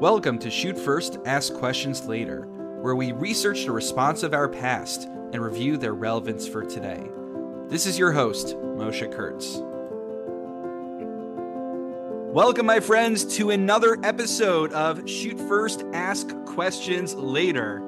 Welcome 0.00 0.38
to 0.38 0.50
Shoot 0.50 0.78
First, 0.78 1.18
Ask 1.26 1.52
Questions 1.54 2.06
Later, 2.06 2.42
where 2.82 2.94
we 2.94 3.10
research 3.10 3.64
the 3.64 3.72
responsa 3.72 4.22
of 4.22 4.32
our 4.32 4.48
past 4.48 5.06
and 5.06 5.42
review 5.42 5.76
their 5.76 5.92
relevance 5.92 6.46
for 6.46 6.62
today. 6.62 7.04
This 7.66 7.84
is 7.84 7.98
your 7.98 8.12
host, 8.12 8.54
Moshe 8.58 9.12
Kurtz. 9.12 9.58
Welcome, 12.32 12.64
my 12.64 12.78
friends, 12.78 13.24
to 13.38 13.50
another 13.50 13.98
episode 14.04 14.72
of 14.72 15.10
Shoot 15.10 15.36
First, 15.36 15.82
Ask 15.92 16.28
Questions 16.44 17.16
Later. 17.16 17.82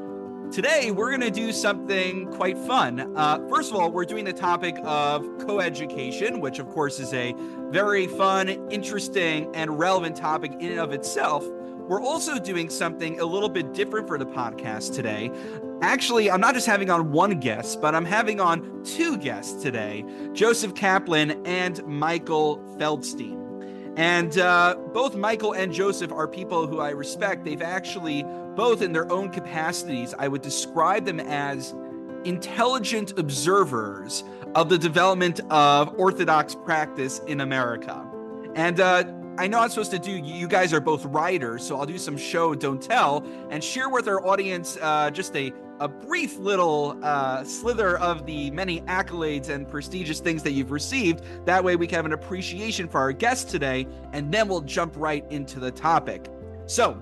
Today, 0.50 0.90
we're 0.90 1.16
going 1.16 1.20
to 1.20 1.30
do 1.30 1.52
something 1.52 2.26
quite 2.32 2.58
fun. 2.58 3.16
Uh, 3.16 3.38
first 3.48 3.70
of 3.70 3.76
all, 3.78 3.88
we're 3.88 4.04
doing 4.04 4.24
the 4.24 4.32
topic 4.32 4.76
of 4.82 5.22
coeducation, 5.38 6.40
which, 6.40 6.58
of 6.58 6.68
course, 6.70 6.98
is 6.98 7.14
a 7.14 7.36
very 7.68 8.08
fun, 8.08 8.48
interesting, 8.48 9.48
and 9.54 9.78
relevant 9.78 10.16
topic 10.16 10.54
in 10.58 10.72
and 10.72 10.80
of 10.80 10.90
itself. 10.90 11.46
We're 11.90 12.00
also 12.00 12.38
doing 12.38 12.70
something 12.70 13.18
a 13.18 13.24
little 13.24 13.48
bit 13.48 13.74
different 13.74 14.06
for 14.06 14.16
the 14.16 14.24
podcast 14.24 14.94
today. 14.94 15.28
Actually, 15.82 16.30
I'm 16.30 16.40
not 16.40 16.54
just 16.54 16.68
having 16.68 16.88
on 16.88 17.10
one 17.10 17.40
guest, 17.40 17.80
but 17.80 17.96
I'm 17.96 18.04
having 18.04 18.38
on 18.38 18.84
two 18.84 19.18
guests 19.18 19.60
today 19.60 20.04
Joseph 20.32 20.76
Kaplan 20.76 21.44
and 21.44 21.84
Michael 21.88 22.58
Feldstein. 22.78 23.96
And 23.96 24.38
uh, 24.38 24.76
both 24.94 25.16
Michael 25.16 25.54
and 25.54 25.72
Joseph 25.72 26.12
are 26.12 26.28
people 26.28 26.68
who 26.68 26.78
I 26.78 26.90
respect. 26.90 27.44
They've 27.44 27.60
actually, 27.60 28.22
both 28.54 28.82
in 28.82 28.92
their 28.92 29.10
own 29.10 29.28
capacities, 29.28 30.14
I 30.16 30.28
would 30.28 30.42
describe 30.42 31.04
them 31.04 31.18
as 31.18 31.74
intelligent 32.24 33.18
observers 33.18 34.22
of 34.54 34.68
the 34.68 34.78
development 34.78 35.40
of 35.50 35.92
Orthodox 35.98 36.54
practice 36.54 37.20
in 37.26 37.40
America. 37.40 38.06
And 38.54 38.78
uh, 38.78 39.02
I 39.38 39.46
know 39.46 39.60
I'm 39.60 39.70
supposed 39.70 39.90
to 39.92 39.98
do, 39.98 40.12
you 40.12 40.46
guys 40.46 40.72
are 40.72 40.80
both 40.80 41.04
writers, 41.06 41.66
so 41.66 41.76
I'll 41.76 41.86
do 41.86 41.98
some 41.98 42.16
show, 42.16 42.54
don't 42.54 42.82
tell, 42.82 43.24
and 43.50 43.62
share 43.64 43.88
with 43.88 44.06
our 44.06 44.26
audience 44.26 44.76
uh, 44.80 45.10
just 45.10 45.34
a 45.36 45.52
a 45.80 45.88
brief 45.88 46.36
little 46.36 46.98
uh, 47.02 47.42
slither 47.42 47.96
of 47.98 48.26
the 48.26 48.50
many 48.50 48.82
accolades 48.82 49.48
and 49.48 49.66
prestigious 49.66 50.20
things 50.20 50.42
that 50.42 50.52
you've 50.52 50.70
received. 50.70 51.24
That 51.46 51.64
way, 51.64 51.74
we 51.74 51.86
can 51.86 51.96
have 51.96 52.04
an 52.04 52.12
appreciation 52.12 52.86
for 52.86 53.00
our 53.00 53.12
guest 53.12 53.48
today, 53.48 53.86
and 54.12 54.30
then 54.30 54.46
we'll 54.46 54.60
jump 54.60 54.92
right 54.96 55.24
into 55.30 55.58
the 55.58 55.70
topic. 55.70 56.28
So, 56.66 57.00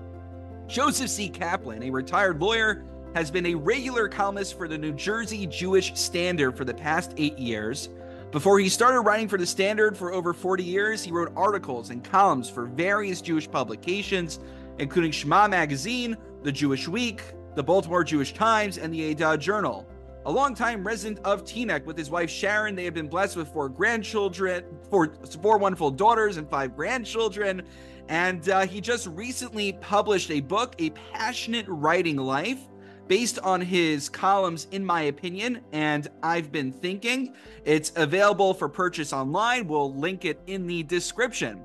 Joseph 0.67 1.09
C. 1.09 1.27
Kaplan, 1.27 1.83
a 1.83 1.89
retired 1.89 2.41
lawyer, 2.41 2.85
has 3.15 3.29
been 3.29 3.47
a 3.47 3.55
regular 3.55 4.07
columnist 4.07 4.57
for 4.57 4.69
the 4.69 4.77
New 4.77 4.93
Jersey 4.93 5.45
Jewish 5.45 5.93
Standard 5.95 6.55
for 6.55 6.63
the 6.63 6.73
past 6.73 7.13
eight 7.17 7.37
years. 7.37 7.89
Before 8.31 8.59
he 8.59 8.69
started 8.69 9.01
writing 9.01 9.27
for 9.27 9.39
the 9.39 9.45
Standard 9.45 9.97
for 9.97 10.13
over 10.13 10.33
40 10.33 10.63
years, 10.63 11.03
he 11.03 11.11
wrote 11.11 11.33
articles 11.35 11.89
and 11.89 12.03
columns 12.03 12.47
for 12.47 12.65
various 12.65 13.21
Jewish 13.21 13.49
publications, 13.49 14.39
including 14.77 15.11
Shema 15.11 15.47
Magazine, 15.47 16.15
The 16.43 16.51
Jewish 16.51 16.87
Week, 16.87 17.23
the 17.55 17.63
Baltimore 17.63 18.03
Jewish 18.03 18.35
Times, 18.35 18.77
and 18.77 18.93
the 18.93 19.15
Edah 19.15 19.39
Journal. 19.39 19.87
A 20.27 20.31
longtime 20.31 20.85
resident 20.85 21.25
of 21.25 21.43
Teaneck 21.43 21.85
with 21.85 21.97
his 21.97 22.11
wife 22.11 22.29
Sharon, 22.29 22.75
they 22.75 22.85
have 22.85 22.93
been 22.93 23.07
blessed 23.07 23.35
with 23.35 23.47
four 23.47 23.67
grandchildren, 23.67 24.63
four, 24.91 25.11
four 25.41 25.57
wonderful 25.57 25.89
daughters, 25.89 26.37
and 26.37 26.47
five 26.47 26.75
grandchildren. 26.75 27.63
And 28.09 28.47
uh, 28.47 28.67
he 28.67 28.79
just 28.79 29.07
recently 29.07 29.73
published 29.73 30.29
a 30.29 30.41
book, 30.41 30.75
A 30.77 30.91
Passionate 30.91 31.65
Writing 31.67 32.17
Life, 32.17 32.59
based 33.09 33.39
on 33.39 33.59
his 33.59 34.07
columns, 34.07 34.67
in 34.71 34.85
my 34.85 35.01
opinion, 35.01 35.59
and 35.73 36.07
I've 36.23 36.51
been 36.51 36.71
thinking. 36.71 37.33
It's 37.65 37.91
available 37.95 38.53
for 38.53 38.69
purchase 38.69 39.11
online. 39.11 39.67
We'll 39.67 39.93
link 39.93 40.23
it 40.23 40.39
in 40.47 40.67
the 40.67 40.83
description. 40.83 41.63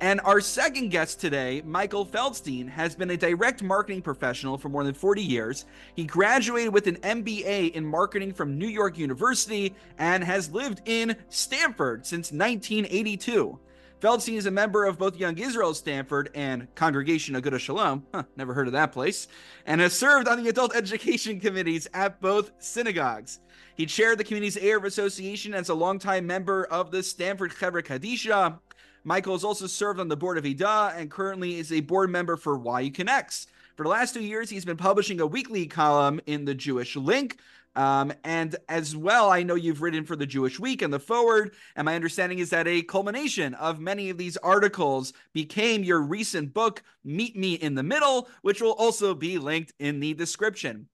And 0.00 0.20
our 0.22 0.40
second 0.40 0.88
guest 0.88 1.20
today, 1.20 1.62
Michael 1.64 2.04
Feldstein, 2.04 2.68
has 2.68 2.96
been 2.96 3.10
a 3.10 3.16
direct 3.16 3.62
marketing 3.62 4.02
professional 4.02 4.58
for 4.58 4.68
more 4.68 4.82
than 4.82 4.94
40 4.94 5.22
years. 5.22 5.64
He 5.94 6.02
graduated 6.02 6.74
with 6.74 6.88
an 6.88 6.96
MBA 6.96 7.70
in 7.70 7.86
marketing 7.86 8.32
from 8.32 8.58
New 8.58 8.66
York 8.66 8.98
University 8.98 9.76
and 9.98 10.24
has 10.24 10.50
lived 10.50 10.82
in 10.86 11.14
Stamford 11.28 12.04
since 12.04 12.32
1982. 12.32 13.56
Feldstein 14.02 14.36
is 14.36 14.46
a 14.46 14.50
member 14.50 14.84
of 14.84 14.98
both 14.98 15.16
Young 15.16 15.38
Israel 15.38 15.72
Stamford 15.74 16.28
and 16.34 16.66
Congregation 16.74 17.36
Agudath 17.36 17.60
Sholom. 17.60 18.02
Huh, 18.12 18.24
never 18.36 18.52
heard 18.52 18.66
of 18.66 18.72
that 18.72 18.90
place. 18.90 19.28
And 19.64 19.80
has 19.80 19.92
served 19.92 20.26
on 20.26 20.42
the 20.42 20.48
adult 20.48 20.74
education 20.74 21.38
committees 21.38 21.86
at 21.94 22.20
both 22.20 22.50
synagogues. 22.58 23.38
He 23.76 23.86
chaired 23.86 24.18
the 24.18 24.24
community's 24.24 24.56
Eruv 24.56 24.86
Association 24.86 25.54
as 25.54 25.68
a 25.68 25.74
longtime 25.74 26.26
member 26.26 26.64
of 26.64 26.90
the 26.90 27.00
Stamford 27.00 27.52
Chevra 27.52 27.80
Kadisha. 27.80 28.58
Michael 29.04 29.34
has 29.34 29.44
also 29.44 29.68
served 29.68 30.00
on 30.00 30.08
the 30.08 30.16
board 30.16 30.36
of 30.36 30.44
IDA 30.44 30.94
and 30.96 31.08
currently 31.08 31.60
is 31.60 31.70
a 31.70 31.78
board 31.78 32.10
member 32.10 32.36
for 32.36 32.60
YU 32.80 32.90
Connects. 32.90 33.46
For 33.76 33.84
the 33.84 33.88
last 33.88 34.14
two 34.14 34.24
years, 34.24 34.50
he's 34.50 34.64
been 34.64 34.76
publishing 34.76 35.20
a 35.20 35.26
weekly 35.28 35.66
column 35.66 36.20
in 36.26 36.44
the 36.44 36.54
Jewish 36.54 36.96
Link. 36.96 37.38
Um, 37.74 38.12
and 38.24 38.56
as 38.68 38.94
well, 38.94 39.30
I 39.30 39.42
know 39.42 39.54
you've 39.54 39.82
written 39.82 40.04
for 40.04 40.16
the 40.16 40.26
Jewish 40.26 40.60
Week 40.60 40.82
and 40.82 40.92
the 40.92 40.98
Forward. 40.98 41.54
And 41.76 41.86
my 41.86 41.94
understanding 41.94 42.38
is 42.38 42.50
that 42.50 42.68
a 42.68 42.82
culmination 42.82 43.54
of 43.54 43.80
many 43.80 44.10
of 44.10 44.18
these 44.18 44.36
articles 44.38 45.12
became 45.32 45.84
your 45.84 46.02
recent 46.02 46.52
book, 46.52 46.82
Meet 47.04 47.36
Me 47.36 47.54
in 47.54 47.74
the 47.74 47.82
Middle, 47.82 48.28
which 48.42 48.60
will 48.60 48.72
also 48.72 49.14
be 49.14 49.38
linked 49.38 49.72
in 49.78 50.00
the 50.00 50.14
description. 50.14 50.88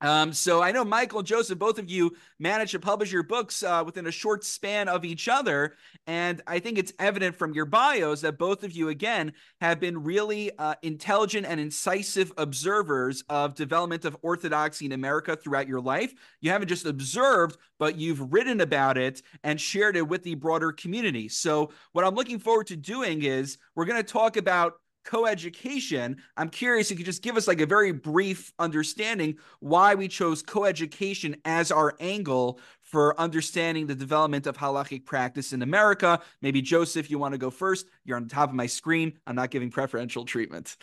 Um, 0.00 0.32
so 0.32 0.62
I 0.62 0.70
know 0.70 0.84
Michael 0.84 1.18
and 1.18 1.26
Joseph, 1.26 1.58
both 1.58 1.78
of 1.78 1.90
you 1.90 2.14
managed 2.38 2.72
to 2.72 2.78
publish 2.78 3.10
your 3.10 3.24
books 3.24 3.62
uh, 3.62 3.82
within 3.84 4.06
a 4.06 4.12
short 4.12 4.44
span 4.44 4.88
of 4.88 5.04
each 5.04 5.28
other, 5.28 5.74
and 6.06 6.40
I 6.46 6.60
think 6.60 6.78
it's 6.78 6.92
evident 6.98 7.34
from 7.34 7.52
your 7.52 7.64
bios 7.64 8.20
that 8.20 8.38
both 8.38 8.62
of 8.62 8.72
you, 8.72 8.90
again, 8.90 9.32
have 9.60 9.80
been 9.80 10.04
really 10.04 10.56
uh, 10.58 10.74
intelligent 10.82 11.46
and 11.46 11.58
incisive 11.60 12.32
observers 12.38 13.24
of 13.28 13.54
development 13.54 14.04
of 14.04 14.16
orthodoxy 14.22 14.86
in 14.86 14.92
America 14.92 15.36
throughout 15.36 15.66
your 15.66 15.80
life. 15.80 16.14
You 16.40 16.50
haven't 16.50 16.68
just 16.68 16.86
observed, 16.86 17.56
but 17.78 17.96
you've 17.96 18.32
written 18.32 18.60
about 18.60 18.98
it 18.98 19.22
and 19.42 19.60
shared 19.60 19.96
it 19.96 20.06
with 20.06 20.22
the 20.22 20.36
broader 20.36 20.70
community. 20.72 21.28
So 21.28 21.72
what 21.92 22.04
I'm 22.04 22.14
looking 22.14 22.38
forward 22.38 22.68
to 22.68 22.76
doing 22.76 23.22
is 23.22 23.58
we're 23.74 23.84
going 23.84 24.02
to 24.02 24.12
talk 24.12 24.36
about 24.36 24.74
coeducation. 25.08 26.16
I'm 26.36 26.50
curious, 26.50 26.90
you 26.90 26.96
could 26.96 27.06
just 27.06 27.22
give 27.22 27.36
us 27.36 27.48
like 27.48 27.60
a 27.60 27.66
very 27.66 27.92
brief 27.92 28.52
understanding 28.58 29.36
why 29.60 29.94
we 29.94 30.06
chose 30.06 30.42
coeducation 30.42 31.40
as 31.44 31.72
our 31.72 31.96
angle 31.98 32.60
for 32.82 33.18
understanding 33.18 33.86
the 33.86 33.94
development 33.94 34.46
of 34.46 34.56
halachic 34.56 35.06
practice 35.06 35.52
in 35.52 35.62
America. 35.62 36.20
Maybe 36.42 36.60
Joseph, 36.60 37.10
you 37.10 37.18
want 37.18 37.32
to 37.32 37.38
go 37.38 37.50
first? 37.50 37.86
You're 38.04 38.18
on 38.18 38.24
the 38.24 38.34
top 38.34 38.50
of 38.50 38.54
my 38.54 38.66
screen. 38.66 39.14
I'm 39.26 39.34
not 39.34 39.50
giving 39.50 39.70
preferential 39.70 40.24
treatment. 40.24 40.76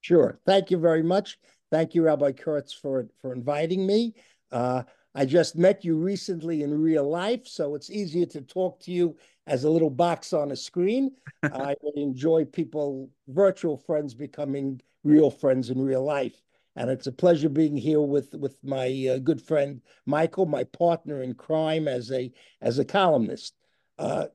Sure. 0.00 0.40
Thank 0.46 0.70
you 0.70 0.78
very 0.78 1.02
much. 1.02 1.38
Thank 1.70 1.94
you, 1.94 2.02
Rabbi 2.02 2.32
Kurtz, 2.32 2.72
for 2.72 3.08
for 3.20 3.34
inviting 3.34 3.86
me. 3.86 4.14
Uh, 4.50 4.84
I 5.14 5.26
just 5.26 5.56
met 5.56 5.84
you 5.84 5.96
recently 5.96 6.62
in 6.62 6.80
real 6.80 7.08
life, 7.08 7.46
so 7.46 7.74
it's 7.74 7.90
easier 7.90 8.24
to 8.26 8.40
talk 8.40 8.80
to 8.80 8.92
you 8.92 9.16
as 9.48 9.64
a 9.64 9.70
little 9.70 9.90
box 9.90 10.32
on 10.32 10.50
a 10.50 10.56
screen. 10.56 11.12
I 11.42 11.74
enjoy 11.96 12.44
people, 12.44 13.10
virtual 13.26 13.76
friends, 13.76 14.14
becoming 14.14 14.80
real 15.04 15.30
friends 15.30 15.70
in 15.70 15.80
real 15.80 16.04
life. 16.04 16.40
And 16.76 16.90
it's 16.90 17.08
a 17.08 17.12
pleasure 17.12 17.48
being 17.48 17.76
here 17.76 18.00
with 18.00 18.34
with 18.34 18.56
my 18.62 19.08
uh, 19.10 19.18
good 19.18 19.42
friend 19.42 19.80
Michael, 20.06 20.46
my 20.46 20.62
partner 20.64 21.22
in 21.22 21.34
crime 21.34 21.88
as 21.88 22.12
a 22.12 22.30
as 22.60 22.78
a 22.78 22.84
columnist. 22.84 23.54
Uh, 23.98 24.26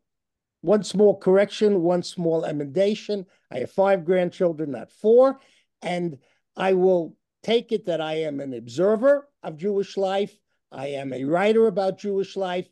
one 0.59 0.83
small 0.83 1.17
correction, 1.17 1.81
one 1.81 2.03
small 2.03 2.43
emendation. 2.43 3.25
I 3.51 3.59
have 3.59 3.71
five 3.71 4.03
grandchildren, 4.03 4.71
not 4.71 4.91
four, 4.91 5.39
and 5.81 6.17
I 6.57 6.73
will 6.73 7.15
take 7.43 7.71
it 7.71 7.85
that 7.85 8.01
I 8.01 8.15
am 8.21 8.41
an 8.41 8.53
observer 8.53 9.29
of 9.41 9.57
Jewish 9.57 9.95
life 9.95 10.37
I 10.73 10.87
am 10.87 11.13
a 11.13 11.23
writer 11.23 11.67
about 11.67 11.99
Jewish 11.99 12.35
life. 12.35 12.67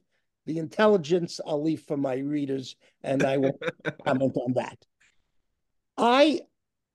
The 0.46 0.58
intelligence 0.58 1.40
I'll 1.46 1.62
leave 1.62 1.82
for 1.82 1.98
my 1.98 2.16
readers, 2.16 2.76
and 3.04 3.24
I 3.24 3.38
will 3.38 3.60
comment 4.06 4.36
on 4.36 4.54
that. 4.54 4.78
I 5.98 6.42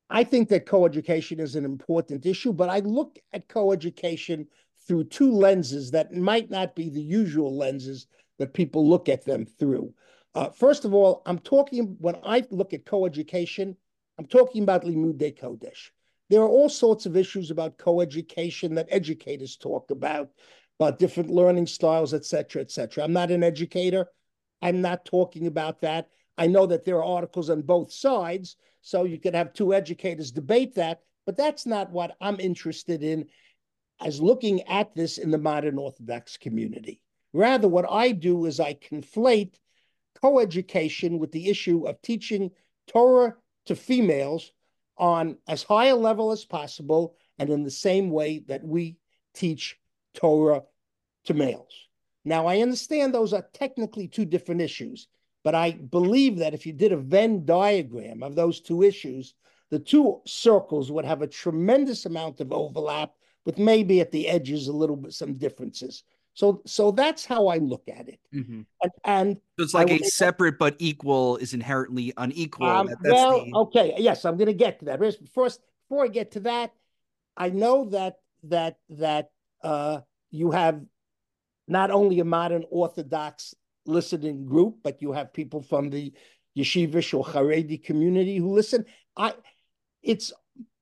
I 0.09 0.25
think 0.25 0.49
that 0.51 0.67
coeducation 0.67 1.41
is 1.41 1.57
an 1.57 1.65
important 1.65 2.27
issue, 2.27 2.53
but 2.53 2.69
I 2.69 2.79
look 2.81 3.19
at 3.33 3.49
coeducation 3.49 4.47
through 4.87 5.05
two 5.05 5.33
lenses 5.33 5.91
that 5.91 6.13
might 6.13 6.51
not 6.51 6.77
be 6.77 6.89
the 6.89 7.03
usual 7.03 7.57
lenses 7.57 8.07
that 8.39 8.55
people 8.55 8.89
look 8.89 9.09
at 9.09 9.25
them 9.25 9.45
through. 9.45 9.93
Uh, 10.35 10.51
first 10.51 10.85
of 10.85 10.95
all, 10.95 11.23
I'm 11.27 11.39
talking 11.39 11.97
when 11.99 12.17
I 12.23 12.45
look 12.51 12.73
at 12.73 12.85
coeducation, 12.85 13.75
I'm 14.19 14.27
talking 14.27 14.63
about 14.63 14.85
Limudei 14.85 15.39
Kodesh. 15.39 15.91
There 16.29 16.43
are 16.43 16.49
all 16.49 16.69
sorts 16.69 17.07
of 17.07 17.17
issues 17.17 17.51
about 17.51 17.79
coeducation 17.79 18.75
that 18.75 18.89
educators 18.91 19.57
talk 19.57 19.91
about 19.91 20.31
about 20.79 20.99
different 20.99 21.31
learning 21.31 21.67
styles, 21.67 22.13
et 22.13 22.25
cetera, 22.25 22.61
et 22.63 22.71
cetera. 22.71 23.05
I'm 23.05 23.13
not 23.13 23.31
an 23.31 23.43
educator. 23.43 24.09
I'm 24.63 24.81
not 24.81 25.05
talking 25.05 25.47
about 25.47 25.81
that. 25.83 26.09
I 26.39 26.47
know 26.47 26.67
that 26.67 26.85
there 26.85 26.97
are 26.97 27.05
articles 27.05 27.51
on 27.51 27.63
both 27.63 27.93
sides, 27.93 28.57
so 28.83 29.05
you 29.05 29.19
could 29.19 29.35
have 29.35 29.53
two 29.53 29.73
educators 29.73 30.31
debate 30.31 30.75
that, 30.75 31.01
but 31.25 31.37
that's 31.37 31.67
not 31.67 31.91
what 31.91 32.17
I'm 32.21 32.39
interested 32.39 33.03
in 33.03 33.27
as 34.01 34.21
looking 34.21 34.63
at 34.63 34.95
this 34.95 35.17
in 35.19 35.31
the 35.31 35.39
modern 35.39 35.79
Orthodox 35.79 36.37
community. 36.37 37.01
Rather, 37.33 37.69
what 37.69 37.87
I 37.91 38.13
do 38.13 38.45
is 38.45 38.61
I 38.61 38.75
conflate 38.75 39.55
coeducation 40.23 41.19
with 41.19 41.33
the 41.33 41.49
issue 41.49 41.87
of 41.87 42.01
teaching 42.03 42.51
Torah 42.87 43.35
to 43.67 43.75
females 43.75 44.53
on 44.99 45.37
as 45.49 45.63
high 45.63 45.87
a 45.87 45.97
level 45.97 46.33
as 46.33 46.45
possible 46.45 47.17
and 47.39 47.51
in 47.51 47.63
the 47.65 47.71
same 47.71 48.11
way 48.11 48.39
that 48.47 48.65
we 48.65 48.97
teach 49.35 49.79
Torah 50.17 50.63
to 51.27 51.35
males. 51.35 51.87
Now, 52.25 52.47
I 52.47 52.61
understand 52.61 53.15
those 53.15 53.33
are 53.33 53.47
technically 53.53 54.09
two 54.09 54.25
different 54.25 54.61
issues, 54.61 55.07
but 55.45 55.55
I 55.55 55.73
believe 55.73 56.39
that 56.39 56.55
if 56.55 56.67
you 56.67 56.73
did 56.73 56.91
a 56.91 56.97
Venn 56.97 57.45
diagram 57.45 58.25
of 58.25 58.35
those 58.35 58.61
two 58.61 58.83
issues, 58.83 59.35
the 59.71 59.79
two 59.79 60.21
circles 60.27 60.91
would 60.91 61.05
have 61.05 61.23
a 61.23 61.29
tremendous 61.29 62.05
amount 62.07 62.41
of 62.41 62.53
overlap, 62.53 63.13
with 63.45 63.59
maybe 63.59 64.01
at 64.01 64.11
the 64.11 64.27
edges 64.27 64.67
a 64.67 64.73
little 64.73 64.97
bit 64.97 65.13
some 65.13 65.35
differences. 65.35 66.03
So, 66.35 66.63
so 66.67 66.91
that's 66.91 67.25
how 67.25 67.47
I 67.47 67.59
look 67.59 67.85
at 67.89 68.09
it. 68.09 68.19
Mm-hmm. 68.35 68.63
And, 68.83 68.93
and 69.05 69.37
so 69.57 69.63
it's 69.63 69.73
like 69.73 69.91
a 69.91 70.03
separate 70.05 70.59
but 70.59 70.75
equal 70.79 71.37
is 71.37 71.55
inherently 71.55 72.13
unequal. 72.17 72.67
Um, 72.67 72.89
that, 72.89 72.99
well, 73.03 73.45
the... 73.45 73.53
okay, 73.55 73.95
yes, 73.99 74.25
I'm 74.25 74.37
going 74.37 74.47
to 74.49 74.53
get 74.53 74.81
to 74.81 74.87
that. 74.87 74.99
First, 75.33 75.61
before 75.89 76.05
I 76.05 76.09
get 76.09 76.33
to 76.33 76.41
that, 76.41 76.73
I 77.37 77.51
know 77.51 77.87
that 77.91 78.19
that 78.43 78.79
that 78.91 79.31
uh, 79.67 80.01
you 80.31 80.53
have 80.53 80.81
not 81.67 81.91
only 81.91 82.21
a 82.21 82.25
modern 82.25 82.65
Orthodox 82.71 83.55
listening 83.85 84.47
group, 84.47 84.77
but 84.85 85.03
you 85.03 85.13
have 85.13 85.33
people 85.33 85.61
from 85.61 85.91
the 85.91 86.13
yeshivish 86.57 87.13
or 87.13 87.25
Haredi 87.25 87.83
community 87.83 88.37
who 88.37 88.53
listen. 88.53 88.85
I, 89.17 89.35
it's 90.03 90.33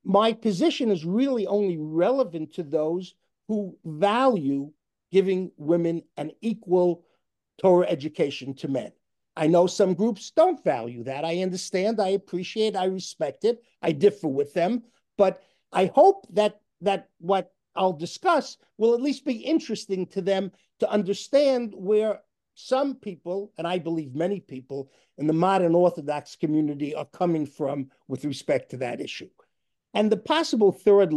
my 0.03 0.33
position 0.33 0.91
is 0.91 1.03
really 1.03 1.47
only 1.47 1.77
relevant 1.77 2.53
to 2.53 2.63
those 2.63 3.15
who 3.47 3.75
value 3.83 4.71
giving 5.11 5.51
women 5.57 6.03
an 6.17 6.31
equal 6.41 7.03
Torah 7.57 7.87
education 7.89 8.53
to 8.55 8.67
men. 8.67 8.91
I 9.35 9.47
know 9.47 9.65
some 9.65 9.95
groups 9.95 10.31
don't 10.31 10.63
value 10.63 11.03
that. 11.05 11.25
I 11.25 11.41
understand, 11.41 11.99
I 11.99 12.09
appreciate, 12.09 12.75
I 12.75 12.85
respect 12.85 13.45
it. 13.45 13.63
I 13.81 13.91
differ 13.91 14.27
with 14.27 14.53
them, 14.53 14.83
but 15.17 15.41
I 15.73 15.87
hope 15.87 16.27
that 16.33 16.61
that 16.81 17.09
what 17.19 17.54
I'll 17.75 17.93
discuss 17.93 18.57
will 18.77 18.93
at 18.93 19.01
least 19.01 19.25
be 19.25 19.37
interesting 19.37 20.05
to 20.07 20.21
them 20.21 20.51
to 20.79 20.89
understand 20.89 21.73
where 21.75 22.21
some 22.55 22.95
people, 22.95 23.51
and 23.57 23.67
I 23.67 23.79
believe 23.79 24.15
many 24.15 24.39
people 24.39 24.89
in 25.17 25.27
the 25.27 25.33
modern 25.33 25.75
Orthodox 25.75 26.35
community 26.35 26.95
are 26.95 27.05
coming 27.05 27.45
from 27.45 27.91
with 28.07 28.25
respect 28.25 28.71
to 28.71 28.77
that 28.77 29.01
issue. 29.01 29.29
And 29.93 30.11
the 30.11 30.17
possible 30.17 30.71
third, 30.71 31.13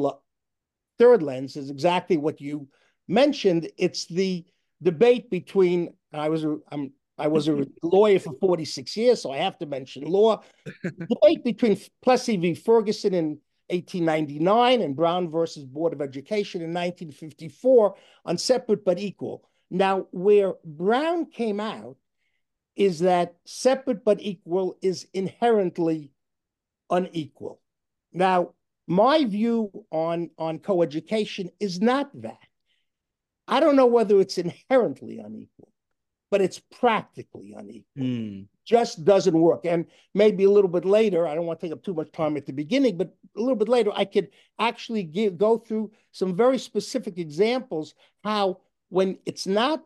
third 0.99 1.23
lens 1.23 1.57
is 1.57 1.71
exactly 1.71 2.17
what 2.17 2.41
you 2.41 2.69
mentioned. 3.07 3.71
It's 3.77 4.07
the 4.07 4.45
debate 4.83 5.31
between, 5.31 5.95
I 6.13 6.29
was 6.29 6.45
a, 6.45 6.59
I'm, 6.71 6.93
I 7.17 7.29
was 7.29 7.49
a 7.49 7.67
lawyer 7.83 8.19
for 8.19 8.35
46 8.41 8.97
years, 8.97 9.23
so 9.23 9.33
I 9.33 9.39
have 9.39 9.59
to 9.59 9.67
mention 9.67 10.05
law. 10.05 10.43
debate 10.83 11.45
between 11.45 11.79
Plessy 12.03 12.37
v. 12.37 12.55
Ferguson 12.55 13.15
in 13.15 13.39
1899 13.71 14.81
and 14.81 14.97
Brown 14.97 15.31
versus 15.31 15.65
Board 15.65 15.93
of 15.93 16.01
Education 16.01 16.61
in 16.61 16.69
1954 16.69 17.95
on 18.25 18.39
separate 18.39 18.85
but 18.85 18.99
equal. 18.99 19.45
Now, 19.71 20.07
where 20.11 20.55
Brown 20.65 21.27
came 21.27 21.61
out 21.61 21.97
is 22.77 23.01
that 23.01 23.35
separate 23.45 24.05
but 24.05 24.21
equal 24.21 24.79
is 24.81 25.07
inherently 25.13 26.13
unequal. 26.91 27.61
Now, 28.13 28.55
my 28.87 29.25
view 29.25 29.85
on, 29.91 30.31
on 30.39 30.61
coeducation 30.61 31.51
is 31.61 31.81
not 31.81 32.11
that. 32.23 32.39
I 33.47 33.61
don't 33.61 33.77
know 33.77 33.87
whether 33.87 34.21
it's 34.21 34.39
inherently 34.39 35.19
unequal, 35.19 35.73
but 36.31 36.41
it's 36.41 36.61
practically 36.79 37.55
unequal. 37.57 37.85
Mm. 38.05 38.47
Just 38.69 39.03
doesn't 39.03 39.41
work. 39.41 39.65
And 39.65 39.87
maybe 40.15 40.45
a 40.45 40.51
little 40.51 40.69
bit 40.69 40.85
later, 40.85 41.27
I 41.27 41.35
don't 41.35 41.47
want 41.47 41.59
to 41.59 41.67
take 41.67 41.73
up 41.73 41.83
too 41.83 41.95
much 41.95 42.13
time 42.13 42.37
at 42.37 42.45
the 42.45 42.53
beginning, 42.53 42.99
but 42.99 43.17
a 43.35 43.41
little 43.41 43.57
bit 43.57 43.69
later, 43.69 43.91
I 43.95 44.05
could 44.05 44.29
actually 44.59 45.05
give, 45.05 45.39
go 45.39 45.57
through 45.57 45.91
some 46.13 46.37
very 46.37 46.59
specific 46.59 47.17
examples 47.17 47.95
how 48.23 48.59
when 48.91 49.17
it's 49.25 49.47
not 49.47 49.83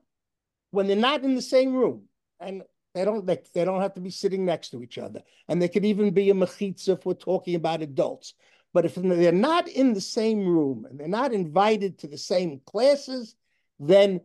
when 0.73 0.89
they're 0.89 0.97
not 0.97 1.23
in 1.23 1.37
the 1.37 1.43
same 1.43 1.73
room 1.73 2.03
and 2.41 2.65
they 2.95 3.05
don't 3.05 3.25
they, 3.25 3.39
they 3.55 3.65
don't 3.65 3.81
have 3.81 3.95
to 3.95 4.01
be 4.01 4.11
sitting 4.11 4.45
next 4.45 4.71
to 4.71 4.83
each 4.83 4.99
other 4.99 5.23
and 5.49 5.63
they 5.63 5.69
could 5.69 5.85
even 5.85 6.11
be 6.11 6.31
a 6.31 6.35
mechitza 6.35 6.91
if 6.91 7.07
we're 7.07 7.15
talking 7.15 7.55
about 7.55 7.83
adults 7.83 8.35
but 8.73 8.85
if 8.85 8.95
they're 8.97 9.33
not 9.33 9.69
in 9.69 9.93
the 9.93 10.01
same 10.01 10.47
room 10.47 10.87
and 10.89 10.99
they're 10.99 11.09
not 11.09 11.33
invited 11.33 11.99
to 11.99 12.09
the 12.09 12.19
same 12.19 12.61
classes 12.67 13.37
then 13.79 14.21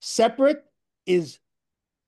separate 0.00 0.64
is 1.06 1.38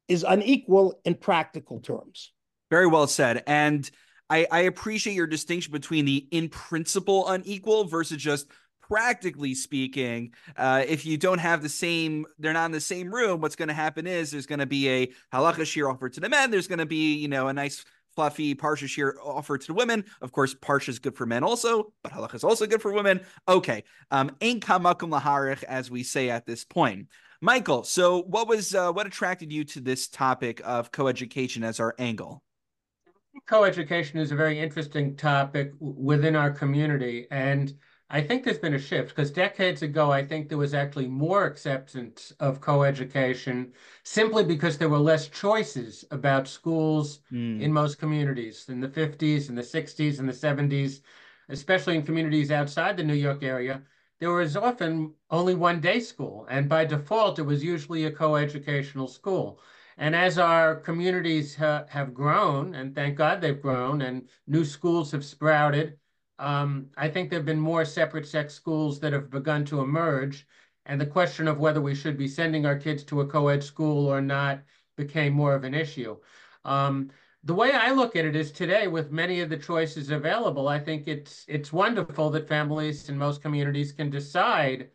is 0.09 0.25
unequal 0.27 1.01
in 1.05 1.15
practical 1.15 1.81
terms 1.81 2.33
very 2.71 2.87
well 2.87 3.07
said 3.07 3.43
and 3.47 3.91
I, 4.31 4.47
I 4.51 4.61
appreciate 4.61 5.13
your 5.13 5.27
distinction 5.27 5.73
between 5.73 6.07
the 6.07 6.27
in 6.31 6.49
principle 6.49 7.29
unequal 7.29 7.85
versus 7.85 8.17
just 8.17 8.47
practically 8.81 9.55
speaking, 9.55 10.33
uh, 10.57 10.85
if 10.87 11.07
you 11.07 11.17
don't 11.17 11.39
have 11.39 11.63
the 11.63 11.69
same, 11.69 12.27
they're 12.39 12.53
not 12.53 12.67
in 12.67 12.73
the 12.73 12.81
same 12.81 13.13
room, 13.13 13.41
what's 13.41 13.57
going 13.57 13.69
to 13.69 13.75
happen 13.75 14.07
is 14.07 14.31
there's 14.31 14.47
going 14.47 14.59
to 14.59 14.67
be 14.67 14.89
a 14.89 15.07
halacha 15.33 15.61
shiur 15.61 15.91
offered 15.91 16.13
to 16.15 16.21
the 16.21 16.29
men. 16.29 16.51
There's 16.51 16.67
going 16.67 16.79
to 16.79 16.87
be, 16.87 17.15
you 17.15 17.29
know, 17.29 17.49
a 17.49 17.53
nice 17.53 17.85
fluffy 18.15 18.55
parsha 18.55 18.85
shiur 18.85 19.15
offered 19.25 19.63
to 19.63 19.69
the 19.69 19.75
women. 19.75 20.05
Of 20.21 20.33
course, 20.33 20.55
parsha 20.55 20.91
is 20.91 20.99
good 20.99 21.17
for 21.17 21.25
men 21.25 21.43
also, 21.43 21.93
but 22.03 22.13
halacha 22.13 22.35
is 22.35 22.45
also 22.45 22.67
good 22.67 22.83
for 22.83 22.93
women. 22.93 23.21
Okay, 23.49 23.85
um, 24.11 24.37
ain't 24.41 24.65
kamakum 24.65 25.19
laharich, 25.19 25.63
as 25.65 25.91
we 25.91 26.03
say 26.03 26.29
at 26.29 26.45
this 26.45 26.65
point. 26.65 27.09
Michael, 27.45 27.83
so 27.83 28.23
what 28.23 28.47
was 28.47 28.73
uh, 28.73 28.93
what 28.93 29.05
attracted 29.05 29.53
you 29.53 29.65
to 29.65 29.81
this 29.81 30.07
topic 30.07 30.63
of 30.65 30.93
coeducation 30.93 31.65
as 31.65 31.81
our 31.81 31.93
angle? 31.99 32.41
Coeducation 33.49 34.21
is 34.21 34.31
a 34.31 34.37
very 34.37 34.61
interesting 34.61 35.17
topic 35.17 35.73
within 35.81 36.37
our 36.37 36.53
community, 36.53 37.27
and 37.33 37.75
I 38.11 38.21
think 38.21 38.45
there's 38.45 38.61
been 38.61 38.75
a 38.75 38.79
shift 38.79 39.09
because 39.09 39.33
decades 39.33 39.83
ago, 39.83 40.13
I 40.13 40.25
think 40.25 40.49
there 40.49 40.59
was 40.59 40.73
actually 40.73 41.09
more 41.09 41.45
acceptance 41.45 42.33
of 42.39 42.61
coeducation 42.61 43.73
simply 44.05 44.45
because 44.45 44.79
there 44.79 44.89
were 44.89 44.99
less 44.99 45.27
choices 45.27 46.05
about 46.13 46.47
schools 46.47 47.23
mm. 47.33 47.61
in 47.61 47.73
most 47.73 47.99
communities 47.99 48.67
in 48.69 48.79
the 48.79 48.89
50s 48.89 49.49
and 49.49 49.59
the 49.59 49.63
60s 49.63 50.21
and 50.21 50.29
the 50.29 50.33
70s, 50.33 51.01
especially 51.49 51.97
in 51.97 52.05
communities 52.05 52.53
outside 52.53 52.97
the 52.97 53.03
New 53.03 53.15
York 53.15 53.43
area. 53.43 53.83
There 54.23 54.31
was 54.31 54.57
often 54.57 55.15
only 55.31 55.57
one 55.57 55.81
day 55.81 55.99
school, 55.99 56.47
and 56.49 56.69
by 56.69 56.85
default, 56.85 57.41
it 57.41 57.43
was 57.43 57.65
usually 57.65 58.05
a 58.05 58.13
coeducational 58.13 59.11
school. 59.11 59.59
And 59.97 60.15
as 60.15 60.39
our 60.39 60.77
communities 60.77 61.57
ha 61.57 61.87
have 61.89 62.15
grown, 62.15 62.77
and 62.77 62.95
thank 62.95 63.17
God 63.17 63.41
they've 63.41 63.61
grown, 63.61 64.01
and 64.03 64.29
new 64.47 64.65
schools 64.65 65.11
have 65.11 65.25
sprouted, 65.25 65.99
um, 66.39 66.87
I 66.97 67.09
think 67.09 67.31
there 67.31 67.41
have 67.41 67.47
been 67.47 67.59
more 67.59 67.85
separate 67.85 68.29
sex 68.29 68.55
schools 68.55 69.01
that 69.01 69.13
have 69.13 69.29
begun 69.29 69.65
to 69.65 69.81
emerge. 69.81 70.47
And 70.87 71.01
the 71.01 71.07
question 71.19 71.49
of 71.49 71.59
whether 71.59 71.81
we 71.81 71.97
should 71.97 72.17
be 72.17 72.29
sending 72.29 72.65
our 72.65 72.79
kids 72.79 73.03
to 73.07 73.23
a 73.23 73.27
co-ed 73.27 73.65
school 73.65 74.07
or 74.07 74.21
not 74.21 74.63
became 74.97 75.33
more 75.33 75.57
of 75.57 75.65
an 75.65 75.75
issue. 75.75 76.17
Um, 76.65 77.11
the 77.45 77.55
way 77.55 77.73
I 77.73 77.91
look 77.91 78.15
at 78.15 78.25
it 78.25 78.37
is 78.37 78.53
today, 78.53 78.87
with 78.87 79.11
many 79.11 79.41
of 79.41 79.49
the 79.49 79.57
choices 79.57 80.11
available, 80.11 80.69
I 80.69 80.79
think 80.79 81.09
it's 81.09 81.45
it's 81.49 81.73
wonderful 81.73 82.31
that 82.31 82.49
families 82.49 83.09
in 83.09 83.19
most 83.19 83.43
communities 83.43 83.93
can 83.93 84.11
decide 84.11 84.91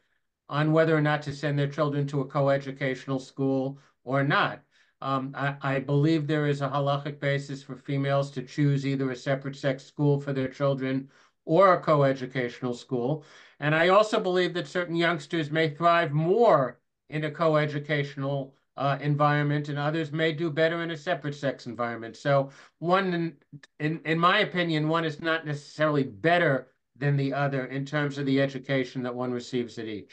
on 0.49 0.71
whether 0.71 0.95
or 0.95 1.01
not 1.01 1.21
to 1.23 1.33
send 1.33 1.59
their 1.59 1.67
children 1.67 2.07
to 2.07 2.21
a 2.21 2.25
co-educational 2.25 3.19
school 3.19 3.79
or 4.05 4.23
not. 4.23 4.61
Um, 5.01 5.33
I, 5.35 5.55
I, 5.61 5.79
believe 5.79 6.25
there 6.25 6.47
is 6.47 6.61
a 6.61 6.69
halachic 6.69 7.19
basis 7.19 7.61
for 7.61 7.75
females 7.75 8.31
to 8.31 8.41
choose 8.41 8.85
either 8.85 9.11
a 9.11 9.15
separate 9.15 9.55
sex 9.55 9.83
school 9.85 10.19
for 10.19 10.33
their 10.33 10.47
children 10.47 11.11
or 11.45 11.73
a 11.73 11.81
coeducational 11.83 12.75
school. 12.75 13.23
And 13.59 13.75
I 13.75 13.89
also 13.89 14.19
believe 14.19 14.53
that 14.55 14.67
certain 14.67 14.95
youngsters 14.95 15.51
may 15.51 15.69
thrive 15.69 16.13
more 16.13 16.79
in 17.09 17.25
a 17.25 17.31
coeducational 17.31 18.53
uh, 18.77 18.98
environment 19.01 19.69
and 19.69 19.77
others 19.77 20.12
may 20.12 20.31
do 20.31 20.50
better 20.50 20.84
in 20.84 20.91
a 20.91 20.98
separate 20.98 21.36
sex 21.36 21.65
environment. 21.65 22.15
So 22.15 22.51
one, 22.79 23.13
in, 23.13 23.38
in, 23.79 24.01
in 24.05 24.19
my 24.19 24.39
opinion, 24.39 24.88
one 24.88 25.03
is 25.05 25.22
not 25.22 25.46
necessarily 25.46 26.03
better 26.03 26.67
than 26.96 27.17
the 27.17 27.34
other 27.34 27.65
in 27.65 27.86
terms 27.86 28.17
of 28.17 28.25
the 28.25 28.41
education 28.41 29.03
that 29.03 29.15
one 29.15 29.31
receives 29.31 29.77
at 29.77 29.86
each. 29.86 30.12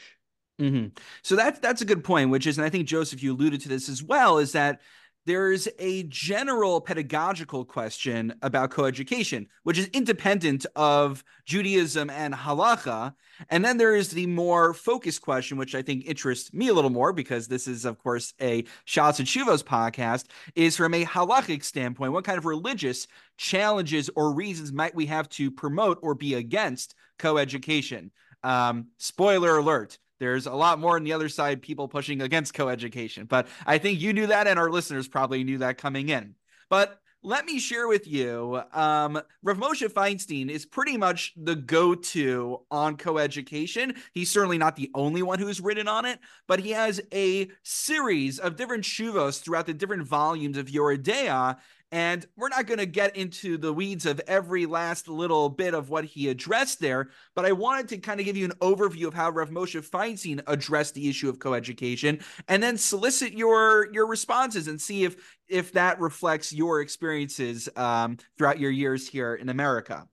Mm-hmm. 0.59 0.87
So 1.21 1.35
that's 1.35 1.59
that's 1.59 1.81
a 1.81 1.85
good 1.85 2.03
point, 2.03 2.29
which 2.29 2.47
is, 2.47 2.57
and 2.57 2.65
I 2.65 2.69
think 2.69 2.87
Joseph, 2.87 3.21
you 3.21 3.33
alluded 3.33 3.61
to 3.61 3.69
this 3.69 3.89
as 3.89 4.01
well, 4.01 4.37
is 4.37 4.53
that 4.53 4.81
there's 5.25 5.67
a 5.79 6.03
general 6.03 6.79
pedagogical 6.79 7.65
question 7.65 8.33
about 8.41 8.69
coeducation, 8.69 9.47
which 9.63 9.77
is 9.77 9.87
independent 9.87 10.65
of 10.75 11.23
Judaism 11.45 12.09
and 12.09 12.33
halacha. 12.33 13.13
And 13.49 13.65
then 13.65 13.77
there 13.77 13.95
is 13.95 14.09
the 14.11 14.27
more 14.27 14.73
focused 14.73 15.21
question, 15.21 15.57
which 15.57 15.73
I 15.73 15.81
think 15.81 16.05
interests 16.05 16.53
me 16.53 16.67
a 16.67 16.73
little 16.73 16.91
more 16.91 17.11
because 17.11 17.47
this 17.47 17.67
is, 17.67 17.85
of 17.85 17.97
course, 17.97 18.33
a 18.39 18.65
Shots 18.85 19.19
and 19.19 19.27
Shuvos 19.27 19.63
podcast, 19.63 20.25
is 20.53 20.77
from 20.77 20.93
a 20.93 21.05
halachic 21.05 21.63
standpoint, 21.63 22.13
what 22.13 22.23
kind 22.23 22.37
of 22.37 22.45
religious 22.45 23.07
challenges 23.37 24.09
or 24.15 24.33
reasons 24.33 24.71
might 24.71 24.93
we 24.93 25.07
have 25.07 25.27
to 25.29 25.49
promote 25.49 25.97
or 26.03 26.13
be 26.13 26.35
against 26.35 26.93
coeducation? 27.17 28.11
Um, 28.43 28.89
spoiler 28.99 29.57
alert 29.57 29.97
there's 30.19 30.45
a 30.45 30.53
lot 30.53 30.79
more 30.79 30.95
on 30.95 31.03
the 31.03 31.13
other 31.13 31.29
side, 31.29 31.61
people 31.61 31.87
pushing 31.87 32.21
against 32.21 32.53
coeducation. 32.53 33.27
But 33.27 33.47
I 33.65 33.77
think 33.77 33.99
you 33.99 34.13
knew 34.13 34.27
that, 34.27 34.47
and 34.47 34.59
our 34.59 34.69
listeners 34.69 35.07
probably 35.07 35.43
knew 35.43 35.59
that 35.59 35.77
coming 35.77 36.09
in. 36.09 36.35
But 36.69 36.99
let 37.21 37.45
me 37.45 37.57
share 37.57 37.87
with 37.87 38.07
you. 38.07 38.61
Um, 38.71 39.19
Rav 39.41 39.57
Moshe 39.57 39.91
Feinstein 39.91 40.47
is 40.49 40.63
pretty 40.65 40.95
much 40.95 41.33
the 41.35 41.55
go-to 41.55 42.61
on 42.69 42.97
coeducation. 42.97 43.97
He's 44.13 44.29
certainly 44.29 44.59
not 44.59 44.75
the 44.75 44.91
only 44.93 45.23
one 45.23 45.39
who's 45.39 45.59
written 45.59 45.87
on 45.87 46.05
it, 46.05 46.19
but 46.47 46.59
he 46.59 46.71
has 46.71 47.01
a 47.11 47.49
series 47.63 48.37
of 48.37 48.57
different 48.57 48.83
shuvos 48.83 49.41
throughout 49.41 49.65
the 49.65 49.73
different 49.73 50.07
volumes 50.07 50.55
of 50.55 50.67
Yoreh 50.67 51.01
De'ah, 51.01 51.57
and 51.95 52.25
we're 52.35 52.49
not 52.49 52.67
going 52.67 52.79
to 52.79 52.85
get 52.85 53.15
into 53.15 53.57
the 53.57 53.71
weeds 53.71 54.05
of 54.05 54.19
every 54.27 54.65
last 54.65 55.07
little 55.07 55.47
bit 55.47 55.73
of 55.73 55.89
what 55.89 56.03
he 56.03 56.27
addressed 56.27 56.81
there, 56.81 57.07
but 57.35 57.45
I 57.45 57.53
wanted 57.53 57.87
to 57.87 57.97
kind 57.99 58.19
of 58.19 58.25
give 58.25 58.35
you 58.35 58.43
an 58.43 58.51
overview 58.59 59.07
of 59.07 59.13
how 59.13 59.29
Rav 59.29 59.49
Moshe 59.49 59.81
Feinstein 59.89 60.41
addressed 60.45 60.93
the 60.93 61.07
issue 61.07 61.29
of 61.29 61.39
coeducation, 61.39 62.21
and 62.49 62.61
then 62.61 62.77
solicit 62.77 63.31
your 63.31 63.87
your 63.93 64.07
responses 64.07 64.67
and 64.67 64.79
see 64.81 65.05
if 65.05 65.39
if 65.47 65.71
that 65.71 66.01
reflects 66.01 66.51
your 66.51 66.81
experiences 66.81 67.69
um, 67.77 68.17
throughout 68.37 68.59
your 68.59 68.71
years 68.71 69.07
here 69.07 69.33
in 69.33 69.47
America. 69.47 70.05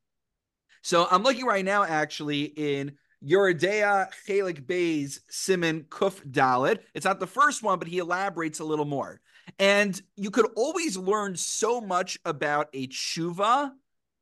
So 0.83 1.09
I'm 1.11 1.25
looking 1.25 1.47
right 1.47 1.65
now, 1.65 1.83
actually, 1.83 2.43
in 2.45 2.93
Yoreh 3.25 3.59
De'ah 3.59 4.09
Chelik 4.27 4.67
Bey's 4.67 5.21
Siman 5.31 5.85
Kuf 5.87 6.25
Dalit. 6.29 6.81
It's 6.95 7.05
not 7.05 7.21
the 7.21 7.27
first 7.27 7.63
one, 7.63 7.79
but 7.79 7.89
he 7.89 7.99
elaborates 7.99 8.61
a 8.61 8.65
little 8.65 8.85
more. 8.85 9.21
And 9.59 10.01
you 10.17 10.31
could 10.31 10.47
always 10.57 10.97
learn 10.97 11.37
so 11.37 11.81
much 11.81 12.19
about 12.25 12.69
a 12.73 12.89
tshuva 12.89 13.73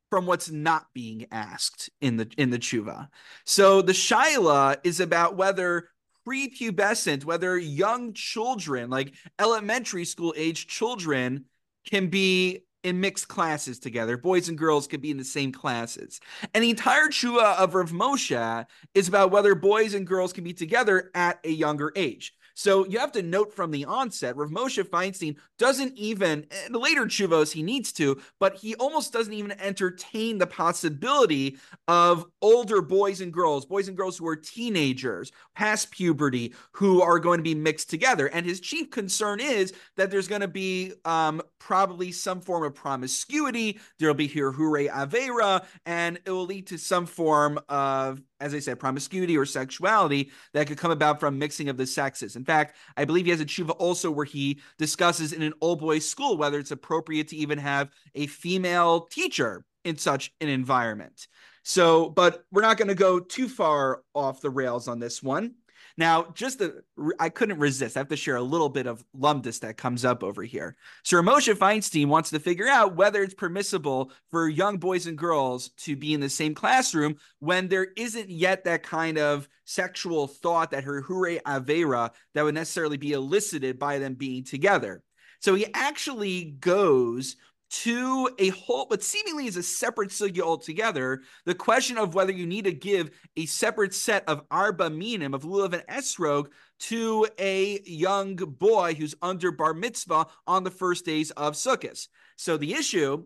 from 0.09 0.25
what's 0.25 0.49
not 0.49 0.87
being 0.93 1.25
asked 1.31 1.89
in 2.01 2.17
the 2.17 2.29
in 2.37 2.49
the 2.49 2.59
tshuva. 2.59 3.07
So 3.45 3.81
the 3.81 3.93
shaila 3.93 4.77
is 4.83 4.99
about 4.99 5.37
whether 5.37 5.89
prepubescent, 6.27 7.25
whether 7.25 7.57
young 7.57 8.13
children, 8.13 8.89
like 8.89 9.13
elementary 9.39 10.05
school 10.05 10.33
age 10.37 10.67
children, 10.67 11.45
can 11.85 12.07
be 12.07 12.63
in 12.83 12.99
mixed 12.99 13.27
classes 13.27 13.79
together. 13.79 14.17
Boys 14.17 14.49
and 14.49 14.57
girls 14.57 14.87
could 14.87 15.01
be 15.01 15.11
in 15.11 15.17
the 15.17 15.23
same 15.23 15.51
classes. 15.51 16.19
And 16.53 16.63
the 16.63 16.69
entire 16.69 17.07
tshuva 17.07 17.55
of 17.57 17.75
Rav 17.75 17.91
Moshe 17.91 18.65
is 18.93 19.07
about 19.07 19.31
whether 19.31 19.55
boys 19.55 19.93
and 19.93 20.07
girls 20.07 20.33
can 20.33 20.43
be 20.43 20.53
together 20.53 21.11
at 21.13 21.39
a 21.43 21.51
younger 21.51 21.91
age. 21.95 22.33
So 22.61 22.85
you 22.85 22.99
have 22.99 23.11
to 23.13 23.23
note 23.23 23.55
from 23.55 23.71
the 23.71 23.85
onset, 23.85 24.37
Rav 24.37 24.51
Moshe 24.51 24.83
Feinstein 24.83 25.35
doesn't 25.57 25.97
even, 25.97 26.45
later 26.69 27.05
chuvos 27.05 27.51
he 27.51 27.63
needs 27.63 27.91
to, 27.93 28.21
but 28.39 28.55
he 28.55 28.75
almost 28.75 29.11
doesn't 29.11 29.33
even 29.33 29.59
entertain 29.59 30.37
the 30.37 30.45
possibility 30.45 31.57
of 31.87 32.23
older 32.39 32.83
boys 32.83 33.19
and 33.19 33.33
girls, 33.33 33.65
boys 33.65 33.87
and 33.87 33.97
girls 33.97 34.19
who 34.19 34.27
are 34.27 34.35
teenagers, 34.35 35.31
past 35.55 35.89
puberty, 35.89 36.53
who 36.73 37.01
are 37.01 37.17
going 37.17 37.39
to 37.39 37.43
be 37.43 37.55
mixed 37.55 37.89
together. 37.89 38.27
And 38.27 38.45
his 38.45 38.59
chief 38.59 38.91
concern 38.91 39.39
is 39.39 39.73
that 39.97 40.11
there's 40.11 40.27
going 40.27 40.41
to 40.41 40.47
be 40.47 40.93
um, 41.03 41.41
probably 41.57 42.11
some 42.11 42.41
form 42.41 42.63
of 42.63 42.75
promiscuity. 42.75 43.79
There'll 43.97 44.13
be 44.13 44.29
hirhure 44.29 44.87
avera, 44.87 45.65
and 45.87 46.19
it 46.25 46.29
will 46.29 46.45
lead 46.45 46.67
to 46.67 46.77
some 46.77 47.07
form 47.07 47.59
of 47.69 48.21
as 48.41 48.53
I 48.53 48.59
said, 48.59 48.79
promiscuity 48.79 49.37
or 49.37 49.45
sexuality 49.45 50.31
that 50.53 50.67
could 50.67 50.77
come 50.77 50.91
about 50.91 51.19
from 51.19 51.37
mixing 51.39 51.69
of 51.69 51.77
the 51.77 51.85
sexes. 51.85 52.35
In 52.35 52.43
fact, 52.43 52.75
I 52.97 53.05
believe 53.05 53.25
he 53.25 53.31
has 53.31 53.39
a 53.39 53.45
tshuva 53.45 53.75
also 53.77 54.11
where 54.11 54.25
he 54.25 54.59
discusses 54.77 55.31
in 55.31 55.43
an 55.43 55.53
all 55.61 55.75
boys 55.75 56.09
school 56.09 56.37
whether 56.37 56.59
it's 56.59 56.71
appropriate 56.71 57.29
to 57.29 57.37
even 57.37 57.59
have 57.59 57.89
a 58.15 58.27
female 58.27 59.01
teacher 59.01 59.63
in 59.85 59.97
such 59.97 60.33
an 60.41 60.49
environment. 60.49 61.27
So, 61.63 62.09
but 62.09 62.43
we're 62.51 62.63
not 62.63 62.77
going 62.77 62.87
to 62.87 62.95
go 62.95 63.19
too 63.19 63.47
far 63.47 64.01
off 64.15 64.41
the 64.41 64.49
rails 64.49 64.87
on 64.87 64.99
this 64.99 65.21
one. 65.21 65.53
Now, 65.97 66.27
just 66.33 66.59
the 66.59 66.83
I 67.19 67.29
couldn't 67.29 67.59
resist. 67.59 67.95
I 67.95 67.99
have 67.99 68.07
to 68.09 68.15
share 68.15 68.35
a 68.35 68.41
little 68.41 68.69
bit 68.69 68.87
of 68.87 69.03
lumdus 69.17 69.59
that 69.61 69.77
comes 69.77 70.05
up 70.05 70.23
over 70.23 70.43
here. 70.43 70.75
So 71.03 71.21
Moshe 71.21 71.53
Feinstein 71.53 72.07
wants 72.07 72.29
to 72.31 72.39
figure 72.39 72.67
out 72.67 72.95
whether 72.95 73.21
it's 73.21 73.33
permissible 73.33 74.11
for 74.31 74.47
young 74.47 74.77
boys 74.77 75.07
and 75.07 75.17
girls 75.17 75.69
to 75.79 75.95
be 75.95 76.13
in 76.13 76.19
the 76.19 76.29
same 76.29 76.55
classroom 76.55 77.17
when 77.39 77.67
there 77.67 77.87
isn't 77.97 78.29
yet 78.29 78.63
that 78.63 78.83
kind 78.83 79.17
of 79.17 79.47
sexual 79.65 80.27
thought 80.27 80.71
that 80.71 80.85
hirhure 80.85 81.41
avera 81.43 82.11
that 82.33 82.43
would 82.43 82.55
necessarily 82.55 82.97
be 82.97 83.13
elicited 83.13 83.79
by 83.79 83.99
them 83.99 84.13
being 84.13 84.43
together. 84.43 85.03
So 85.39 85.55
he 85.55 85.65
actually 85.73 86.55
goes 86.59 87.35
to 87.71 88.29
a 88.37 88.49
whole, 88.49 88.85
but 88.89 89.01
seemingly 89.01 89.47
is 89.47 89.55
a 89.55 89.63
separate 89.63 90.09
sugya 90.09 90.41
altogether. 90.41 91.21
The 91.45 91.55
question 91.55 91.97
of 91.97 92.13
whether 92.13 92.33
you 92.33 92.45
need 92.45 92.65
to 92.65 92.73
give 92.73 93.11
a 93.37 93.45
separate 93.45 93.93
set 93.93 94.27
of 94.27 94.43
arba 94.51 94.89
minim 94.89 95.33
of 95.33 95.43
lulav 95.43 95.73
and 95.73 95.87
esrog 95.87 96.47
to 96.79 97.27
a 97.39 97.79
young 97.85 98.35
boy 98.35 98.93
who's 98.93 99.15
under 99.21 99.51
bar 99.51 99.73
mitzvah 99.73 100.27
on 100.45 100.63
the 100.63 100.71
first 100.71 101.05
days 101.05 101.31
of 101.31 101.53
Sukkot. 101.53 102.07
So 102.35 102.57
the 102.57 102.73
issue 102.73 103.25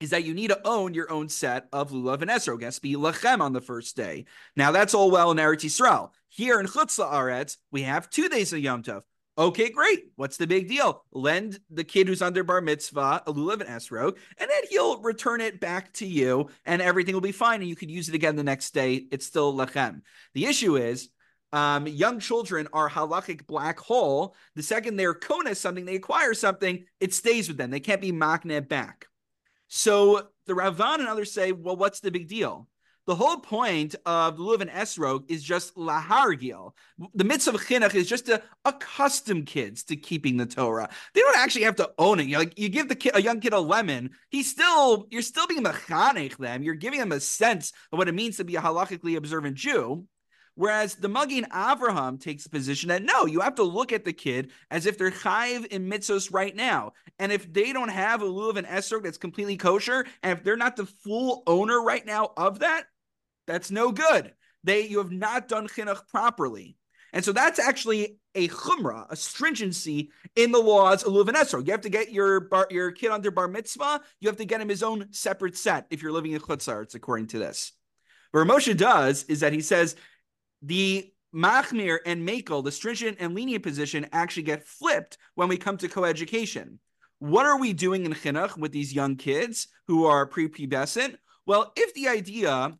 is 0.00 0.10
that 0.10 0.24
you 0.24 0.34
need 0.34 0.48
to 0.48 0.66
own 0.66 0.94
your 0.94 1.10
own 1.12 1.28
set 1.28 1.66
of 1.72 1.90
lulav 1.90 2.22
and 2.22 2.30
esrog. 2.30 2.74
To 2.74 2.80
be 2.80 2.94
lachem 2.94 3.40
on 3.40 3.52
the 3.52 3.60
first 3.60 3.96
day. 3.96 4.24
Now 4.56 4.72
that's 4.72 4.94
all 4.94 5.10
well 5.10 5.30
in 5.30 5.36
Eretz 5.36 5.64
Yisrael. 5.64 6.10
Here 6.28 6.58
in 6.58 6.66
Chutz 6.66 6.98
La'aretz, 6.98 7.58
we 7.70 7.82
have 7.82 8.10
two 8.10 8.28
days 8.28 8.52
of 8.52 8.60
Yom 8.60 8.82
Tov. 8.82 9.02
Okay, 9.36 9.68
great. 9.68 10.04
What's 10.14 10.36
the 10.36 10.46
big 10.46 10.68
deal? 10.68 11.04
Lend 11.10 11.58
the 11.68 11.82
kid 11.82 12.06
who's 12.06 12.22
under 12.22 12.44
bar 12.44 12.60
mitzvah 12.60 13.24
a 13.26 13.32
lulav 13.32 13.60
and 13.60 13.68
esrog, 13.68 14.16
and 14.38 14.48
then 14.48 14.62
he'll 14.70 15.00
return 15.00 15.40
it 15.40 15.58
back 15.58 15.92
to 15.94 16.06
you, 16.06 16.50
and 16.64 16.80
everything 16.80 17.14
will 17.14 17.20
be 17.20 17.32
fine, 17.32 17.60
and 17.60 17.68
you 17.68 17.74
could 17.74 17.90
use 17.90 18.08
it 18.08 18.14
again 18.14 18.36
the 18.36 18.44
next 18.44 18.72
day. 18.74 19.06
It's 19.10 19.26
still 19.26 19.52
lachem. 19.52 20.02
The 20.34 20.46
issue 20.46 20.76
is, 20.76 21.08
um, 21.52 21.88
young 21.88 22.20
children 22.20 22.68
are 22.72 22.88
halachic 22.88 23.44
black 23.46 23.80
hole. 23.80 24.36
The 24.54 24.62
second 24.62 24.96
they're 24.96 25.14
kona 25.14 25.56
something, 25.56 25.84
they 25.84 25.96
acquire 25.96 26.34
something, 26.34 26.84
it 27.00 27.12
stays 27.12 27.48
with 27.48 27.56
them. 27.56 27.72
They 27.72 27.80
can't 27.80 28.00
be 28.00 28.12
makne 28.12 28.68
back. 28.68 29.06
So 29.66 30.28
the 30.46 30.52
Ravan 30.52 31.00
and 31.00 31.08
others 31.08 31.32
say, 31.32 31.50
well, 31.50 31.76
what's 31.76 31.98
the 31.98 32.12
big 32.12 32.28
deal? 32.28 32.68
The 33.06 33.14
whole 33.14 33.36
point 33.36 33.94
of 34.06 34.38
Lulav 34.38 34.62
and 34.62 34.70
Esrog 34.70 35.24
is 35.28 35.42
just 35.42 35.74
lahargil. 35.76 36.72
The 37.14 37.24
mitzvah 37.24 37.56
of 37.56 37.60
chinuch 37.60 37.94
is 37.94 38.08
just 38.08 38.26
to 38.26 38.42
accustom 38.64 39.44
kids 39.44 39.84
to 39.84 39.96
keeping 39.96 40.38
the 40.38 40.46
Torah. 40.46 40.88
They 41.12 41.20
don't 41.20 41.36
actually 41.36 41.64
have 41.64 41.76
to 41.76 41.90
own 41.98 42.18
it. 42.20 42.26
You 42.26 42.38
like 42.38 42.58
you 42.58 42.70
give 42.70 42.88
the 42.88 42.94
kid, 42.94 43.12
a 43.14 43.20
young 43.20 43.40
kid 43.40 43.52
a 43.52 43.60
lemon, 43.60 44.10
he's 44.30 44.50
still 44.50 45.06
you're 45.10 45.20
still 45.20 45.46
being 45.46 45.62
mechanech 45.62 46.38
them. 46.38 46.62
You're 46.62 46.74
giving 46.74 46.98
them 46.98 47.12
a 47.12 47.20
sense 47.20 47.72
of 47.92 47.98
what 47.98 48.08
it 48.08 48.14
means 48.14 48.38
to 48.38 48.44
be 48.44 48.56
a 48.56 48.62
halachically 48.62 49.16
observant 49.16 49.56
Jew. 49.56 50.06
Whereas 50.56 50.94
the 50.94 51.08
Magen 51.08 51.46
Avraham 51.50 52.20
takes 52.20 52.44
the 52.44 52.50
position 52.50 52.88
that 52.88 53.02
no, 53.02 53.26
you 53.26 53.40
have 53.40 53.56
to 53.56 53.64
look 53.64 53.92
at 53.92 54.04
the 54.04 54.12
kid 54.12 54.52
as 54.70 54.86
if 54.86 54.96
they're 54.96 55.10
chayiv 55.10 55.66
in 55.66 55.90
mitzvos 55.90 56.32
right 56.32 56.54
now. 56.54 56.92
And 57.18 57.32
if 57.32 57.52
they 57.52 57.72
don't 57.72 57.88
have 57.88 58.22
a 58.22 58.26
lulav 58.26 58.56
and 58.56 58.66
esrog 58.66 59.02
that's 59.02 59.18
completely 59.18 59.56
kosher, 59.56 60.06
and 60.22 60.38
if 60.38 60.44
they're 60.44 60.56
not 60.56 60.76
the 60.76 60.86
full 60.86 61.42
owner 61.46 61.82
right 61.82 62.06
now 62.06 62.30
of 62.36 62.60
that, 62.60 62.84
that's 63.46 63.70
no 63.70 63.92
good. 63.92 64.32
They 64.62 64.86
you 64.86 64.98
have 64.98 65.12
not 65.12 65.48
done 65.48 65.68
chinuch 65.68 66.08
properly. 66.08 66.76
And 67.12 67.24
so 67.24 67.32
that's 67.32 67.60
actually 67.60 68.18
a 68.34 68.48
chumrah, 68.48 69.06
a 69.08 69.14
stringency 69.14 70.10
in 70.34 70.50
the 70.50 70.58
laws 70.58 71.04
of 71.04 71.12
Lulav 71.12 71.28
and 71.28 71.36
Esrog. 71.36 71.66
You 71.66 71.72
have 71.72 71.82
to 71.82 71.88
get 71.88 72.10
your 72.10 72.40
bar, 72.40 72.66
your 72.70 72.90
kid 72.90 73.12
under 73.12 73.30
bar 73.30 73.46
mitzvah. 73.46 74.00
You 74.18 74.28
have 74.28 74.38
to 74.38 74.44
get 74.44 74.60
him 74.60 74.68
his 74.68 74.82
own 74.82 75.12
separate 75.12 75.56
set 75.56 75.86
if 75.90 76.02
you're 76.02 76.10
living 76.10 76.32
in 76.32 76.40
chutzarts, 76.40 76.96
according 76.96 77.28
to 77.28 77.38
this. 77.38 77.72
What 78.32 78.48
Moshe 78.48 78.76
does 78.76 79.22
is 79.24 79.40
that 79.40 79.52
he 79.52 79.60
says 79.60 79.94
the 80.60 81.08
machmir 81.32 81.98
and 82.04 82.26
makel, 82.26 82.64
the 82.64 82.72
stringent 82.72 83.18
and 83.20 83.32
lenient 83.32 83.62
position, 83.62 84.08
actually 84.12 84.42
get 84.42 84.66
flipped 84.66 85.16
when 85.36 85.48
we 85.48 85.56
come 85.56 85.76
to 85.76 85.88
coeducation. 85.88 86.78
What 87.20 87.46
are 87.46 87.60
we 87.60 87.72
doing 87.72 88.04
in 88.06 88.12
chinuch 88.12 88.56
with 88.56 88.72
these 88.72 88.92
young 88.92 89.14
kids 89.14 89.68
who 89.86 90.06
are 90.06 90.28
prepubescent? 90.28 91.16
Well, 91.46 91.72
if 91.76 91.94
the 91.94 92.08
idea 92.08 92.76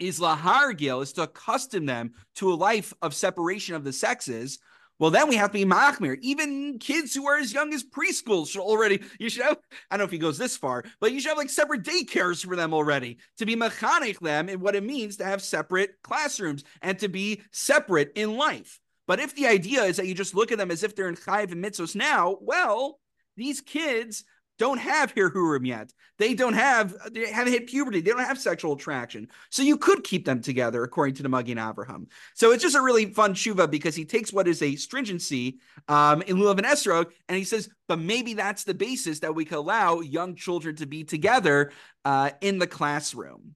is 0.00 0.18
lahargil, 0.18 1.02
is 1.02 1.12
to 1.14 1.22
accustom 1.22 1.86
them 1.86 2.12
to 2.36 2.52
a 2.52 2.54
life 2.54 2.92
of 3.02 3.14
separation 3.14 3.74
of 3.74 3.84
the 3.84 3.92
sexes, 3.92 4.58
well, 5.00 5.10
then 5.10 5.28
we 5.28 5.36
have 5.36 5.50
to 5.50 5.58
be 5.58 5.64
machmir. 5.64 6.18
Even 6.20 6.78
kids 6.78 7.14
who 7.14 7.26
are 7.26 7.38
as 7.38 7.54
young 7.54 7.72
as 7.72 7.82
preschool 7.82 8.46
should 8.46 8.60
already, 8.60 9.00
you 9.18 9.30
should 9.30 9.44
have, 9.44 9.56
I 9.90 9.96
don't 9.96 10.00
know 10.00 10.04
if 10.04 10.10
he 10.10 10.18
goes 10.18 10.36
this 10.36 10.58
far, 10.58 10.84
but 11.00 11.12
you 11.12 11.20
should 11.20 11.30
have 11.30 11.38
like 11.38 11.48
separate 11.48 11.84
daycares 11.84 12.44
for 12.44 12.54
them 12.54 12.74
already 12.74 13.16
to 13.38 13.46
be 13.46 13.56
mechanech 13.56 14.20
them 14.20 14.50
and 14.50 14.60
what 14.60 14.76
it 14.76 14.84
means 14.84 15.16
to 15.16 15.24
have 15.24 15.40
separate 15.40 15.94
classrooms 16.02 16.64
and 16.82 16.98
to 16.98 17.08
be 17.08 17.40
separate 17.50 18.12
in 18.14 18.36
life. 18.36 18.78
But 19.06 19.20
if 19.20 19.34
the 19.34 19.46
idea 19.46 19.84
is 19.84 19.96
that 19.96 20.06
you 20.06 20.14
just 20.14 20.34
look 20.34 20.52
at 20.52 20.58
them 20.58 20.70
as 20.70 20.82
if 20.82 20.94
they're 20.94 21.08
in 21.08 21.16
chayv 21.16 21.50
and 21.50 21.64
mitzvos 21.64 21.96
now, 21.96 22.36
well, 22.42 23.00
these 23.38 23.62
kids 23.62 24.24
don't 24.60 24.78
have 24.78 25.14
hirhurim 25.14 25.66
yet. 25.66 25.90
They 26.18 26.34
don't 26.34 26.52
have, 26.52 26.94
they 27.12 27.32
haven't 27.32 27.54
hit 27.54 27.66
puberty. 27.66 28.02
They 28.02 28.10
don't 28.10 28.20
have 28.20 28.38
sexual 28.38 28.74
attraction. 28.74 29.28
So 29.48 29.62
you 29.62 29.78
could 29.78 30.04
keep 30.04 30.26
them 30.26 30.42
together, 30.42 30.84
according 30.84 31.14
to 31.14 31.22
the 31.22 31.30
Magen 31.30 31.56
Avraham. 31.56 32.08
So 32.34 32.52
it's 32.52 32.62
just 32.62 32.76
a 32.76 32.82
really 32.82 33.06
fun 33.06 33.32
shuva 33.32 33.70
because 33.70 33.96
he 33.96 34.04
takes 34.04 34.34
what 34.34 34.46
is 34.46 34.60
a 34.60 34.76
stringency 34.76 35.60
um, 35.88 36.20
in 36.20 36.36
lulav 36.36 36.58
and 36.58 36.66
esrog, 36.66 37.06
and 37.26 37.38
he 37.38 37.44
says, 37.44 37.70
but 37.88 37.98
maybe 37.98 38.34
that's 38.34 38.64
the 38.64 38.74
basis 38.74 39.20
that 39.20 39.34
we 39.34 39.46
can 39.46 39.56
allow 39.56 40.00
young 40.00 40.34
children 40.34 40.76
to 40.76 40.86
be 40.86 41.04
together 41.04 41.72
uh, 42.04 42.30
in 42.42 42.58
the 42.58 42.66
classroom. 42.66 43.54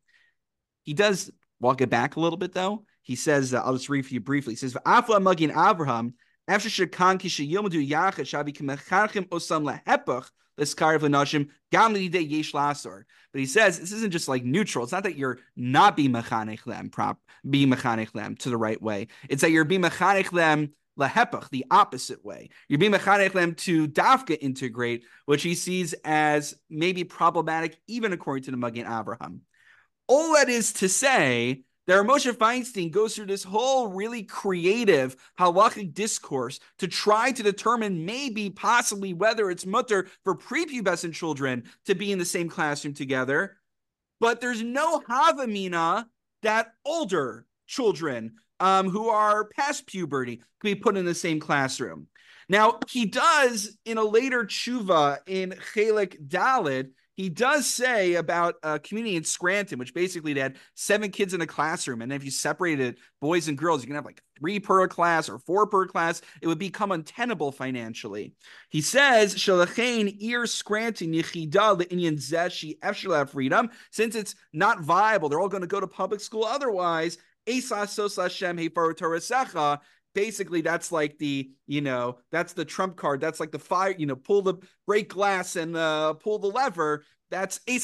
He 0.85 0.95
does 0.95 1.31
walk 1.61 1.83
it 1.83 1.91
back 1.91 2.17
a 2.17 2.21
little 2.21 2.39
bit, 2.39 2.55
though. 2.55 2.87
He 3.03 3.17
says, 3.17 3.53
uh, 3.53 3.61
I'll 3.63 3.75
just 3.75 3.91
read 3.91 4.07
for 4.07 4.15
you 4.15 4.21
briefly. 4.21 4.55
He 4.55 4.57
says, 4.57 4.73
Afla 4.87 5.21
Magen 5.21 5.51
Avraham, 5.51 6.15
after 6.49 6.71
shekan 6.71 7.19
ki 7.21 7.29
sheyilmadu 7.29 7.87
yachad 7.87 8.25
shabi 8.25 8.57
kemecharchim 8.57 9.29
osam 9.29 9.71
lehepach 9.71 10.31
l'skar 10.59 10.99
v'nashim 10.99 11.49
gam 11.71 11.95
yesh 11.95 12.53
lasor. 12.53 13.05
But 13.33 13.41
he 13.41 13.47
says 13.47 13.79
this 13.79 13.93
isn't 13.93 14.13
just 14.13 14.29
like 14.29 14.45
neutral. 14.45 14.85
It's 14.85 14.93
not 14.93 15.03
that 15.05 15.17
you're 15.17 15.39
not 15.57 15.97
being 15.97 16.13
mechanech 16.13 16.65
them 16.65 16.91
prop, 16.91 17.19
mechanech 17.45 18.13
them 18.13 18.37
to 18.37 18.51
the 18.51 18.57
right 18.57 18.81
way. 18.81 19.09
It's 19.29 19.43
that 19.43 19.51
you're 19.51 19.65
being 19.65 19.83
mechanech 19.83 20.31
them 20.31 20.73
lahepach, 20.99 21.51
the 21.51 21.67
opposite 21.71 22.25
way. 22.25 22.51
You're 22.69 22.79
being 22.79 22.93
mechanech 22.93 23.57
to 23.59 23.89
dafka 23.89 24.39
integrate, 24.41 25.05
which 25.27 25.43
he 25.43 25.55
sees 25.55 25.95
as 26.05 26.55
maybe 26.71 27.05
problematic, 27.05 27.77
even 27.89 28.13
according 28.13 28.45
to 28.45 28.51
the 28.51 28.57
Magen 28.57 28.87
Avraham. 28.87 29.41
All 30.07 30.35
that 30.35 30.49
is 30.49 30.75
to 30.75 30.89
say 30.89 31.63
that 31.87 32.05
Moshe 32.05 32.33
Feinstein 32.33 32.91
goes 32.91 33.15
through 33.15 33.27
this 33.27 33.45
whole 33.45 33.89
really 33.89 34.23
creative 34.23 35.17
halachic 35.39 35.93
discourse 35.93 36.61
to 36.79 36.89
try 36.89 37.31
to 37.33 37.43
determine 37.43 38.05
maybe, 38.07 38.51
possibly, 38.51 39.13
whether 39.13 39.51
it's 39.51 39.67
mutter 39.67 40.09
for 40.23 40.35
prepubescent 40.35 41.13
children 41.13 41.65
to 41.85 41.95
be 41.95 42.11
in 42.11 42.19
the 42.19 42.25
same 42.25 42.49
classroom 42.49 42.95
together. 42.95 43.59
But 44.21 44.41
there's 44.41 44.63
no 44.63 45.01
havamina 45.01 46.07
that 46.43 46.73
older 46.85 47.47
children 47.67 48.37
um, 48.61 48.89
who 48.89 49.09
are 49.09 49.49
past 49.49 49.87
puberty 49.87 50.37
can 50.37 50.45
be 50.63 50.75
put 50.75 50.97
in 50.97 51.05
the 51.05 51.15
same 51.15 51.41
classroom. 51.41 52.07
Now, 52.49 52.79
he 52.89 53.07
does 53.07 53.77
in 53.85 53.99
a 53.99 54.05
later 54.05 54.45
tshuva 54.45 55.19
in 55.27 55.55
Chelik 55.75 56.29
Dalid, 56.29 56.91
he 57.17 57.29
does 57.29 57.67
say 57.67 58.15
about 58.15 58.57
a 58.63 58.79
community 58.79 59.17
in 59.17 59.25
Scranton, 59.25 59.79
which 59.79 59.95
basically 59.95 60.33
they 60.33 60.41
had 60.41 60.57
seven 60.75 61.11
kids 61.11 61.33
in 61.33 61.41
a 61.41 61.47
classroom. 61.47 62.03
And 62.03 62.13
if 62.13 62.25
you 62.25 62.31
separated 62.31 62.99
boys 63.21 63.49
and 63.49 63.57
girls, 63.57 63.83
you 63.83 63.87
can 63.87 63.95
have 63.95 64.05
like 64.05 64.23
three 64.39 64.59
per 64.59 64.89
class 64.89 65.29
or 65.29 65.39
four 65.39 65.67
per 65.67 65.87
class. 65.87 66.23
It 66.43 66.49
would 66.49 66.59
become 66.59 66.93
untenable 66.93 67.53
financially. 67.53 68.35
He 68.69 68.81
says, 68.81 69.35
Shalachain 69.35 70.21
ir 70.21 70.47
Scranton 70.47 71.13
yichida 71.13 71.81
le'inyan 71.81 72.19
zeshi 72.19 72.79
efshalav 72.81 73.31
freedom. 73.31 73.71
Since 73.91 74.17
it's 74.17 74.35
not 74.53 74.81
viable, 74.81 75.29
they're 75.29 75.41
all 75.41 75.49
going 75.49 75.61
to 75.63 75.67
go 75.69 75.81
to 75.81 75.87
public 75.87 76.21
school 76.21 76.45
otherwise. 76.45 77.19
Esa 77.47 77.87
sos 77.87 78.17
Hashem 78.17 78.59
Torah 78.71 79.21
basically 80.15 80.61
that's 80.61 80.93
like 80.93 81.19
the 81.19 81.51
you 81.67 81.81
know 81.81 82.19
that's 82.31 82.53
the 82.53 82.65
trump 82.65 82.97
card 82.97 83.21
that's 83.21 83.41
like 83.41 83.51
the 83.51 83.59
fire 83.59 83.95
you 83.99 84.07
know 84.07 84.17
pull 84.17 84.43
the 84.43 84.55
break 84.87 85.09
glass 85.09 85.57
and 85.57 85.77
uh, 85.77 86.13
pull 86.15 86.39
the 86.39 86.47
lever 86.47 87.05
that's 87.31 87.61
in 87.67 87.81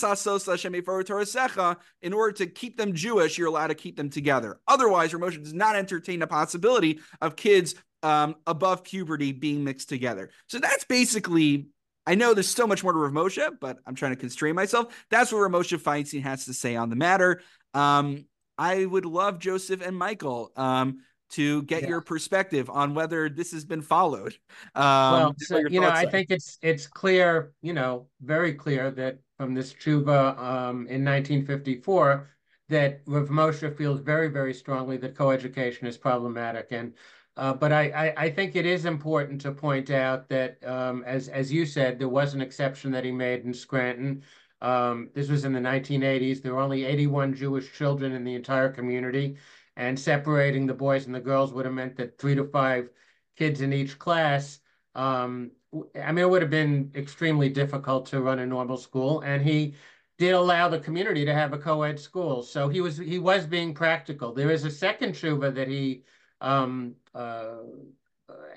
order 2.12 2.32
to 2.32 2.46
keep 2.46 2.76
them 2.76 2.94
Jewish, 2.94 3.38
you're 3.38 3.49
allowed 3.49 3.68
to 3.68 3.75
keep 3.75 3.96
them 3.96 4.10
together. 4.10 4.60
Otherwise, 4.68 5.12
Rav 5.12 5.22
Moshe 5.22 5.42
does 5.42 5.54
not 5.54 5.75
entertain 5.75 6.20
the 6.20 6.26
possibility 6.26 7.00
of 7.20 7.37
kids 7.37 7.75
um, 8.02 8.37
above 8.46 8.84
puberty 8.84 9.32
being 9.32 9.64
mixed 9.64 9.88
together. 9.88 10.30
So 10.46 10.58
that's 10.58 10.84
basically, 10.84 11.68
I 12.06 12.14
know 12.14 12.32
there's 12.32 12.49
so 12.49 12.66
much 12.66 12.84
more 12.84 12.92
to 12.92 12.99
Rav 12.99 13.12
Moshe, 13.12 13.50
but 13.60 13.78
I'm 13.87 13.94
trying 13.94 14.12
to 14.12 14.16
constrain 14.16 14.54
myself. 14.54 14.94
That's 15.10 15.32
what 15.32 15.40
Rav 15.40 15.50
Moshe 15.50 15.78
Feinstein 15.78 16.22
has 16.22 16.44
to 16.44 16.54
say 16.54 16.76
on 16.76 16.90
the 16.90 16.96
matter. 16.96 17.40
Um, 17.75 18.26
I 18.56 18.84
would 18.84 19.06
love 19.06 19.38
Joseph 19.38 19.84
and 19.84 19.96
Michael. 19.96 20.52
Um, 20.54 21.00
to 21.30 21.62
get 21.62 21.82
yeah. 21.82 21.88
your 21.88 22.00
perspective 22.00 22.68
on 22.68 22.94
whether 22.94 23.28
this 23.28 23.52
has 23.52 23.64
been 23.64 23.82
followed. 23.82 24.37
Um, 24.75 25.12
well, 25.12 25.34
so, 25.38 25.58
you 25.58 25.80
know, 25.80 25.88
I 25.88 26.06
think 26.06 26.30
it's 26.30 26.58
it's 26.62 26.87
clear, 26.87 27.52
you 27.62 27.72
know, 27.72 28.08
very 28.20 28.54
clear 28.54 28.90
that 28.92 29.18
from 29.37 29.54
this 29.54 29.72
tshuva 29.72 30.38
um, 30.38 30.87
in 30.87 31.04
1954 31.04 32.28
that 32.68 33.00
Rav 33.06 33.28
Moshe 33.28 33.76
feels 33.76 34.00
very, 34.00 34.28
very 34.28 34.54
strongly 34.54 34.96
that 34.99 35.16
coeducation 35.16 35.87
is 35.87 35.96
problematic. 35.96 36.68
And 36.70 36.94
uh, 37.37 37.54
but 37.54 37.72
I, 37.72 37.90
I, 37.90 38.25
I, 38.25 38.30
think 38.30 38.54
it 38.54 38.66
is 38.66 38.84
important 38.84 39.40
to 39.42 39.52
point 39.52 39.90
out 39.90 40.28
that, 40.28 40.58
um, 40.66 41.04
as 41.06 41.28
as 41.28 41.52
you 41.52 41.64
said, 41.64 41.99
there 41.99 42.08
was 42.08 42.34
an 42.34 42.40
exception 42.40 42.90
that 42.92 43.04
he 43.04 43.12
made 43.12 43.44
in 43.44 43.54
Scranton. 43.54 44.22
Um, 44.60 45.08
this 45.14 45.28
was 45.28 45.44
in 45.44 45.52
the 45.52 45.60
1980s. 45.60 46.42
There 46.42 46.54
were 46.54 46.60
only 46.60 46.84
81 46.84 47.34
Jewish 47.34 47.72
children 47.72 48.12
in 48.12 48.25
the 48.25 48.34
entire 48.34 48.69
community 48.69 49.36
and 49.80 49.99
separating 49.99 50.66
the 50.66 50.75
boys 50.75 51.06
and 51.06 51.14
the 51.14 51.21
girls 51.21 51.54
would 51.54 51.64
have 51.64 51.73
meant 51.73 51.97
that 51.97 52.19
three 52.19 52.34
to 52.34 52.45
five 52.45 52.90
kids 53.34 53.62
in 53.62 53.73
each 53.73 53.99
class. 53.99 54.60
Um, 54.95 55.52
I 55.99 56.12
mean, 56.12 56.19
it 56.19 56.28
would 56.28 56.43
have 56.43 56.50
been 56.50 56.93
extremely 56.95 57.49
difficult 57.49 58.04
to 58.06 58.21
run 58.21 58.40
a 58.40 58.47
normal 58.47 58.76
school, 58.76 59.23
and 59.23 59.43
he 59.43 59.75
did 60.19 60.34
allow 60.34 60.69
the 60.69 60.78
community 60.78 61.25
to 61.25 61.32
have 61.32 61.54
a 61.54 61.58
co-ed 61.58 61.99
school. 61.99 62.43
So 62.43 62.69
he 62.69 62.82
was 62.82 62.99
he 62.99 63.19
was 63.19 63.47
being 63.47 63.73
practical. 63.73 64.34
There 64.34 64.50
is 64.50 64.66
a 64.66 64.71
second 64.71 65.14
tshuva 65.14 65.54
that 65.54 65.69
he 65.69 66.02
um, 66.43 66.95
uh, 67.14 67.62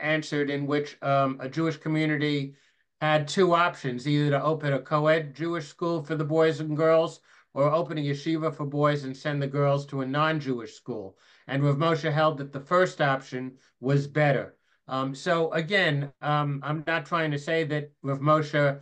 answered 0.02 0.50
in 0.50 0.68
which 0.68 1.02
um, 1.02 1.38
a 1.40 1.48
Jewish 1.48 1.78
community 1.78 2.56
had 3.00 3.30
two 3.30 3.56
options: 3.56 4.06
either 4.06 4.32
to 4.32 4.44
open 4.44 4.74
a 4.74 4.80
co-ed 4.80 5.34
Jewish 5.36 5.68
school 5.70 6.04
for 6.04 6.16
the 6.16 6.26
boys 6.26 6.60
and 6.60 6.76
girls, 6.76 7.22
or 7.54 7.72
open 7.72 7.98
a 7.98 8.02
yeshiva 8.02 8.54
for 8.54 8.66
boys 8.66 9.04
and 9.04 9.16
send 9.16 9.42
the 9.42 9.48
girls 9.48 9.86
to 9.86 10.02
a 10.02 10.06
non-Jewish 10.06 10.74
school. 10.74 11.18
And 11.48 11.64
Rav 11.64 11.78
Moshe 11.78 12.12
held 12.12 12.38
that 12.38 12.52
the 12.52 12.60
first 12.60 13.02
option 13.02 13.58
was 13.80 14.08
better. 14.08 14.56
Um, 14.88 15.16
so 15.16 15.52
again, 15.52 16.12
um, 16.22 16.62
I'm 16.64 16.84
not 16.88 17.06
trying 17.06 17.32
to 17.32 17.40
say 17.40 17.64
that 17.66 17.92
Rav 18.02 18.20
Moshe 18.20 18.80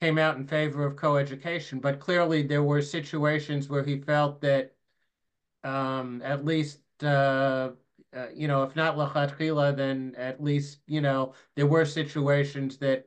came 0.00 0.18
out 0.18 0.36
in 0.36 0.46
favor 0.46 0.86
of 0.86 0.96
coeducation, 0.96 1.80
but 1.80 2.00
clearly 2.00 2.42
there 2.42 2.62
were 2.62 2.82
situations 2.82 3.68
where 3.68 3.84
he 3.84 3.98
felt 3.98 4.40
that 4.42 4.74
um, 5.62 6.20
at 6.22 6.44
least, 6.44 6.80
uh, 7.02 7.70
uh, 8.14 8.26
you 8.34 8.48
know, 8.48 8.62
if 8.62 8.76
not 8.76 8.96
lachatchila, 8.96 9.76
then 9.76 10.14
at 10.16 10.42
least, 10.42 10.78
you 10.86 11.00
know, 11.00 11.34
there 11.56 11.66
were 11.66 11.84
situations 11.84 12.76
that 12.78 13.06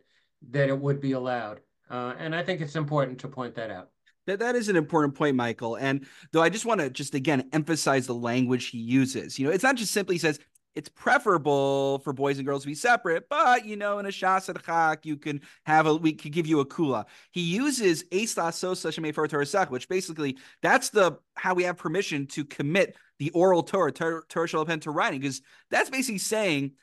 that 0.49 0.69
it 0.69 0.79
would 0.79 0.99
be 0.99 1.13
allowed. 1.13 1.61
Uh, 1.89 2.13
and 2.17 2.35
I 2.35 2.43
think 2.43 2.61
it's 2.61 2.75
important 2.75 3.19
to 3.19 3.27
point 3.27 3.55
that 3.55 3.71
out. 3.71 3.89
That, 4.27 4.39
that 4.39 4.55
is 4.55 4.69
an 4.69 4.75
important 4.75 5.15
point, 5.15 5.35
Michael. 5.35 5.75
And 5.75 6.05
though 6.31 6.43
I 6.43 6.49
just 6.49 6.65
want 6.65 6.81
to 6.81 6.89
just 6.89 7.15
again 7.15 7.49
emphasize 7.53 8.05
the 8.05 8.13
language 8.13 8.67
he 8.67 8.77
uses. 8.77 9.39
You 9.39 9.47
know, 9.47 9.51
it's 9.51 9.63
not 9.63 9.75
just 9.75 9.91
simply 9.91 10.17
says 10.19 10.39
it's 10.75 10.89
preferable 10.89 11.97
for 12.03 12.13
boys 12.13 12.37
and 12.37 12.45
girls 12.45 12.61
to 12.61 12.67
be 12.67 12.75
separate, 12.75 13.27
but 13.29 13.65
you 13.65 13.75
know, 13.75 13.97
in 13.97 14.05
a 14.05 14.09
shas 14.09 14.45
chak, 14.63 15.07
you 15.07 15.17
can 15.17 15.41
have 15.65 15.87
a 15.87 15.95
we 15.95 16.13
could 16.13 16.31
give 16.31 16.45
you 16.45 16.59
a 16.59 16.65
kula. 16.67 17.05
He 17.31 17.41
uses 17.41 18.03
Sosa 18.51 18.91
which 19.69 19.89
basically 19.89 20.37
that's 20.61 20.89
the 20.89 21.17
how 21.35 21.55
we 21.55 21.63
have 21.63 21.77
permission 21.77 22.27
to 22.27 22.45
commit 22.45 22.95
the 23.17 23.31
oral 23.31 23.63
Torah, 23.63 23.91
Torah 23.91 24.47
Shalom 24.47 24.79
to 24.81 24.91
writing, 24.91 25.19
because 25.19 25.41
that's 25.71 25.89
basically 25.89 26.19
saying 26.19 26.73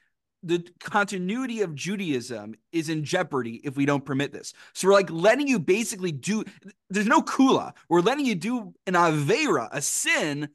the 0.44 0.66
continuity 0.80 1.62
of 1.62 1.74
Judaism 1.74 2.54
is 2.72 2.88
in 2.88 3.04
jeopardy 3.04 3.60
if 3.64 3.76
we 3.76 3.86
don't 3.86 4.04
permit 4.04 4.32
this. 4.32 4.52
So 4.72 4.88
we're 4.88 4.94
like 4.94 5.10
letting 5.10 5.48
you 5.48 5.58
basically 5.58 6.12
do. 6.12 6.44
There's 6.90 7.06
no 7.06 7.22
kula. 7.22 7.72
We're 7.88 8.00
letting 8.00 8.26
you 8.26 8.34
do 8.34 8.74
an 8.86 8.94
avera, 8.94 9.68
a 9.72 9.80
sin, 9.80 10.50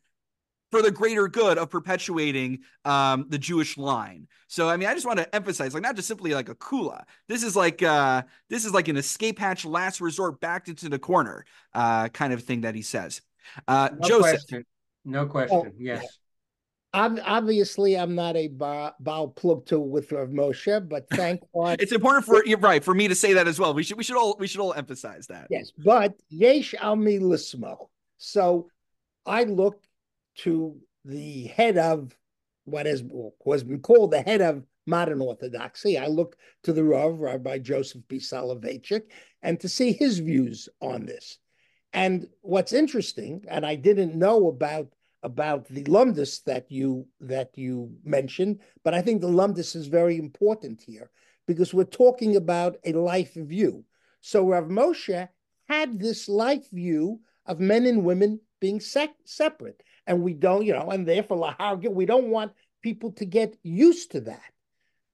for 0.72 0.82
the 0.82 0.92
greater 0.92 1.28
good 1.28 1.58
of 1.58 1.70
perpetuating 1.70 2.60
um, 2.86 3.26
the 3.30 3.40
Jewish 3.40 3.78
line. 3.78 4.28
So 4.48 4.70
I 4.70 4.78
mean, 4.78 4.88
I 4.88 4.94
just 4.94 5.06
want 5.06 5.20
to 5.20 5.36
emphasize, 5.36 5.74
like, 5.74 5.84
not 5.84 5.96
just 5.96 6.08
simply 6.08 6.34
like 6.34 6.50
a 6.50 6.56
kula. 6.56 7.04
This 7.28 7.44
is 7.44 7.56
like 7.56 7.82
uh, 7.82 8.24
this 8.50 8.66
is 8.66 8.74
like 8.74 8.88
an 8.88 8.98
escape 8.98 9.40
hatch, 9.40 9.66
last 9.66 10.02
resort, 10.02 10.40
backed 10.40 10.68
into 10.68 10.90
the 10.90 11.00
corner, 11.00 11.46
uh, 11.74 12.10
kind 12.10 12.34
of 12.34 12.44
thing 12.44 12.62
that 12.62 12.76
he 12.76 12.82
says. 12.82 13.22
Uh, 13.68 13.90
no 14.00 14.08
Joseph. 14.08 14.22
Question. 14.22 14.66
No 15.06 15.26
question. 15.26 15.58
Oh, 15.58 15.72
yes. 15.78 16.06
I'm, 16.92 17.20
obviously, 17.24 17.98
I'm 17.98 18.16
not 18.16 18.36
a 18.36 18.48
Baal 18.48 18.96
Plugto 19.36 19.80
with 19.80 20.12
Rav 20.12 20.30
Moshe, 20.30 20.90
but 20.90 21.08
thank 21.14 21.42
God. 21.54 21.80
it's 21.80 21.92
important 21.92 22.26
for 22.26 22.44
you're 22.46 22.58
right 22.58 22.84
for 22.84 22.94
me 22.94 23.08
to 23.08 23.16
say 23.16 23.34
that 23.34 23.48
as 23.48 23.60
well. 23.60 23.74
We 23.74 23.84
should 23.84 23.98
we 23.98 24.04
should 24.04 24.18
all 24.18 24.36
we 24.40 24.48
should 24.48 24.62
all 24.62 24.74
emphasize 24.74 25.28
that. 25.28 25.48
Yes, 25.50 25.72
but 25.78 26.16
Yesh 26.30 26.74
Almi 26.74 27.20
Lismo. 27.20 27.88
So 28.18 28.70
I 29.26 29.44
look 29.44 29.84
to 30.38 30.78
the 31.06 31.46
head 31.48 31.78
of 31.78 32.16
what 32.66 32.86
has 32.86 33.04
was 33.04 33.64
been 33.64 33.82
called 33.82 34.12
the 34.12 34.22
head 34.22 34.42
of 34.42 34.64
modern 34.88 35.22
Orthodoxy. 35.22 35.98
I 35.98 36.08
look 36.08 36.36
to 36.64 36.74
the 36.74 36.84
Rav, 36.84 37.20
Rabbi 37.20 37.60
Joseph 37.60 38.02
B. 38.08 38.18
Soloveitchik, 38.18 39.04
and 39.42 39.60
to 39.60 39.70
see 39.70 39.94
his 39.94 40.20
views 40.20 40.68
on 40.82 41.06
this. 41.06 41.38
And 41.94 42.28
what's 42.42 42.74
interesting, 42.74 43.46
and 43.48 43.66
I 43.66 43.76
didn't 43.76 44.16
know 44.16 44.48
about 44.48 44.94
about 45.24 45.68
the 45.68 45.84
lumdus 45.84 46.44
that 46.46 46.72
you 46.72 47.08
that 47.20 47.58
you 47.58 47.92
mentioned, 48.04 48.60
but 48.84 48.94
I 48.94 49.02
think 49.02 49.22
the 49.22 49.28
lumdus 49.28 49.76
is 49.76 49.88
very 49.88 50.18
important 50.18 50.82
here 50.82 51.10
because 51.48 51.74
we're 51.74 51.84
talking 51.84 52.36
about 52.36 52.78
a 52.86 52.94
life 52.94 53.34
view. 53.34 53.84
So 54.22 54.48
Rav 54.48 54.66
Moshe 54.66 55.28
had 55.68 56.00
this 56.00 56.30
life 56.30 56.70
view 56.72 57.20
of 57.46 57.60
men 57.60 57.86
and 57.86 58.04
women 58.04 58.40
being 58.60 58.80
sec- 58.80 59.16
separate, 59.26 59.82
and 60.08 60.22
we 60.22 60.34
don't, 60.34 60.66
you 60.66 60.74
know, 60.74 60.90
and 60.90 61.08
therefore 61.08 61.56
we 61.90 62.06
don't 62.06 62.28
want 62.28 62.52
people 62.82 63.12
to 63.14 63.26
get 63.26 63.58
used 63.64 64.12
to 64.12 64.22
that. 64.22 64.52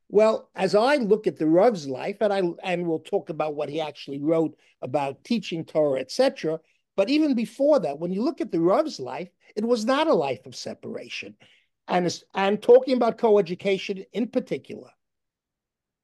Well, 0.10 0.50
as 0.56 0.76
I 0.76 0.98
look 0.98 1.26
at 1.26 1.38
the 1.38 1.48
Rav's 1.48 1.88
life, 1.88 2.18
and 2.22 2.32
I 2.32 2.42
and 2.64 2.88
we'll 2.88 3.00
talk 3.00 3.30
about 3.30 3.56
what 3.56 3.70
he 3.70 3.82
actually 3.82 4.20
wrote 4.20 4.56
about 4.82 5.24
teaching 5.24 5.66
Torah, 5.66 6.00
etc. 6.00 6.60
But 6.96 7.10
even 7.10 7.34
before 7.34 7.80
that, 7.80 8.00
when 8.00 8.12
you 8.12 8.24
look 8.24 8.42
at 8.42 8.52
the 8.52 8.60
Rav's 8.60 9.00
life, 9.00 9.30
it 9.56 9.66
was 9.66 9.86
not 9.86 10.08
a 10.08 10.14
life 10.14 10.46
of 10.46 10.56
separation. 10.56 11.36
And, 11.88 12.22
and 12.34 12.62
talking 12.62 12.96
about 12.96 13.18
coeducation 13.18 14.06
in 14.14 14.28
particular, 14.28 14.90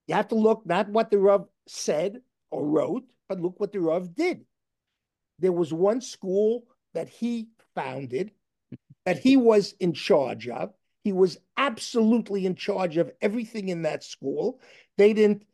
you 0.08 0.16
have 0.16 0.28
to 0.30 0.36
look 0.36 0.66
not 0.66 0.90
what 0.90 1.10
the 1.10 1.20
Rav 1.20 1.48
said 1.68 2.22
or 2.50 2.66
wrote, 2.66 3.04
but 3.30 3.40
look 3.40 3.60
what 3.60 3.72
the 3.72 3.80
Rav 3.80 4.14
did. 4.14 4.46
There 5.40 5.54
was 5.54 5.74
one 5.74 6.02
school 6.02 6.64
that 6.94 7.10
he 7.10 7.48
founded 7.74 8.32
that 9.06 9.18
he 9.18 9.38
was 9.38 9.74
in 9.80 9.94
charge 9.94 10.48
of. 10.48 10.74
He 11.04 11.14
was 11.14 11.38
absolutely 11.58 12.46
in 12.46 12.56
charge 12.56 12.98
of 12.98 13.12
everything 13.22 13.70
in 13.70 13.84
that 13.84 14.04
school. 14.04 14.60
They 14.98 15.14
didn't 15.14 15.46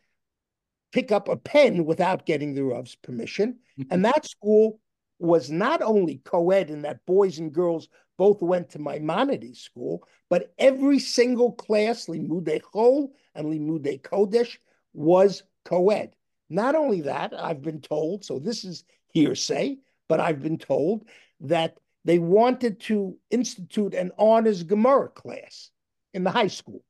pick 0.92 1.12
up 1.12 1.30
a 1.30 1.38
pen 1.38 1.86
without 1.86 2.26
getting 2.26 2.54
the 2.54 2.64
Rav's 2.64 2.96
permission. 2.96 3.60
and 3.90 4.04
that 4.04 4.26
school 4.26 4.82
was 5.20 5.50
not 5.50 5.82
only 5.82 6.22
co 6.24 6.52
ed 6.52 6.70
in 6.70 6.82
that 6.84 7.06
boys 7.06 7.40
and 7.40 7.54
girls 7.54 7.88
both 8.18 8.42
went 8.42 8.70
to 8.70 8.80
Maimonides 8.80 9.60
school, 9.60 10.08
but 10.30 10.54
every 10.58 11.00
single 11.00 11.52
class, 11.54 12.08
Limudei 12.08 12.62
Chol 12.62 13.10
and 13.36 13.48
Limudei 13.48 14.02
Kodesh, 14.02 14.58
was 14.94 15.44
co 15.66 15.90
ed. 15.90 16.16
Not 16.50 16.76
only 16.76 17.02
that, 17.02 17.34
I've 17.38 17.62
been 17.62 17.82
told, 17.82 18.24
so 18.24 18.40
this 18.40 18.64
is 18.64 18.84
hearsay, 19.14 19.78
but 20.08 20.20
I've 20.20 20.42
been 20.42 20.58
told 20.58 21.08
that 21.42 21.78
they 22.06 22.20
wanted 22.20 22.80
to 22.82 23.18
institute 23.30 23.94
an 23.94 24.12
honors 24.18 24.64
Gemara 24.64 25.10
class 25.10 25.72
in 26.14 26.24
the 26.24 26.32
high 26.32 26.48
school. 26.48 26.84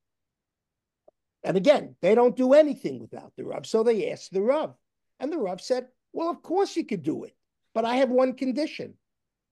And 1.44 1.58
again, 1.58 1.96
they 2.02 2.14
don't 2.14 2.36
do 2.36 2.54
anything 2.54 3.00
without 3.00 3.34
the 3.36 3.46
Rav. 3.46 3.66
So 3.66 3.84
they 3.84 4.12
asked 4.12 4.34
the 4.34 4.42
Rav. 4.42 4.76
And 5.20 5.32
the 5.32 5.38
Rav 5.38 5.62
said, 5.62 5.88
Well, 6.14 6.30
of 6.30 6.42
course 6.42 6.76
you 6.76 6.86
could 6.86 7.04
do 7.04 7.24
it. 7.24 7.37
But 7.78 7.86
I 7.86 7.98
have 7.98 8.10
one 8.10 8.34
condition 8.34 8.96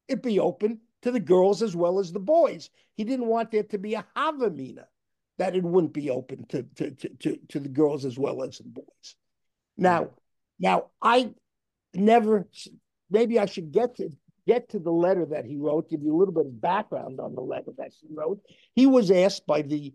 it 0.08 0.24
be 0.24 0.40
open 0.40 0.80
to 1.04 1.12
the 1.12 1.20
girls 1.20 1.62
as 1.62 1.76
well 1.76 2.00
as 2.00 2.12
the 2.12 2.20
boys. 2.20 2.72
He 2.96 3.04
didn't 3.04 3.28
want 3.28 3.52
there 3.52 3.62
to 3.62 3.78
be 3.78 3.94
a 3.94 4.04
Havamina, 4.18 4.86
that 5.38 5.56
it 5.56 5.62
wouldn't 5.62 5.94
be 5.94 6.10
open 6.10 6.44
to, 6.48 6.64
to, 6.78 6.90
to, 6.90 7.10
to, 7.10 7.38
to 7.50 7.60
the 7.60 7.70
girls 7.70 8.04
as 8.04 8.18
well 8.18 8.42
as 8.42 8.58
the 8.58 8.64
boys. 8.64 9.16
Now, 9.78 10.10
now 10.58 10.88
I 11.04 11.36
never 11.94 12.48
maybe 13.12 13.38
I 13.38 13.46
should 13.46 13.72
get 13.72 13.98
to 13.98 14.10
get 14.48 14.70
to 14.70 14.80
the 14.80 14.92
letter 14.92 15.28
that 15.28 15.46
he 15.46 15.58
wrote, 15.58 15.92
give 15.92 16.02
you 16.02 16.16
a 16.16 16.18
little 16.18 16.34
bit 16.34 16.48
of 16.48 16.60
background 16.60 17.20
on 17.20 17.36
the 17.36 17.42
letter 17.42 17.74
that 17.78 17.92
he 18.02 18.08
wrote. 18.12 18.42
He 18.74 18.88
was 18.88 19.12
asked 19.12 19.46
by 19.46 19.62
the 19.62 19.94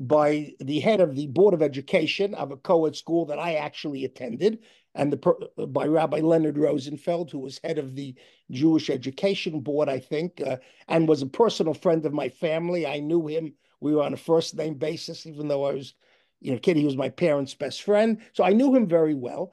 by 0.00 0.52
the 0.60 0.80
head 0.80 1.00
of 1.00 1.14
the 1.14 1.26
board 1.28 1.54
of 1.54 1.62
education 1.62 2.34
of 2.34 2.50
a 2.50 2.56
co-ed 2.56 2.96
school 2.96 3.26
that 3.26 3.38
I 3.38 3.54
actually 3.54 4.04
attended, 4.04 4.58
and 4.94 5.12
the 5.12 5.66
by 5.66 5.86
Rabbi 5.86 6.20
Leonard 6.20 6.58
Rosenfeld, 6.58 7.30
who 7.30 7.38
was 7.38 7.60
head 7.62 7.78
of 7.78 7.94
the 7.94 8.14
Jewish 8.50 8.90
Education 8.90 9.60
Board, 9.60 9.88
I 9.88 9.98
think, 9.98 10.40
uh, 10.40 10.56
and 10.88 11.08
was 11.08 11.22
a 11.22 11.26
personal 11.26 11.74
friend 11.74 12.04
of 12.06 12.12
my 12.12 12.28
family. 12.28 12.86
I 12.86 13.00
knew 13.00 13.26
him. 13.26 13.54
We 13.80 13.94
were 13.94 14.02
on 14.02 14.14
a 14.14 14.18
first 14.18 14.56
name 14.56 14.74
basis, 14.74 15.26
even 15.26 15.48
though 15.48 15.64
I 15.64 15.74
was, 15.74 15.94
you 16.40 16.52
know, 16.52 16.58
kid. 16.58 16.76
He 16.76 16.84
was 16.84 16.96
my 16.96 17.08
parents' 17.08 17.54
best 17.54 17.82
friend, 17.82 18.20
so 18.32 18.44
I 18.44 18.50
knew 18.50 18.74
him 18.74 18.86
very 18.86 19.14
well. 19.14 19.52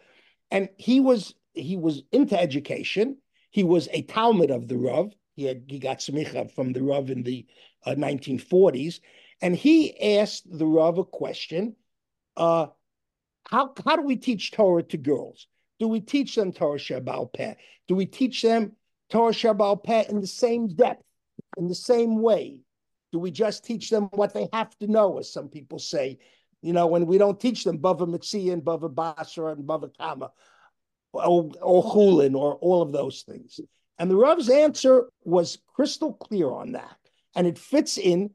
And 0.49 0.69
he 0.77 0.99
was 0.99 1.33
he 1.53 1.77
was 1.77 2.03
into 2.11 2.39
education. 2.39 3.17
He 3.51 3.63
was 3.63 3.87
a 3.91 4.03
talmid 4.03 4.53
of 4.53 4.67
the 4.67 4.77
Rav. 4.77 5.13
He 5.35 5.45
had 5.45 5.63
he 5.67 5.79
got 5.79 5.99
smicha 5.99 6.51
from 6.51 6.73
the 6.73 6.83
Rav 6.83 7.09
in 7.09 7.23
the 7.23 7.45
uh, 7.85 7.95
1940s, 7.95 8.99
and 9.41 9.55
he 9.55 10.17
asked 10.17 10.43
the 10.49 10.65
Rav 10.65 10.97
a 10.97 11.03
question: 11.03 11.75
uh, 12.37 12.67
How 13.49 13.73
how 13.83 13.95
do 13.95 14.03
we 14.03 14.15
teach 14.15 14.51
Torah 14.51 14.83
to 14.83 14.97
girls? 14.97 15.47
Do 15.79 15.87
we 15.87 15.99
teach 15.99 16.35
them 16.35 16.51
Torah 16.51 16.77
Shabbal 16.77 17.33
Peh? 17.33 17.55
Do 17.87 17.95
we 17.95 18.05
teach 18.05 18.41
them 18.41 18.73
Torah 19.09 19.33
Shabbal 19.33 19.83
Peh 19.83 20.05
in 20.09 20.21
the 20.21 20.27
same 20.27 20.67
depth, 20.67 21.03
in 21.57 21.67
the 21.67 21.75
same 21.75 22.21
way? 22.21 22.59
Do 23.11 23.19
we 23.19 23.31
just 23.31 23.65
teach 23.65 23.89
them 23.89 24.05
what 24.13 24.33
they 24.33 24.47
have 24.53 24.77
to 24.77 24.87
know, 24.87 25.17
as 25.17 25.33
some 25.33 25.49
people 25.49 25.79
say? 25.79 26.19
You 26.61 26.73
know, 26.73 26.85
when 26.85 27.07
we 27.07 27.17
don't 27.17 27.39
teach 27.39 27.63
them 27.63 27.79
Bava 27.79 28.07
Metzia 28.07 28.53
and 28.53 28.61
Bava 28.61 28.93
Basra 28.93 29.47
and 29.47 29.65
Bava 29.65 29.89
Kama 29.97 30.31
or, 31.13 31.51
or 31.61 31.83
Chulin 31.83 32.35
or 32.35 32.55
all 32.55 32.81
of 32.81 32.91
those 32.91 33.23
things. 33.23 33.59
And 33.97 34.09
the 34.09 34.15
Rav's 34.15 34.49
answer 34.49 35.09
was 35.23 35.59
crystal 35.67 36.13
clear 36.13 36.51
on 36.51 36.73
that. 36.73 36.97
And 37.35 37.47
it 37.47 37.57
fits 37.57 37.97
in 37.97 38.31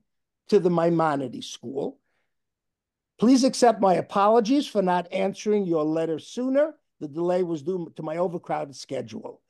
to 0.49 0.59
the 0.59 0.71
Maimonides 0.71 1.47
school. 1.47 1.99
Please 3.19 3.45
accept 3.45 3.81
my 3.81 3.95
apologies 3.95 4.67
for 4.67 4.83
not 4.83 5.13
answering 5.13 5.65
your 5.65 5.85
letter 5.85 6.19
sooner. 6.19 6.75
The 7.01 7.09
delay 7.09 7.43
was 7.43 7.63
due 7.63 7.93
to 7.97 8.03
my 8.03 8.19
overcrowded 8.19 8.77
schedule. 8.77 9.41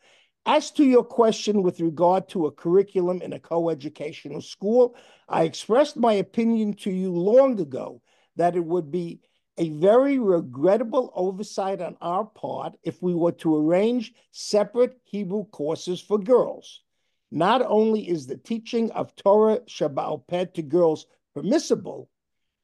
As 0.48 0.70
to 0.72 0.84
your 0.84 1.02
question 1.02 1.62
with 1.62 1.80
regard 1.80 2.28
to 2.28 2.46
a 2.46 2.52
curriculum 2.52 3.20
in 3.20 3.32
a 3.32 3.40
co-educational 3.40 4.40
school, 4.40 4.94
I 5.28 5.42
expressed 5.42 5.96
my 5.96 6.14
opinion 6.14 6.74
to 6.74 6.90
you 6.90 7.10
long 7.10 7.58
ago 7.58 8.00
that 8.36 8.54
it 8.54 8.64
would 8.64 8.92
be 8.92 9.20
a 9.58 9.70
very 9.70 10.18
regrettable 10.18 11.10
oversight 11.16 11.80
on 11.80 11.96
our 12.00 12.24
part 12.24 12.74
if 12.84 13.02
we 13.02 13.14
were 13.14 13.32
to 13.32 13.56
arrange 13.56 14.12
separate 14.30 14.98
Hebrew 15.02 15.46
courses 15.46 16.00
for 16.00 16.18
girls. 16.18 16.82
Not 17.30 17.62
only 17.62 18.08
is 18.08 18.26
the 18.26 18.36
teaching 18.36 18.90
of 18.92 19.14
Torah 19.16 19.60
Shabbal 19.66 20.26
Peh 20.26 20.46
to 20.54 20.62
girls 20.62 21.06
permissible, 21.34 22.08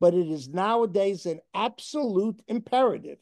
but 0.00 0.14
it 0.14 0.28
is 0.28 0.48
nowadays 0.48 1.26
an 1.26 1.40
absolute 1.54 2.40
imperative. 2.48 3.18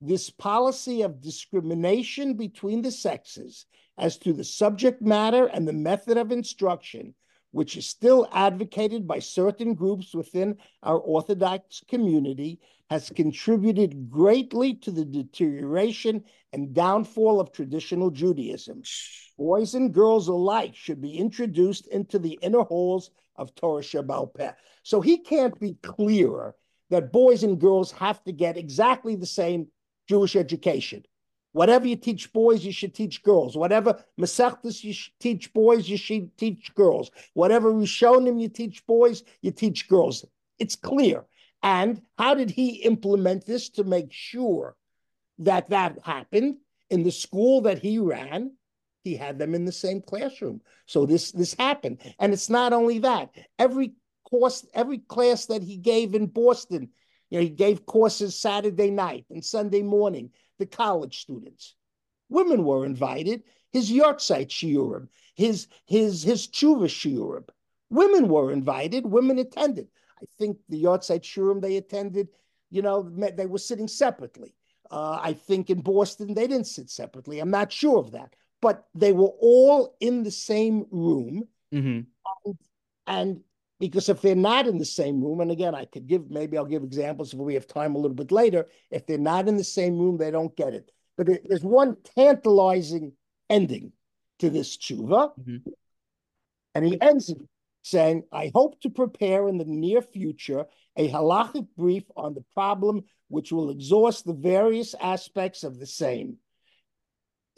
This 0.00 0.30
policy 0.30 1.02
of 1.02 1.20
discrimination 1.20 2.34
between 2.34 2.82
the 2.82 2.90
sexes 2.90 3.66
as 3.96 4.18
to 4.18 4.32
the 4.32 4.44
subject 4.44 5.00
matter 5.00 5.46
and 5.46 5.66
the 5.66 5.72
method 5.72 6.16
of 6.16 6.32
instruction, 6.32 7.14
which 7.52 7.76
is 7.76 7.86
still 7.86 8.28
advocated 8.32 9.06
by 9.06 9.20
certain 9.20 9.74
groups 9.74 10.14
within 10.14 10.56
our 10.82 10.98
Orthodox 10.98 11.82
community, 11.88 12.60
has 12.94 13.10
contributed 13.10 14.08
greatly 14.08 14.72
to 14.72 14.92
the 14.92 15.04
deterioration 15.04 16.22
and 16.52 16.72
downfall 16.72 17.40
of 17.40 17.50
traditional 17.50 18.08
Judaism. 18.08 18.82
Boys 19.36 19.74
and 19.74 19.92
girls 19.92 20.28
alike 20.28 20.76
should 20.76 21.00
be 21.00 21.18
introduced 21.18 21.88
into 21.88 22.20
the 22.20 22.38
inner 22.40 22.62
halls 22.62 23.10
of 23.34 23.52
Torah 23.56 23.82
Shabbal 23.82 24.32
Peh. 24.32 24.52
So 24.84 25.00
he 25.00 25.18
can't 25.18 25.58
be 25.58 25.76
clearer 25.82 26.54
that 26.90 27.10
boys 27.10 27.42
and 27.42 27.60
girls 27.60 27.90
have 27.90 28.22
to 28.26 28.32
get 28.32 28.56
exactly 28.56 29.16
the 29.16 29.26
same 29.26 29.66
Jewish 30.08 30.36
education. 30.36 31.02
Whatever 31.50 31.88
you 31.88 31.96
teach 31.96 32.32
boys, 32.32 32.64
you 32.64 32.70
should 32.70 32.94
teach 32.94 33.24
girls. 33.24 33.56
Whatever 33.56 34.04
Masechtas 34.20 34.84
you 34.84 34.94
teach 35.18 35.52
boys, 35.52 35.88
you 35.88 35.96
should 35.96 36.36
teach 36.36 36.72
girls. 36.76 37.10
Whatever 37.32 37.72
Rishonim 37.72 38.40
you 38.40 38.48
teach 38.48 38.86
boys, 38.86 39.24
you 39.42 39.50
teach 39.50 39.88
girls. 39.88 40.24
It's 40.60 40.76
clear. 40.76 41.24
And 41.64 42.02
how 42.18 42.34
did 42.34 42.50
he 42.50 42.82
implement 42.82 43.46
this 43.46 43.70
to 43.70 43.84
make 43.84 44.12
sure 44.12 44.76
that 45.38 45.70
that 45.70 45.98
happened 46.04 46.58
in 46.90 47.02
the 47.02 47.10
school 47.10 47.62
that 47.62 47.78
he 47.78 47.98
ran? 47.98 48.52
He 49.02 49.16
had 49.16 49.38
them 49.38 49.54
in 49.54 49.64
the 49.64 49.72
same 49.72 50.02
classroom. 50.02 50.60
So 50.84 51.06
this 51.06 51.32
this 51.32 51.54
happened. 51.54 52.00
And 52.18 52.34
it's 52.34 52.50
not 52.50 52.74
only 52.74 52.98
that. 52.98 53.30
Every 53.58 53.94
course, 54.24 54.66
every 54.74 54.98
class 54.98 55.46
that 55.46 55.62
he 55.62 55.78
gave 55.78 56.14
in 56.14 56.26
Boston, 56.26 56.90
you 57.30 57.38
know, 57.38 57.42
he 57.42 57.48
gave 57.48 57.86
courses 57.86 58.38
Saturday 58.38 58.90
night 58.90 59.24
and 59.30 59.42
Sunday 59.42 59.82
morning 59.82 60.30
the 60.58 60.66
college 60.66 61.22
students. 61.22 61.76
Women 62.28 62.64
were 62.64 62.84
invited. 62.84 63.42
His 63.72 63.90
yahrzeit 63.90 64.48
shiurim, 64.48 65.08
his 65.34 65.66
his 65.86 66.22
his 66.22 66.46
tshuva 66.46 66.88
shiurim. 66.88 67.48
Women 67.88 68.28
were 68.28 68.52
invited. 68.52 69.06
Women 69.06 69.38
attended. 69.38 69.88
I 70.24 70.26
think 70.38 70.58
the 70.68 70.82
yahrzeit 70.82 71.22
shiurim 71.22 71.60
they 71.60 71.76
attended, 71.76 72.28
you 72.70 72.82
know, 72.82 73.02
they 73.02 73.46
were 73.46 73.58
sitting 73.58 73.88
separately. 73.88 74.54
Uh, 74.90 75.18
I 75.22 75.32
think 75.34 75.70
in 75.70 75.80
Boston 75.80 76.34
they 76.34 76.46
didn't 76.46 76.66
sit 76.66 76.90
separately. 76.90 77.40
I'm 77.40 77.50
not 77.50 77.72
sure 77.72 77.98
of 77.98 78.12
that, 78.12 78.34
but 78.62 78.86
they 78.94 79.12
were 79.12 79.32
all 79.40 79.96
in 80.00 80.22
the 80.22 80.30
same 80.30 80.86
room. 80.90 81.48
Mm-hmm. 81.72 82.00
And, 82.46 82.58
and, 83.06 83.40
because 83.80 84.08
if 84.08 84.22
they're 84.22 84.36
not 84.36 84.66
in 84.66 84.78
the 84.78 84.84
same 84.84 85.22
room, 85.22 85.40
and 85.40 85.50
again, 85.50 85.74
I 85.74 85.84
could 85.84 86.06
give 86.06 86.30
maybe 86.30 86.56
I'll 86.56 86.64
give 86.64 86.84
examples 86.84 87.34
if 87.34 87.40
we 87.40 87.54
have 87.54 87.66
time 87.66 87.96
a 87.96 87.98
little 87.98 88.14
bit 88.14 88.30
later. 88.30 88.66
If 88.90 89.04
they're 89.04 89.18
not 89.18 89.48
in 89.48 89.56
the 89.56 89.64
same 89.64 89.98
room, 89.98 90.16
they 90.16 90.30
don't 90.30 90.56
get 90.56 90.74
it. 90.74 90.90
But 91.18 91.26
there's 91.44 91.64
one 91.64 91.96
tantalizing 92.16 93.12
ending 93.50 93.92
to 94.38 94.48
this 94.48 94.76
tshuva, 94.76 95.32
mm-hmm. 95.38 95.70
and 96.74 96.84
he 96.86 96.98
ends 97.00 97.28
it 97.30 97.38
saying, 97.84 98.24
I 98.32 98.50
hope 98.54 98.80
to 98.80 98.88
prepare 98.88 99.46
in 99.46 99.58
the 99.58 99.66
near 99.66 100.00
future 100.00 100.64
a 100.96 101.10
halachic 101.10 101.68
brief 101.76 102.04
on 102.16 102.32
the 102.32 102.44
problem 102.54 103.02
which 103.28 103.52
will 103.52 103.68
exhaust 103.70 104.24
the 104.24 104.32
various 104.32 104.94
aspects 104.98 105.64
of 105.64 105.78
the 105.78 105.86
same. 105.86 106.38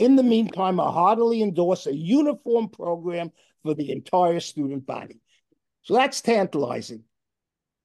In 0.01 0.17
the 0.17 0.25
meantime, 0.25 0.81
I 0.81 0.91
heartily 0.91 1.43
endorse 1.43 1.87
a 1.87 1.95
uniform 1.95 2.69
program 2.69 3.31
for 3.63 3.75
the 3.75 3.93
entire 3.93 4.41
student 4.41 4.85
body. 4.85 5.21
So 5.83 5.95
that's 5.95 6.21
tantalizing. 6.21 7.05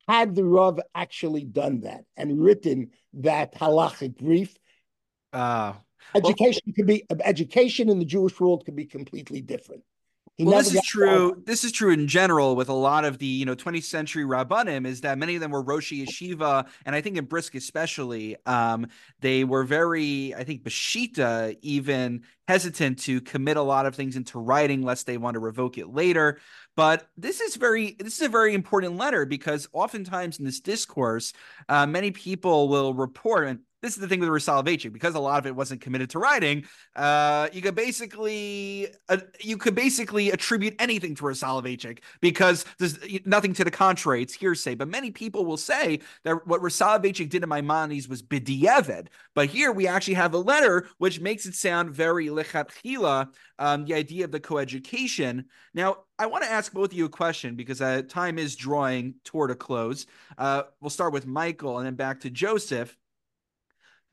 Had 0.07 0.33
the 0.33 0.43
Rav 0.43 0.79
actually 0.95 1.43
done 1.43 1.81
that 1.81 2.05
and 2.17 2.41
written 2.41 2.89
that 3.13 3.53
halachic 3.53 4.17
brief, 4.17 4.57
uh, 5.31 5.73
education 6.15 6.63
well, 6.65 6.73
could 6.75 6.87
be 6.87 7.05
education 7.23 7.87
in 7.87 7.99
the 7.99 8.05
Jewish 8.05 8.39
world 8.39 8.65
could 8.65 8.75
be 8.75 8.85
completely 8.85 9.41
different. 9.41 9.83
He 10.41 10.47
well, 10.47 10.57
this 10.57 10.73
is 10.73 10.81
true. 10.81 11.33
fired. 11.33 11.45
This 11.45 11.63
is 11.63 11.71
true 11.71 11.91
in 11.91 12.07
general 12.07 12.55
with 12.55 12.67
a 12.67 12.73
lot 12.73 13.05
of 13.05 13.19
the 13.19 13.27
you 13.27 13.45
know 13.45 13.55
20th 13.55 13.83
century 13.83 14.23
rabbanim. 14.23 14.87
Is 14.87 15.01
that 15.01 15.19
many 15.19 15.35
of 15.35 15.41
them 15.41 15.51
were 15.51 15.63
roshi 15.63 16.03
yeshiva, 16.03 16.67
and 16.83 16.95
I 16.95 17.01
think 17.01 17.15
in 17.15 17.25
Brisk 17.25 17.53
especially, 17.53 18.37
um, 18.47 18.87
they 19.19 19.43
were 19.43 19.63
very, 19.63 20.33
I 20.33 20.43
think, 20.43 20.63
bashita, 20.63 21.59
even 21.61 22.23
hesitant 22.47 22.97
to 23.03 23.21
commit 23.21 23.55
a 23.55 23.61
lot 23.61 23.85
of 23.85 23.93
things 23.93 24.15
into 24.15 24.39
writing 24.39 24.81
lest 24.81 25.05
they 25.05 25.17
want 25.17 25.35
to 25.35 25.39
revoke 25.39 25.77
it 25.77 25.93
later. 25.93 26.39
But 26.75 27.07
this 27.15 27.39
is 27.39 27.55
very, 27.55 27.95
this 27.99 28.15
is 28.15 28.25
a 28.25 28.29
very 28.29 28.55
important 28.55 28.97
letter 28.97 29.27
because 29.27 29.69
oftentimes 29.73 30.39
in 30.39 30.45
this 30.45 30.59
discourse, 30.59 31.33
uh, 31.69 31.85
many 31.85 32.09
people 32.09 32.67
will 32.67 32.95
report 32.95 33.47
and 33.47 33.59
this 33.81 33.93
is 33.93 33.97
the 33.97 34.07
thing 34.07 34.19
with 34.19 34.29
Rav 34.29 34.65
because 34.65 35.15
a 35.15 35.19
lot 35.19 35.39
of 35.39 35.47
it 35.47 35.55
wasn't 35.55 35.81
committed 35.81 36.09
to 36.11 36.19
writing. 36.19 36.65
Uh, 36.95 37.49
you 37.51 37.61
could 37.61 37.75
basically 37.75 38.87
uh, 39.09 39.17
you 39.39 39.57
could 39.57 39.75
basically 39.75 40.31
attribute 40.31 40.75
anything 40.79 41.15
to 41.15 41.25
Rav 41.25 41.65
because 42.21 42.65
there's 42.77 42.99
nothing 43.25 43.53
to 43.53 43.63
the 43.63 43.71
contrary. 43.71 44.21
It's 44.21 44.33
hearsay. 44.33 44.75
But 44.75 44.87
many 44.87 45.11
people 45.11 45.45
will 45.45 45.57
say 45.57 45.99
that 46.23 46.45
what 46.47 46.61
Rav 46.61 47.01
did 47.01 47.33
in 47.33 47.49
Maimonides 47.49 48.07
was 48.07 48.21
b'diavad. 48.21 49.07
But 49.33 49.49
here 49.49 49.71
we 49.71 49.87
actually 49.87 50.15
have 50.15 50.33
a 50.33 50.39
letter 50.39 50.87
which 50.97 51.19
makes 51.19 51.45
it 51.45 51.55
sound 51.55 51.91
very 51.91 52.27
lechatchila, 52.27 53.29
um, 53.59 53.85
the 53.85 53.93
idea 53.93 54.25
of 54.25 54.31
the 54.31 54.39
coeducation. 54.39 55.45
Now, 55.73 55.97
I 56.19 56.27
want 56.27 56.43
to 56.43 56.51
ask 56.51 56.71
both 56.71 56.91
of 56.91 56.93
you 56.93 57.05
a 57.05 57.09
question 57.09 57.55
because 57.55 57.81
uh, 57.81 58.03
time 58.07 58.37
is 58.37 58.55
drawing 58.55 59.15
toward 59.23 59.49
a 59.49 59.55
close. 59.55 60.05
Uh, 60.37 60.63
we'll 60.81 60.89
start 60.89 61.13
with 61.13 61.25
Michael 61.25 61.79
and 61.79 61.85
then 61.85 61.95
back 61.95 62.19
to 62.21 62.29
Joseph. 62.29 62.95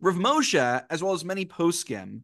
Rav 0.00 0.14
Moshe, 0.14 0.84
as 0.90 1.02
well 1.02 1.12
as 1.12 1.24
many 1.24 1.44
poskim, 1.44 2.22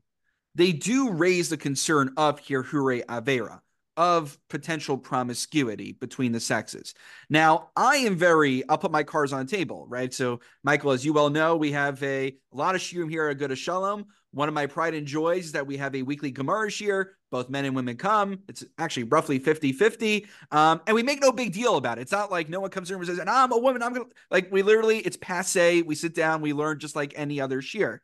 they 0.54 0.72
do 0.72 1.10
raise 1.10 1.48
the 1.48 1.56
concern 1.56 2.12
of 2.16 2.40
hirhure 2.40 3.04
avera, 3.06 3.60
of 3.96 4.38
potential 4.48 4.96
promiscuity 4.96 5.92
between 5.92 6.30
the 6.30 6.40
sexes. 6.40 6.94
Now, 7.28 7.70
I 7.76 7.96
am 7.96 8.16
very, 8.16 8.66
I'll 8.68 8.78
put 8.78 8.92
my 8.92 9.02
cards 9.02 9.32
on 9.32 9.44
the 9.44 9.56
table, 9.56 9.86
right? 9.88 10.14
So, 10.14 10.40
Michael, 10.62 10.92
as 10.92 11.04
you 11.04 11.12
well 11.12 11.30
know, 11.30 11.56
we 11.56 11.72
have 11.72 12.00
a, 12.02 12.28
a 12.28 12.34
lot 12.52 12.76
of 12.76 12.80
shiurim 12.80 13.10
here 13.10 13.28
at 13.28 13.38
Good 13.38 13.56
Shalom. 13.58 14.06
One 14.34 14.48
of 14.48 14.54
my 14.54 14.66
pride 14.66 14.94
and 14.94 15.06
joys 15.06 15.46
is 15.46 15.52
that 15.52 15.66
we 15.66 15.76
have 15.76 15.94
a 15.94 16.02
weekly 16.02 16.32
Gemara 16.32 16.68
shiur. 16.68 17.06
Both 17.30 17.48
men 17.48 17.64
and 17.64 17.74
women 17.74 17.96
come. 17.96 18.40
It's 18.48 18.64
actually 18.78 19.04
roughly 19.04 19.38
50 19.38 19.72
50. 19.72 20.26
Um, 20.50 20.80
and 20.86 20.94
we 20.94 21.02
make 21.04 21.22
no 21.22 21.30
big 21.30 21.52
deal 21.52 21.76
about 21.76 21.98
it. 21.98 22.02
It's 22.02 22.12
not 22.12 22.32
like 22.32 22.48
no 22.48 22.60
one 22.60 22.70
comes 22.70 22.90
in 22.90 22.96
and 22.96 23.06
says, 23.06 23.18
and 23.18 23.30
I'm 23.30 23.52
a 23.52 23.58
woman. 23.58 23.82
I'm 23.82 23.94
going 23.94 24.08
to, 24.08 24.14
like, 24.30 24.50
we 24.50 24.62
literally, 24.62 24.98
it's 24.98 25.16
passe. 25.16 25.82
We 25.82 25.94
sit 25.94 26.14
down, 26.14 26.40
we 26.40 26.52
learn 26.52 26.80
just 26.80 26.96
like 26.96 27.14
any 27.16 27.40
other 27.40 27.62
shiur. 27.62 27.98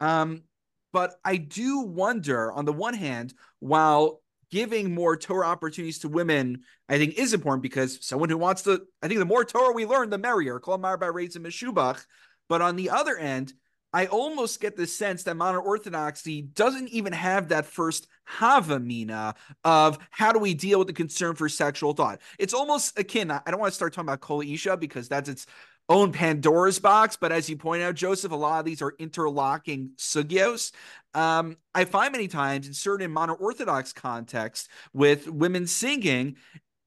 Um, 0.00 0.42
but 0.92 1.14
I 1.24 1.36
do 1.36 1.80
wonder, 1.80 2.50
on 2.52 2.64
the 2.64 2.72
one 2.72 2.94
hand, 2.94 3.32
while 3.60 4.22
giving 4.50 4.94
more 4.94 5.16
Torah 5.16 5.46
opportunities 5.46 6.00
to 6.00 6.08
women, 6.08 6.62
I 6.88 6.98
think 6.98 7.14
is 7.14 7.32
important 7.32 7.62
because 7.62 8.04
someone 8.04 8.28
who 8.28 8.38
wants 8.38 8.62
to, 8.62 8.82
I 9.02 9.08
think 9.08 9.18
the 9.18 9.24
more 9.24 9.44
Torah 9.44 9.72
we 9.72 9.86
learn, 9.86 10.10
the 10.10 10.18
merrier. 10.18 10.58
Kol 10.58 10.78
Mar 10.78 10.96
by 10.96 11.06
Reza 11.06 11.40
Meshubach. 11.40 12.04
But 12.48 12.62
on 12.62 12.76
the 12.76 12.90
other 12.90 13.16
end, 13.16 13.52
I 13.92 14.06
almost 14.06 14.60
get 14.60 14.76
the 14.76 14.86
sense 14.86 15.22
that 15.22 15.36
modern 15.36 15.62
Orthodoxy 15.62 16.42
doesn't 16.42 16.88
even 16.88 17.12
have 17.12 17.48
that 17.48 17.66
first 17.66 18.08
havamina 18.28 19.34
of 19.64 19.98
how 20.10 20.32
do 20.32 20.38
we 20.38 20.54
deal 20.54 20.78
with 20.78 20.88
the 20.88 20.92
concern 20.92 21.34
for 21.34 21.48
sexual 21.48 21.92
thought. 21.92 22.20
It's 22.38 22.54
almost 22.54 22.98
akin. 22.98 23.30
I 23.30 23.40
don't 23.46 23.60
want 23.60 23.72
to 23.72 23.76
start 23.76 23.92
talking 23.92 24.08
about 24.08 24.20
Kol 24.20 24.42
Isha 24.42 24.76
because 24.76 25.08
that's 25.08 25.28
its 25.28 25.46
own 25.88 26.12
Pandora's 26.12 26.78
box. 26.78 27.16
But 27.16 27.32
as 27.32 27.48
you 27.48 27.56
point 27.56 27.82
out, 27.82 27.94
Joseph, 27.94 28.32
a 28.32 28.36
lot 28.36 28.58
of 28.58 28.64
these 28.64 28.82
are 28.82 28.94
interlocking 28.98 29.90
sugyos. 29.96 30.72
Um, 31.14 31.56
I 31.74 31.84
find 31.84 32.12
many 32.12 32.28
times 32.28 32.66
in 32.66 32.74
certain 32.74 33.10
modern 33.10 33.36
Orthodox 33.40 33.92
contexts 33.92 34.68
with 34.92 35.28
women 35.28 35.66
singing, 35.66 36.36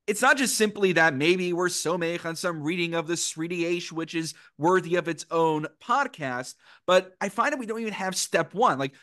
it's 0.10 0.24
not 0.24 0.38
just 0.38 0.56
simply 0.56 0.94
that 0.94 1.14
maybe 1.14 1.54
we're 1.54 1.70
so 1.70 1.96
mech 1.96 2.26
on 2.26 2.36
some 2.36 2.64
reading 2.64 2.96
of 2.96 3.06
the 3.06 3.14
Seridei 3.14 3.78
Eish, 3.78 3.92
which 3.92 4.16
is 4.16 4.34
worthy 4.58 4.96
of 4.96 5.08
its 5.08 5.24
own 5.30 5.68
podcast, 5.80 6.56
but 6.88 7.14
I 7.22 7.30
find 7.30 7.54
that 7.54 7.60
we 7.60 7.68
don't 7.68 7.80
even 7.80 7.94
have 7.94 8.16
step 8.16 8.56
one. 8.56 8.80
Like 8.80 8.96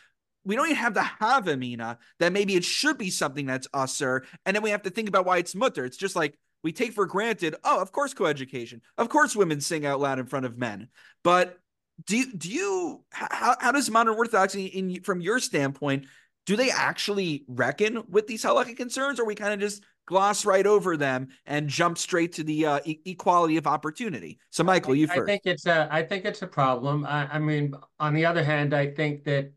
we 0.43 0.57
don't 0.57 0.65
even 0.65 0.75
have 0.75 0.93
the 0.93 0.99
havamina 0.99 1.97
that 2.19 2.33
maybe 2.33 2.55
it 2.55 2.65
should 2.65 2.97
be 2.97 3.09
something 3.09 3.45
that's 3.45 3.69
usser, 3.69 4.25
and 4.45 4.53
then 4.53 4.63
we 4.63 4.71
have 4.71 4.81
to 4.81 4.89
think 4.89 5.07
about 5.07 5.25
why 5.25 5.37
it's 5.37 5.55
mutter. 5.55 5.85
It's 5.85 5.95
just 5.95 6.17
like 6.17 6.37
we 6.61 6.73
take 6.73 6.91
for 6.91 7.05
granted, 7.05 7.55
oh, 7.63 7.79
of 7.79 7.93
course, 7.93 8.13
coeducation. 8.13 8.81
Of 8.97 9.07
course, 9.07 9.33
women 9.33 9.61
sing 9.61 9.85
out 9.85 10.01
loud 10.01 10.19
in 10.19 10.25
front 10.25 10.45
of 10.45 10.57
men. 10.57 10.89
But 11.23 11.57
do 12.05 12.17
you, 12.17 12.33
do 12.33 12.49
you 12.49 13.03
how, 13.11 13.55
how 13.61 13.71
does 13.71 13.89
modern 13.89 14.15
orthodoxy, 14.15 14.65
in 14.65 15.01
from 15.03 15.21
your 15.21 15.39
standpoint, 15.39 16.07
do 16.45 16.57
they 16.57 16.69
actually 16.69 17.45
reckon 17.47 18.03
with 18.09 18.27
these 18.27 18.43
halakhic 18.43 18.75
concerns, 18.75 19.21
or 19.21 19.25
we 19.25 19.35
kind 19.35 19.53
of 19.53 19.61
just 19.61 19.83
gloss 20.07 20.45
right 20.45 20.65
over 20.65 20.97
them 20.97 21.27
and 21.45 21.69
jump 21.69 21.99
straight 21.99 22.33
to 22.33 22.43
the 22.43 22.65
uh, 22.65 22.79
e- 22.83 22.99
equality 23.05 23.57
of 23.57 23.67
opportunity? 23.67 24.39
So, 24.49 24.63
Michael, 24.63 24.95
you 24.95 25.05
first. 25.05 25.21
I 25.21 25.25
think 25.25 25.41
it's 25.45 25.67
a 25.67 25.87
I 25.91 26.01
think 26.01 26.25
it's 26.25 26.41
a 26.41 26.47
problem. 26.47 27.05
I, 27.05 27.27
I 27.33 27.37
mean, 27.37 27.75
on 27.99 28.15
the 28.15 28.25
other 28.25 28.43
hand, 28.43 28.73
I 28.73 28.87
think 28.87 29.23
that 29.25 29.51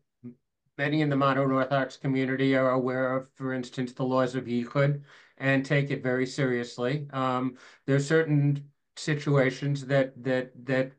many 0.77 1.01
in 1.01 1.09
the 1.09 1.15
modern 1.15 1.51
Orthodox 1.51 1.97
community 1.97 2.55
are 2.55 2.71
aware 2.71 3.15
of, 3.15 3.27
for 3.33 3.53
instance, 3.53 3.93
the 3.93 4.03
laws 4.03 4.35
of 4.35 4.45
Yichud 4.45 5.01
and 5.37 5.65
take 5.65 5.89
it 5.89 6.03
very 6.03 6.27
seriously. 6.27 7.07
Um, 7.11 7.57
there 7.87 7.95
are 7.95 7.99
certain 7.99 8.69
situations 8.95 9.85
that 9.87 10.21
that 10.23 10.51
that 10.65 10.91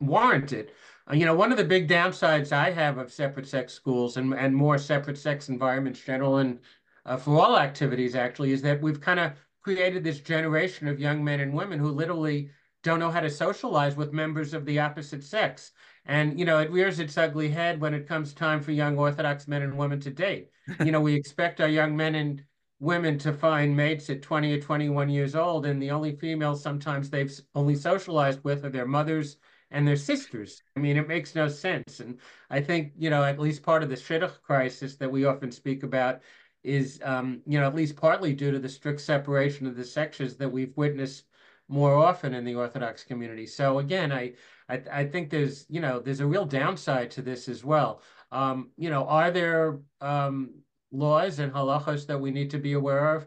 warrant 0.00 0.52
it. 0.52 0.74
Uh, 1.10 1.14
you 1.14 1.26
know, 1.26 1.34
one 1.34 1.50
of 1.50 1.58
the 1.58 1.64
big 1.64 1.88
downsides 1.88 2.52
I 2.52 2.70
have 2.70 2.98
of 2.98 3.12
separate 3.12 3.48
sex 3.48 3.74
schools 3.74 4.16
and 4.16 4.32
and 4.34 4.54
more 4.54 4.78
separate 4.78 5.18
sex 5.18 5.48
environments, 5.48 6.00
general 6.00 6.38
and 6.38 6.60
uh, 7.04 7.16
for 7.16 7.40
all 7.40 7.58
activities, 7.58 8.14
actually, 8.14 8.52
is 8.52 8.62
that 8.62 8.80
we've 8.80 9.00
kind 9.00 9.20
of 9.20 9.32
created 9.62 10.04
this 10.04 10.20
generation 10.20 10.88
of 10.88 11.00
young 11.00 11.22
men 11.22 11.40
and 11.40 11.52
women 11.52 11.78
who 11.78 11.90
literally 11.90 12.50
don't 12.82 12.98
know 12.98 13.10
how 13.10 13.20
to 13.20 13.30
socialize 13.30 13.96
with 13.96 14.12
members 14.12 14.54
of 14.54 14.64
the 14.64 14.78
opposite 14.78 15.22
sex. 15.22 15.72
And, 16.04 16.38
you 16.38 16.44
know, 16.44 16.58
it 16.58 16.70
rears 16.70 16.98
its 16.98 17.16
ugly 17.16 17.48
head 17.48 17.80
when 17.80 17.94
it 17.94 18.08
comes 18.08 18.34
time 18.34 18.60
for 18.60 18.72
young 18.72 18.98
Orthodox 18.98 19.46
men 19.46 19.62
and 19.62 19.78
women 19.78 20.00
to 20.00 20.10
date. 20.10 20.50
you 20.84 20.90
know, 20.90 21.00
we 21.00 21.14
expect 21.14 21.60
our 21.60 21.68
young 21.68 21.96
men 21.96 22.16
and 22.16 22.42
women 22.80 23.16
to 23.16 23.32
find 23.32 23.76
mates 23.76 24.10
at 24.10 24.22
20 24.22 24.54
or 24.54 24.60
21 24.60 25.08
years 25.08 25.36
old, 25.36 25.66
and 25.66 25.80
the 25.80 25.92
only 25.92 26.16
females 26.16 26.60
sometimes 26.60 27.08
they've 27.08 27.32
only 27.54 27.76
socialized 27.76 28.42
with 28.42 28.64
are 28.64 28.70
their 28.70 28.86
mothers 28.86 29.36
and 29.70 29.86
their 29.86 29.96
sisters. 29.96 30.60
I 30.76 30.80
mean, 30.80 30.96
it 30.96 31.06
makes 31.06 31.36
no 31.36 31.46
sense. 31.46 32.00
And 32.00 32.18
I 32.50 32.60
think, 32.60 32.92
you 32.98 33.08
know, 33.08 33.22
at 33.22 33.38
least 33.38 33.62
part 33.62 33.84
of 33.84 33.88
the 33.88 33.94
shidduch 33.94 34.42
crisis 34.42 34.96
that 34.96 35.10
we 35.10 35.24
often 35.24 35.52
speak 35.52 35.84
about 35.84 36.22
is, 36.64 37.00
um, 37.02 37.42
you 37.46 37.58
know, 37.58 37.66
at 37.66 37.74
least 37.74 37.96
partly 37.96 38.34
due 38.34 38.50
to 38.50 38.58
the 38.58 38.68
strict 38.68 39.00
separation 39.00 39.66
of 39.66 39.76
the 39.76 39.84
sections 39.84 40.36
that 40.36 40.48
we've 40.48 40.76
witnessed 40.76 41.24
more 41.68 41.94
often 41.94 42.34
in 42.34 42.44
the 42.44 42.54
Orthodox 42.54 43.04
community. 43.04 43.46
So 43.46 43.78
again, 43.78 44.12
I, 44.12 44.34
I, 44.68 44.82
I 44.92 45.06
think 45.06 45.30
there's, 45.30 45.66
you 45.68 45.80
know, 45.80 46.00
there's 46.00 46.20
a 46.20 46.26
real 46.26 46.44
downside 46.44 47.10
to 47.12 47.22
this 47.22 47.48
as 47.48 47.64
well. 47.64 48.02
Um, 48.30 48.70
you 48.76 48.90
know, 48.90 49.06
are 49.06 49.30
there 49.30 49.80
um, 50.00 50.54
laws 50.90 51.38
and 51.38 51.52
halachos 51.52 52.06
that 52.06 52.20
we 52.20 52.30
need 52.30 52.50
to 52.50 52.58
be 52.58 52.74
aware 52.74 53.14
of? 53.16 53.26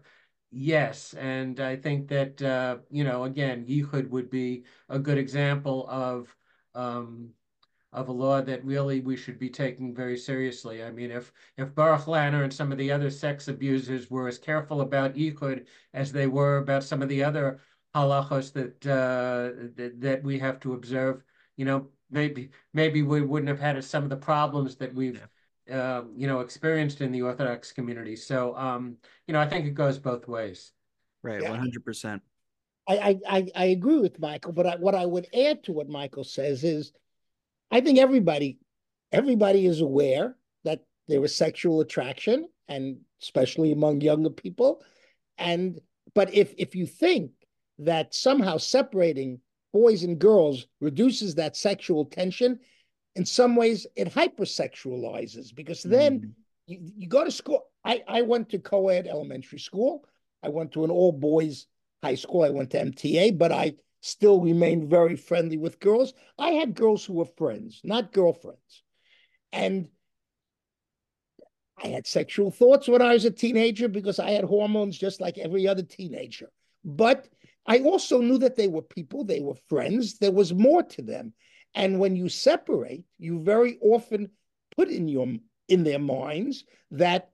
Yes, 0.51 1.13
and 1.15 1.59
I 1.59 1.75
think 1.75 2.07
that 2.09 2.41
uh, 2.41 2.77
you 2.89 3.03
know, 3.03 3.25
again, 3.25 3.65
yichud 3.65 4.09
would 4.09 4.29
be 4.29 4.63
a 4.87 4.97
good 4.97 5.17
example 5.17 5.85
of 5.89 6.33
um, 6.73 7.31
of 7.95 8.09
a 8.09 8.11
law 8.11 8.41
that 8.41 8.63
really 8.63 8.99
we 9.01 9.17
should 9.17 9.39
be 9.39 9.49
taking 9.49 9.95
very 9.95 10.17
seriously. 10.17 10.83
I 10.83 10.91
mean, 10.91 11.11
if 11.11 11.31
if 11.57 11.73
Baruch 11.73 12.07
Lanner 12.07 12.43
and 12.43 12.53
some 12.53 12.71
of 12.71 12.77
the 12.77 12.91
other 12.91 13.09
sex 13.09 13.47
abusers 13.47 14.11
were 14.11 14.27
as 14.27 14.37
careful 14.37 14.81
about 14.81 15.15
yichud 15.15 15.65
as 15.93 16.11
they 16.11 16.27
were 16.27 16.57
about 16.57 16.83
some 16.83 17.01
of 17.01 17.09
the 17.09 17.23
other 17.23 17.59
halachos 17.95 18.53
that 18.53 18.85
uh, 18.85 19.71
that, 19.75 20.01
that 20.01 20.23
we 20.23 20.37
have 20.39 20.59
to 20.59 20.73
observe, 20.73 21.23
you 21.57 21.65
know, 21.65 21.87
maybe 22.11 22.49
maybe 22.73 23.01
we 23.01 23.21
wouldn't 23.21 23.49
have 23.49 23.59
had 23.59 23.83
some 23.83 24.03
of 24.03 24.09
the 24.09 24.17
problems 24.17 24.75
that 24.75 24.93
we've. 24.93 25.15
Yeah. 25.15 25.27
Uh, 25.67 26.03
you 26.15 26.27
know, 26.27 26.41
experienced 26.41 27.01
in 27.01 27.11
the 27.11 27.23
Orthodox 27.23 27.71
community. 27.71 28.15
So, 28.15 28.55
um, 28.55 28.97
you 29.25 29.33
know, 29.33 29.39
I 29.39 29.47
think 29.49 29.65
it 29.65 29.73
goes 29.73 29.97
both 29.97 30.27
ways. 30.27 30.73
Right, 31.23 31.41
one 31.41 31.57
hundred 31.57 31.83
percent. 31.83 32.21
I, 32.87 33.19
I 33.27 33.47
I 33.55 33.65
agree 33.73 33.97
with 33.97 34.19
Michael, 34.19 34.51
but 34.51 34.67
I, 34.67 34.75
what 34.75 34.93
I 34.93 35.07
would 35.07 35.25
add 35.33 35.63
to 35.63 35.71
what 35.71 35.89
Michael 35.89 36.23
says 36.23 36.63
is, 36.63 36.91
I 37.71 37.81
think 37.81 37.99
everybody 37.99 38.59
everybody 39.11 39.65
is 39.65 39.81
aware 39.81 40.35
that 40.63 40.81
there 41.07 41.23
is 41.23 41.35
sexual 41.35 41.81
attraction, 41.81 42.47
and 42.67 42.97
especially 43.21 43.71
among 43.71 44.01
younger 44.01 44.29
people. 44.29 44.83
And 45.37 45.79
but 46.13 46.33
if 46.33 46.53
if 46.57 46.75
you 46.75 46.85
think 46.85 47.31
that 47.79 48.13
somehow 48.13 48.57
separating 48.57 49.39
boys 49.73 50.03
and 50.03 50.17
girls 50.19 50.67
reduces 50.79 51.35
that 51.35 51.57
sexual 51.57 52.05
tension, 52.05 52.59
in 53.15 53.25
some 53.25 53.55
ways 53.55 53.87
it 53.95 54.13
hypersexualizes 54.13 55.53
because 55.53 55.83
then 55.83 56.19
mm. 56.19 56.31
you, 56.67 56.79
you 56.97 57.07
go 57.07 57.23
to 57.23 57.31
school. 57.31 57.65
I, 57.83 58.03
I 58.07 58.21
went 58.21 58.49
to 58.49 58.59
co-ed 58.59 59.07
elementary 59.07 59.59
school. 59.59 60.05
I 60.41 60.49
went 60.49 60.71
to 60.73 60.83
an 60.83 60.91
all 60.91 61.11
boys 61.11 61.67
high 62.03 62.15
school. 62.15 62.43
I 62.43 62.49
went 62.49 62.71
to 62.71 62.83
MTA, 62.83 63.37
but 63.37 63.51
I 63.51 63.75
still 64.05 64.39
remained 64.39 64.87
very 64.87 65.15
friendly 65.15 65.57
with 65.57 65.79
girls. 65.79 66.13
I 66.37 66.51
had 66.51 66.75
girls 66.75 67.03
who 67.03 67.13
were 67.13 67.25
friends, 67.25 67.81
not 67.83 68.13
girlfriends. 68.13 68.83
And 69.51 69.89
I 71.83 71.87
had 71.87 72.05
sexual 72.05 72.51
thoughts 72.51 72.87
when 72.87 73.01
I 73.01 73.13
was 73.13 73.25
a 73.25 73.31
teenager 73.31 73.87
because 73.87 74.19
I 74.19 74.29
had 74.29 74.43
hormones 74.43 74.97
just 74.97 75.19
like 75.19 75.39
every 75.39 75.67
other 75.67 75.81
teenager. 75.81 76.49
But 76.83 77.27
I 77.65 77.79
also 77.79 78.21
knew 78.21 78.37
that 78.37 78.55
they 78.55 78.67
were 78.67 78.83
people, 78.83 79.23
they 79.23 79.39
were 79.39 79.55
friends, 79.69 80.19
there 80.19 80.31
was 80.31 80.53
more 80.53 80.83
to 80.83 81.01
them. 81.01 81.33
And 81.73 81.99
when 81.99 82.15
you 82.15 82.29
separate, 82.29 83.03
you 83.17 83.41
very 83.41 83.79
often 83.81 84.29
put 84.77 84.89
in 84.89 85.07
your 85.07 85.27
in 85.67 85.83
their 85.83 85.99
minds 85.99 86.63
that 86.91 87.31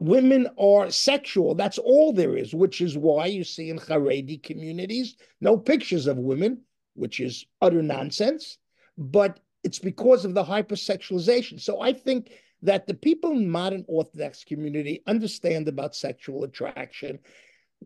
women 0.00 0.48
are 0.58 0.90
sexual. 0.90 1.54
That's 1.54 1.78
all 1.78 2.12
there 2.12 2.36
is, 2.36 2.52
which 2.52 2.80
is 2.80 2.98
why 2.98 3.26
you 3.26 3.44
see 3.44 3.70
in 3.70 3.78
Haredi 3.78 4.42
communities 4.42 5.16
no 5.40 5.56
pictures 5.56 6.06
of 6.08 6.16
women, 6.16 6.62
which 6.94 7.20
is 7.20 7.46
utter 7.60 7.82
nonsense. 7.82 8.58
But 8.98 9.38
it's 9.62 9.78
because 9.78 10.24
of 10.24 10.34
the 10.34 10.42
hypersexualization. 10.42 11.60
So 11.60 11.80
I 11.80 11.92
think 11.92 12.32
that 12.62 12.86
the 12.86 12.94
people 12.94 13.32
in 13.32 13.48
modern 13.48 13.84
Orthodox 13.88 14.42
community 14.42 15.02
understand 15.06 15.68
about 15.68 15.94
sexual 15.94 16.44
attraction. 16.44 17.18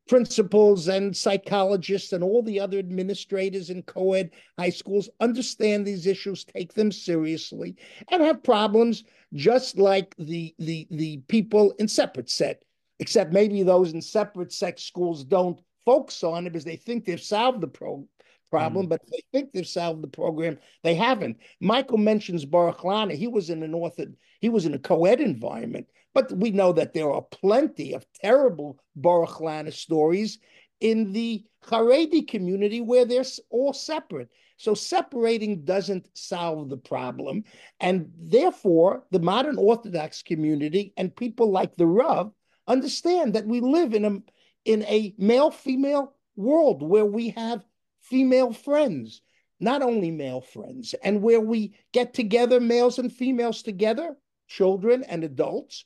Principals 0.08 0.88
and 0.88 1.16
psychologists 1.16 2.12
and 2.12 2.22
all 2.22 2.42
the 2.42 2.60
other 2.60 2.78
administrators 2.78 3.70
in 3.70 3.82
co-ed 3.82 4.30
high 4.58 4.70
schools 4.70 5.08
understand 5.20 5.86
these 5.86 6.06
issues, 6.06 6.44
take 6.44 6.74
them 6.74 6.92
seriously, 6.92 7.76
and 8.10 8.22
have 8.22 8.42
problems 8.42 9.04
just 9.32 9.78
like 9.78 10.14
the 10.18 10.54
the 10.58 10.86
the 10.90 11.18
people 11.28 11.72
in 11.78 11.88
separate 11.88 12.28
set, 12.28 12.64
except 12.98 13.32
maybe 13.32 13.62
those 13.62 13.92
in 13.92 14.02
separate 14.02 14.52
sex 14.52 14.82
schools 14.82 15.24
don't 15.24 15.60
focus 15.84 16.22
on 16.22 16.46
it 16.46 16.50
because 16.50 16.64
they 16.64 16.76
think 16.76 17.04
they've 17.04 17.20
solved 17.20 17.60
the 17.60 17.68
pro- 17.68 18.06
problem, 18.54 18.86
mm. 18.86 18.88
but 18.88 19.02
they 19.10 19.22
think 19.32 19.52
they've 19.52 19.66
solved 19.66 20.02
the 20.02 20.08
program. 20.08 20.58
They 20.82 20.94
haven't. 20.94 21.38
Michael 21.60 21.98
mentions 21.98 22.44
Baruch 22.44 22.84
Lanner. 22.84 23.14
He 23.14 23.28
was 23.28 23.50
in 23.50 23.62
an 23.62 23.74
author, 23.74 24.06
he 24.40 24.48
was 24.48 24.66
in 24.66 24.74
a 24.74 24.78
co-ed 24.78 25.20
environment, 25.20 25.86
but 26.14 26.30
we 26.32 26.50
know 26.50 26.72
that 26.72 26.92
there 26.94 27.10
are 27.10 27.22
plenty 27.22 27.94
of 27.94 28.06
terrible 28.22 28.78
Baruch 28.96 29.40
Lanner 29.40 29.72
stories 29.72 30.38
in 30.80 31.12
the 31.12 31.44
Haredi 31.66 32.26
community 32.28 32.80
where 32.80 33.04
they're 33.04 33.24
all 33.50 33.72
separate. 33.72 34.28
So 34.56 34.74
separating 34.74 35.64
doesn't 35.64 36.08
solve 36.16 36.68
the 36.68 36.76
problem. 36.76 37.44
And 37.80 38.12
therefore, 38.16 39.04
the 39.10 39.18
modern 39.18 39.58
Orthodox 39.58 40.22
community 40.22 40.92
and 40.96 41.14
people 41.14 41.50
like 41.50 41.74
the 41.76 41.86
Rav 41.86 42.32
understand 42.68 43.34
that 43.34 43.46
we 43.46 43.60
live 43.60 43.94
in 43.94 44.04
a 44.04 44.22
in 44.64 44.82
a 44.84 45.14
male-female 45.18 46.14
world 46.36 46.82
where 46.82 47.04
we 47.04 47.30
have 47.30 47.62
female 48.04 48.52
friends, 48.52 49.22
not 49.60 49.82
only 49.82 50.10
male 50.10 50.40
friends, 50.40 50.94
and 51.02 51.22
where 51.22 51.40
we 51.40 51.74
get 51.92 52.14
together, 52.14 52.60
males 52.60 52.98
and 52.98 53.12
females 53.12 53.62
together, 53.62 54.16
children 54.46 55.02
and 55.04 55.24
adults, 55.24 55.84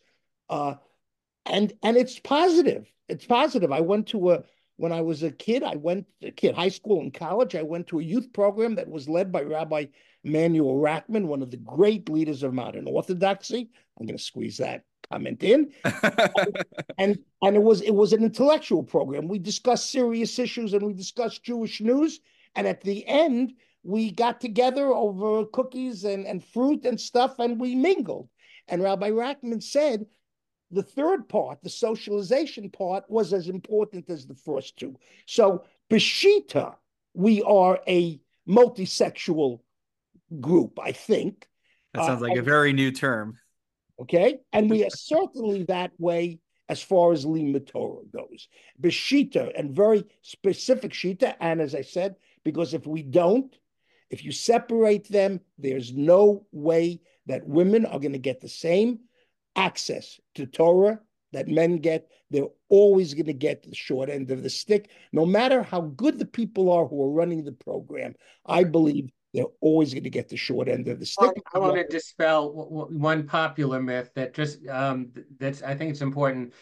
uh, 0.50 0.74
and 1.46 1.72
and 1.82 1.96
it's 1.96 2.18
positive. 2.18 2.90
It's 3.08 3.24
positive. 3.24 3.72
I 3.72 3.80
went 3.80 4.08
to 4.08 4.32
a 4.32 4.42
when 4.76 4.92
I 4.92 5.00
was 5.00 5.22
a 5.22 5.30
kid. 5.30 5.62
I 5.62 5.76
went 5.76 6.06
a 6.22 6.30
kid, 6.30 6.54
high 6.54 6.68
school 6.68 7.00
and 7.00 7.12
college. 7.12 7.54
I 7.54 7.62
went 7.62 7.86
to 7.88 8.00
a 8.00 8.04
youth 8.04 8.32
program 8.32 8.74
that 8.76 8.88
was 8.88 9.08
led 9.08 9.32
by 9.32 9.42
Rabbi 9.42 9.86
Manuel 10.28 10.76
Rackman, 10.76 11.26
one 11.26 11.42
of 11.42 11.50
the 11.50 11.56
great 11.56 12.08
leaders 12.08 12.42
of 12.42 12.54
modern 12.54 12.86
Orthodoxy. 12.86 13.70
I'm 13.98 14.06
going 14.06 14.16
to 14.16 14.22
squeeze 14.22 14.58
that 14.58 14.84
comment 15.10 15.42
in, 15.42 15.72
and, 15.84 16.64
and 16.98 17.18
and 17.42 17.56
it 17.56 17.62
was 17.62 17.80
it 17.80 17.94
was 17.94 18.12
an 18.12 18.22
intellectual 18.22 18.82
program. 18.82 19.28
We 19.28 19.38
discussed 19.38 19.90
serious 19.90 20.38
issues 20.38 20.72
and 20.72 20.82
we 20.82 20.92
discussed 20.92 21.44
Jewish 21.44 21.80
news, 21.80 22.20
and 22.54 22.66
at 22.66 22.82
the 22.82 23.06
end 23.06 23.54
we 23.82 24.10
got 24.10 24.40
together 24.40 24.86
over 24.88 25.46
cookies 25.46 26.04
and 26.04 26.26
and 26.26 26.44
fruit 26.44 26.84
and 26.84 27.00
stuff, 27.00 27.38
and 27.38 27.60
we 27.60 27.74
mingled. 27.74 28.28
And 28.68 28.82
Rabbi 28.82 29.10
Rackman 29.10 29.62
said 29.62 30.06
the 30.70 30.82
third 30.82 31.28
part, 31.28 31.62
the 31.62 31.70
socialization 31.70 32.70
part, 32.70 33.04
was 33.08 33.32
as 33.32 33.48
important 33.48 34.10
as 34.10 34.26
the 34.26 34.34
first 34.34 34.76
two. 34.76 34.94
So 35.26 35.64
Beshita, 35.90 36.74
we 37.14 37.42
are 37.42 37.80
a 37.88 38.20
multisexual 38.46 39.60
group, 40.40 40.78
I 40.80 40.92
think. 40.92 41.46
That 41.94 42.04
sounds 42.04 42.22
uh, 42.22 42.26
like 42.28 42.38
a 42.38 42.42
very 42.42 42.72
new 42.72 42.90
term. 42.90 43.38
Okay. 44.00 44.38
And 44.52 44.70
we 44.70 44.84
are 44.84 44.90
certainly 44.94 45.64
that 45.64 45.92
way 45.98 46.40
as 46.68 46.82
far 46.82 47.12
as 47.12 47.24
Limud 47.24 47.66
Torah 47.66 48.04
goes. 48.12 48.48
Beshita 48.80 49.52
and 49.58 49.74
very 49.74 50.04
specific 50.22 50.92
Shita. 50.92 51.34
And 51.40 51.60
as 51.60 51.74
I 51.74 51.82
said, 51.82 52.16
because 52.44 52.74
if 52.74 52.86
we 52.86 53.02
don't, 53.02 53.54
if 54.10 54.24
you 54.24 54.32
separate 54.32 55.08
them, 55.08 55.40
there's 55.58 55.92
no 55.92 56.46
way 56.52 57.00
that 57.26 57.46
women 57.46 57.84
are 57.86 57.98
going 57.98 58.12
to 58.12 58.18
get 58.18 58.40
the 58.40 58.48
same 58.48 59.00
access 59.56 60.20
to 60.34 60.46
Torah 60.46 61.00
that 61.32 61.48
men 61.48 61.76
get. 61.76 62.08
They're 62.30 62.48
always 62.68 63.14
going 63.14 63.26
to 63.26 63.34
get 63.34 63.62
the 63.62 63.74
short 63.74 64.10
end 64.10 64.30
of 64.30 64.42
the 64.42 64.50
stick. 64.50 64.90
No 65.12 65.26
matter 65.26 65.62
how 65.62 65.80
good 65.80 66.18
the 66.18 66.26
people 66.26 66.70
are 66.70 66.86
who 66.86 67.02
are 67.02 67.10
running 67.10 67.44
the 67.44 67.52
program, 67.52 68.14
I 68.46 68.64
believe 68.64 69.10
they're 69.34 69.44
always 69.60 69.92
going 69.92 70.04
to 70.04 70.10
get 70.10 70.28
the 70.28 70.36
short 70.36 70.68
end 70.68 70.88
of 70.88 71.00
the 71.00 71.06
stick. 71.06 71.30
I, 71.54 71.58
want 71.58 71.76
to 71.76 71.84
dispel 71.84 72.50
one 72.90 73.26
popular 73.26 73.80
myth 73.80 74.10
that 74.14 74.32
just 74.32 74.66
um, 74.68 75.12
that's 75.38 75.62
I 75.62 75.74
think 75.74 75.90
it's 75.90 76.00
important. 76.00 76.54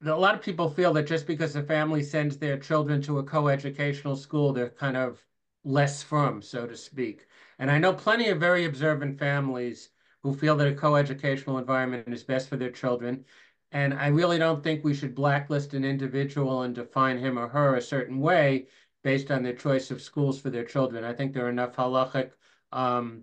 that 0.00 0.14
A 0.14 0.16
lot 0.16 0.34
of 0.34 0.42
people 0.42 0.70
feel 0.70 0.92
that 0.94 1.06
just 1.06 1.26
because 1.26 1.54
a 1.56 1.62
family 1.62 2.02
sends 2.02 2.38
their 2.38 2.58
children 2.58 3.02
to 3.02 3.18
a 3.18 3.24
co-educational 3.24 4.16
school, 4.16 4.52
they're 4.52 4.70
kind 4.70 4.96
of 4.96 5.22
less 5.64 6.02
firm, 6.02 6.40
so 6.40 6.66
to 6.66 6.76
speak. 6.76 7.26
And 7.58 7.70
I 7.70 7.78
know 7.78 7.92
plenty 7.92 8.28
of 8.28 8.40
very 8.40 8.64
observant 8.64 9.18
families 9.18 9.90
who 10.22 10.34
feel 10.34 10.56
that 10.56 10.68
a 10.68 10.74
co-educational 10.74 11.58
environment 11.58 12.08
is 12.08 12.24
best 12.24 12.48
for 12.48 12.56
their 12.56 12.70
children. 12.70 13.24
And 13.70 13.92
I 13.92 14.06
really 14.06 14.38
don't 14.38 14.62
think 14.62 14.82
we 14.82 14.94
should 14.94 15.14
blacklist 15.14 15.74
an 15.74 15.84
individual 15.84 16.62
and 16.62 16.74
define 16.74 17.18
him 17.18 17.38
or 17.38 17.48
her 17.48 17.76
a 17.76 17.82
certain 17.82 18.18
way 18.18 18.66
based 19.02 19.30
on 19.30 19.42
their 19.42 19.54
choice 19.54 19.90
of 19.90 20.02
schools 20.02 20.40
for 20.40 20.50
their 20.50 20.64
children. 20.64 21.04
I 21.04 21.12
think 21.12 21.32
there 21.32 21.46
are 21.46 21.50
enough 21.50 21.76
halachic 21.76 22.30
um, 22.72 23.22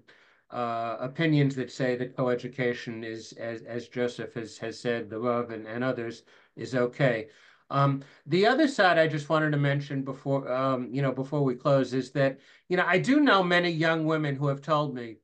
uh, 0.52 0.98
opinions 1.00 1.56
that 1.56 1.72
say 1.72 1.96
that 1.96 2.16
coeducation 2.16 3.04
is, 3.04 3.34
as, 3.34 3.62
as 3.64 3.88
Joseph 3.88 4.34
has, 4.36 4.58
has 4.58 4.80
said, 4.80 5.10
the 5.10 5.20
Rav 5.20 5.52
and, 5.52 5.68
and 5.68 5.84
others, 5.84 6.24
is 6.56 6.76
okay. 6.76 7.28
Um, 7.70 8.04
the 8.28 8.46
other 8.46 8.68
side 8.68 9.00
I 9.00 9.08
just 9.08 9.28
wanted 9.28 9.52
to 9.52 9.58
mention 9.58 10.04
before, 10.04 10.52
um, 10.52 10.90
you 10.92 11.02
know, 11.02 11.12
before 11.12 11.44
we 11.44 11.56
close 11.56 11.94
is 11.94 12.12
that, 12.12 12.40
you 12.70 12.78
know, 12.78 12.86
I 12.86 13.00
do 13.00 13.20
know 13.20 13.44
many 13.44 13.70
young 13.72 14.06
women 14.06 14.36
who 14.36 14.48
have 14.48 14.62
told 14.62 14.94
me 14.94 15.18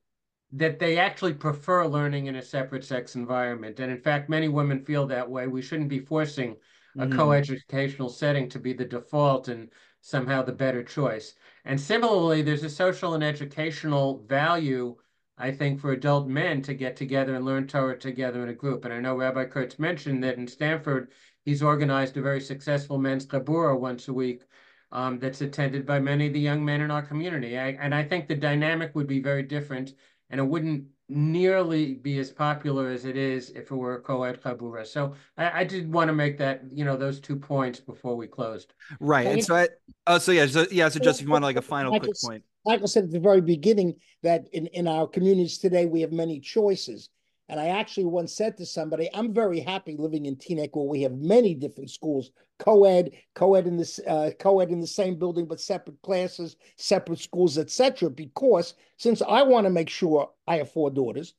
that 0.54 0.80
they 0.80 0.98
actually 0.98 1.34
prefer 1.34 1.86
learning 1.86 2.26
in 2.26 2.36
a 2.36 2.42
separate 2.42 2.84
sex 2.84 3.16
environment. 3.16 3.80
And 3.80 3.92
in 3.92 4.02
fact, 4.02 4.30
many 4.30 4.48
women 4.48 4.84
feel 4.84 5.06
that 5.08 5.30
way. 5.30 5.48
We 5.48 5.62
shouldn't 5.62 5.90
be 5.90 6.00
forcing 6.00 6.58
a 6.98 7.06
mm. 7.06 7.16
co-educational 7.16 8.10
setting 8.10 8.50
to 8.50 8.60
be 8.60 8.74
the 8.74 8.86
default 8.86 9.48
and 9.48 9.70
somehow 10.02 10.42
the 10.42 10.52
better 10.52 10.84
choice. 10.84 11.36
And 11.66 11.80
similarly, 11.80 12.42
there's 12.42 12.64
a 12.64 12.70
social 12.70 13.14
and 13.14 13.24
educational 13.24 14.24
value, 14.28 14.96
I 15.38 15.52
think, 15.52 15.80
for 15.80 15.92
adult 15.92 16.28
men 16.28 16.62
to 16.64 16.74
get 16.74 16.96
together 16.96 17.36
and 17.36 17.46
learn 17.46 17.68
Torah 17.68 17.98
together 17.98 18.44
in 18.44 18.50
a 18.50 18.54
group. 18.54 18.84
And 18.84 18.94
I 18.94 19.00
know 19.00 19.16
Rabbi 19.16 19.46
Kurtz 19.46 19.80
mentioned 19.80 20.24
that 20.24 20.38
in 20.38 20.48
Stamford, 20.48 21.12
he's 21.46 21.64
organized 21.64 22.18
a 22.18 22.22
very 22.22 22.42
successful 22.42 22.98
men's 22.98 23.26
chabura 23.26 23.80
once 23.80 24.08
a 24.08 24.14
week 24.14 24.44
um, 24.92 25.20
that's 25.20 25.42
attended 25.42 25.86
by 25.86 26.00
many 26.00 26.28
of 26.28 26.34
the 26.34 26.40
young 26.40 26.66
men 26.66 26.82
in 26.82 26.92
our 26.92 27.02
community. 27.02 27.58
I, 27.58 27.70
and 27.70 27.96
I 27.96 28.04
think 28.04 28.28
the 28.28 28.36
dynamic 28.36 28.94
would 28.96 29.08
be 29.08 29.22
very 29.22 29.44
different, 29.44 29.94
and 30.30 30.40
it 30.40 30.44
wouldn't 30.44 30.86
nearly 31.12 31.95
be 31.95 32.17
as 32.19 32.32
popular 32.32 32.89
as 32.89 33.06
it 33.06 33.17
is 33.17 33.50
if 33.52 33.69
it 33.69 33.76
were 33.76 33.95
a 33.95 34.02
co-ed 34.02 34.41
chabura. 34.41 34.88
So 34.88 35.13
I, 35.38 35.62
I, 35.62 35.63
did 35.65 35.91
want 35.91 36.08
to 36.08 36.13
make 36.13 36.38
that, 36.38 36.62
you 36.71 36.86
know, 36.86 36.95
those 36.95 37.19
two 37.19 37.36
points 37.36 37.80
before 37.80 38.15
we 38.15 38.28
closed. 38.28 38.74
Right. 39.00 39.28
And 39.28 39.43
so 39.43 39.56
I, 39.56 39.67
oh, 40.08 40.17
so 40.17 40.32
yeah, 40.32 40.45
so 40.47 40.65
yeah, 40.71 40.88
so 40.88 41.00
just 41.00 41.19
if 41.19 41.26
you 41.26 41.32
want 41.32 41.43
like 41.43 41.58
a 41.58 41.62
final 41.62 42.00
quick 42.00 42.13
point. 42.24 42.43
Michael 42.65 42.88
said 42.88 43.06
at 43.06 43.12
the 43.12 43.19
very 43.19 43.41
beginning 43.41 43.95
that 44.24 44.47
in, 44.54 44.67
in 44.67 44.88
our 44.88 45.08
communities 45.08 45.58
today, 45.58 45.86
we 45.86 46.02
have 46.02 46.12
many 46.12 46.39
choices. 46.39 47.10
And 47.52 47.60
I 47.60 47.68
actually 47.68 48.06
once 48.06 48.34
said 48.34 48.56
to 48.58 48.66
somebody, 48.66 49.10
I'm 49.14 49.34
very 49.34 49.60
happy 49.60 49.98
living 50.00 50.26
in 50.26 50.38
Teaneck 50.38 50.70
where 50.72 50.86
we 50.86 51.02
have 51.02 51.12
many 51.12 51.54
different 51.54 51.90
schools, 51.90 52.32
co-ed, 52.60 53.12
co-ed 53.36 53.68
in 53.68 53.76
this 53.76 54.00
uh, 54.08 54.32
co-ed 54.40 54.72
in 54.72 54.80
the 54.80 54.88
same 54.88 55.20
building, 55.20 55.46
but 55.46 55.60
separate 55.60 56.02
classes, 56.02 56.56
separate 56.78 57.20
schools, 57.20 57.58
etc. 57.58 58.10
Because 58.10 58.73
since 58.96 59.21
I 59.21 59.44
want 59.44 59.65
to 59.65 59.69
make 59.69 59.90
sure 59.90 60.32
I 60.48 60.58
have 60.58 60.71
four 60.71 60.92
daughters 60.92 61.34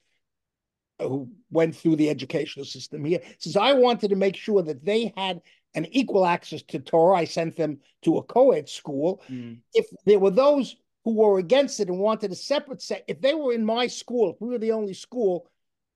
who 0.98 1.30
went 1.50 1.74
through 1.74 1.96
the 1.96 2.10
educational 2.10 2.66
system 2.66 3.06
here, 3.06 3.20
since 3.38 3.56
I 3.56 3.72
wanted 3.72 4.10
to 4.10 4.16
make 4.16 4.36
sure 4.36 4.60
that 4.60 4.84
they 4.84 5.14
had 5.16 5.40
an 5.74 5.86
equal 5.92 6.26
access 6.26 6.60
to 6.64 6.78
Torah, 6.78 7.16
I 7.16 7.24
sent 7.24 7.56
them 7.56 7.78
to 8.02 8.18
a 8.18 8.22
co-ed 8.22 8.68
school. 8.68 9.22
Mm. 9.30 9.60
If 9.72 9.86
there 10.04 10.18
were 10.18 10.30
those 10.30 10.76
who 11.06 11.14
were 11.14 11.38
against 11.38 11.80
it 11.80 11.88
and 11.88 11.98
wanted 11.98 12.32
a 12.32 12.36
separate 12.36 12.82
set, 12.82 13.02
if 13.08 13.22
they 13.22 13.32
were 13.32 13.54
in 13.54 13.64
my 13.64 13.86
school, 13.86 14.30
if 14.30 14.42
we 14.42 14.50
were 14.50 14.58
the 14.58 14.72
only 14.72 14.92
school, 14.92 15.48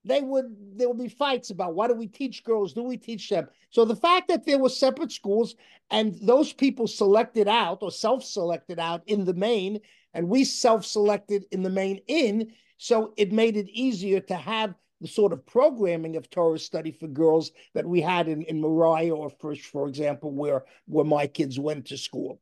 they 0.06 0.20
would 0.22 0.56
there 0.76 0.88
would 0.88 0.98
be 0.98 1.08
fights 1.08 1.50
about 1.50 1.74
why 1.74 1.86
do 1.88 1.94
we 1.94 2.06
teach 2.06 2.44
girls 2.44 2.72
do 2.72 2.82
we 2.82 2.96
teach 2.96 3.28
them 3.28 3.48
so 3.70 3.84
the 3.84 3.96
fact 3.96 4.28
that 4.28 4.46
there 4.46 4.58
were 4.58 4.68
separate 4.68 5.12
schools 5.12 5.56
and 5.90 6.16
those 6.22 6.52
people 6.52 6.86
selected 6.86 7.48
out 7.48 7.82
or 7.82 7.90
self-selected 7.90 8.78
out 8.78 9.02
in 9.06 9.24
the 9.24 9.34
main 9.34 9.78
and 10.14 10.28
we 10.28 10.44
self-selected 10.44 11.44
in 11.50 11.62
the 11.62 11.70
main 11.70 12.00
in 12.06 12.52
so 12.78 13.12
it 13.16 13.32
made 13.32 13.56
it 13.56 13.68
easier 13.68 14.20
to 14.20 14.34
have 14.34 14.74
the 15.00 15.08
sort 15.08 15.32
of 15.32 15.44
programming 15.46 16.16
of 16.16 16.30
Torah 16.30 16.58
study 16.58 16.90
for 16.90 17.06
girls 17.06 17.52
that 17.74 17.86
we 17.86 18.00
had 18.00 18.28
in, 18.28 18.42
in 18.42 18.60
Moriah 18.60 19.14
or 19.14 19.28
Frisch, 19.28 19.62
for 19.62 19.88
example, 19.88 20.32
where 20.32 20.64
where 20.86 21.04
my 21.04 21.26
kids 21.26 21.58
went 21.58 21.86
to 21.86 21.98
school. 21.98 22.40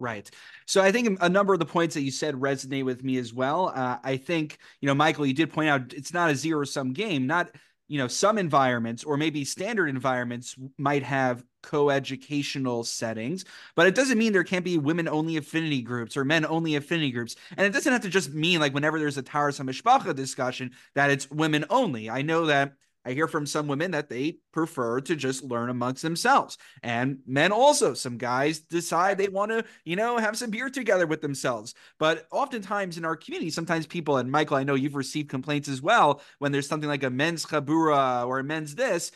Right. 0.00 0.28
So 0.64 0.80
I 0.80 0.92
think 0.92 1.18
a 1.20 1.28
number 1.28 1.52
of 1.52 1.58
the 1.58 1.66
points 1.66 1.94
that 1.94 2.00
you 2.00 2.10
said 2.10 2.34
resonate 2.34 2.86
with 2.86 3.04
me 3.04 3.18
as 3.18 3.34
well. 3.34 3.70
Uh, 3.74 3.98
I 4.02 4.16
think, 4.16 4.56
you 4.80 4.86
know, 4.86 4.94
Michael, 4.94 5.26
you 5.26 5.34
did 5.34 5.52
point 5.52 5.68
out 5.68 5.92
it's 5.92 6.14
not 6.14 6.30
a 6.30 6.34
zero 6.34 6.64
sum 6.64 6.94
game. 6.94 7.26
Not, 7.26 7.50
you 7.86 7.98
know, 7.98 8.08
some 8.08 8.38
environments 8.38 9.04
or 9.04 9.18
maybe 9.18 9.44
standard 9.44 9.88
environments 9.88 10.56
might 10.78 11.02
have 11.02 11.44
co-educational 11.62 12.82
settings, 12.82 13.44
but 13.76 13.86
it 13.86 13.94
doesn't 13.94 14.16
mean 14.16 14.32
there 14.32 14.42
can't 14.42 14.64
be 14.64 14.78
women 14.78 15.06
only 15.06 15.36
affinity 15.36 15.82
groups 15.82 16.16
or 16.16 16.24
men 16.24 16.46
only 16.46 16.76
affinity 16.76 17.10
groups. 17.10 17.36
And 17.58 17.66
it 17.66 17.74
doesn't 17.74 17.92
have 17.92 18.02
to 18.02 18.08
just 18.08 18.32
mean 18.32 18.58
like 18.58 18.72
whenever 18.72 18.98
there's 18.98 19.18
a 19.18 19.22
Taharas 19.22 19.60
HaMishpacha 19.60 20.14
discussion 20.16 20.70
that 20.94 21.10
it's 21.10 21.30
women 21.30 21.66
only. 21.68 22.08
I 22.08 22.22
know 22.22 22.46
that 22.46 22.72
I 23.04 23.12
hear 23.12 23.26
from 23.26 23.46
some 23.46 23.66
women 23.66 23.92
that 23.92 24.08
they 24.08 24.38
prefer 24.52 25.00
to 25.02 25.16
just 25.16 25.42
learn 25.42 25.70
amongst 25.70 26.02
themselves. 26.02 26.58
And 26.82 27.18
men 27.26 27.52
also, 27.52 27.94
some 27.94 28.18
guys 28.18 28.60
decide 28.60 29.16
they 29.16 29.28
want 29.28 29.52
to, 29.52 29.64
you 29.84 29.96
know, 29.96 30.18
have 30.18 30.36
some 30.36 30.50
beer 30.50 30.68
together 30.68 31.06
with 31.06 31.22
themselves. 31.22 31.74
But 31.98 32.26
oftentimes 32.30 32.98
in 32.98 33.04
our 33.04 33.16
community, 33.16 33.50
sometimes 33.50 33.86
people, 33.86 34.18
and 34.18 34.30
Michael, 34.30 34.56
I 34.56 34.64
know 34.64 34.74
you've 34.74 34.94
received 34.96 35.30
complaints 35.30 35.68
as 35.68 35.80
well, 35.80 36.22
when 36.38 36.52
there's 36.52 36.68
something 36.68 36.88
like 36.88 37.02
a 37.02 37.10
men's 37.10 37.46
chabura 37.46 38.26
or 38.26 38.38
a 38.38 38.44
men's 38.44 38.74
this, 38.74 39.12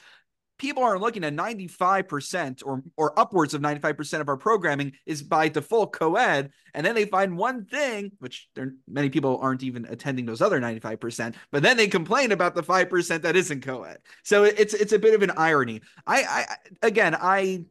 people 0.64 0.82
aren't 0.82 1.02
looking 1.02 1.24
at 1.24 1.34
95% 1.34 2.62
or 2.64 2.82
or 2.96 3.18
upwards 3.20 3.52
of 3.52 3.60
95% 3.60 4.20
of 4.22 4.30
our 4.30 4.36
programming 4.38 4.92
is 5.04 5.22
by 5.22 5.46
default 5.46 5.92
co-ed 5.92 6.50
and 6.72 6.86
then 6.86 6.94
they 6.94 7.04
find 7.04 7.36
one 7.36 7.66
thing 7.66 8.12
which 8.18 8.48
there 8.54 8.72
many 8.88 9.10
people 9.10 9.38
aren't 9.42 9.62
even 9.62 9.84
attending 9.90 10.24
those 10.24 10.40
other 10.40 10.58
95% 10.58 11.34
but 11.50 11.62
then 11.62 11.76
they 11.76 11.86
complain 11.86 12.32
about 12.32 12.54
the 12.54 12.62
5% 12.62 13.20
that 13.20 13.36
isn't 13.36 13.60
co-ed. 13.60 13.98
So 14.22 14.44
it's 14.44 14.72
it's 14.72 14.94
a 14.94 14.98
bit 14.98 15.14
of 15.14 15.22
an 15.22 15.32
irony. 15.36 15.82
I 16.06 16.22
i 16.22 16.56
again 16.80 17.14
i 17.20 17.66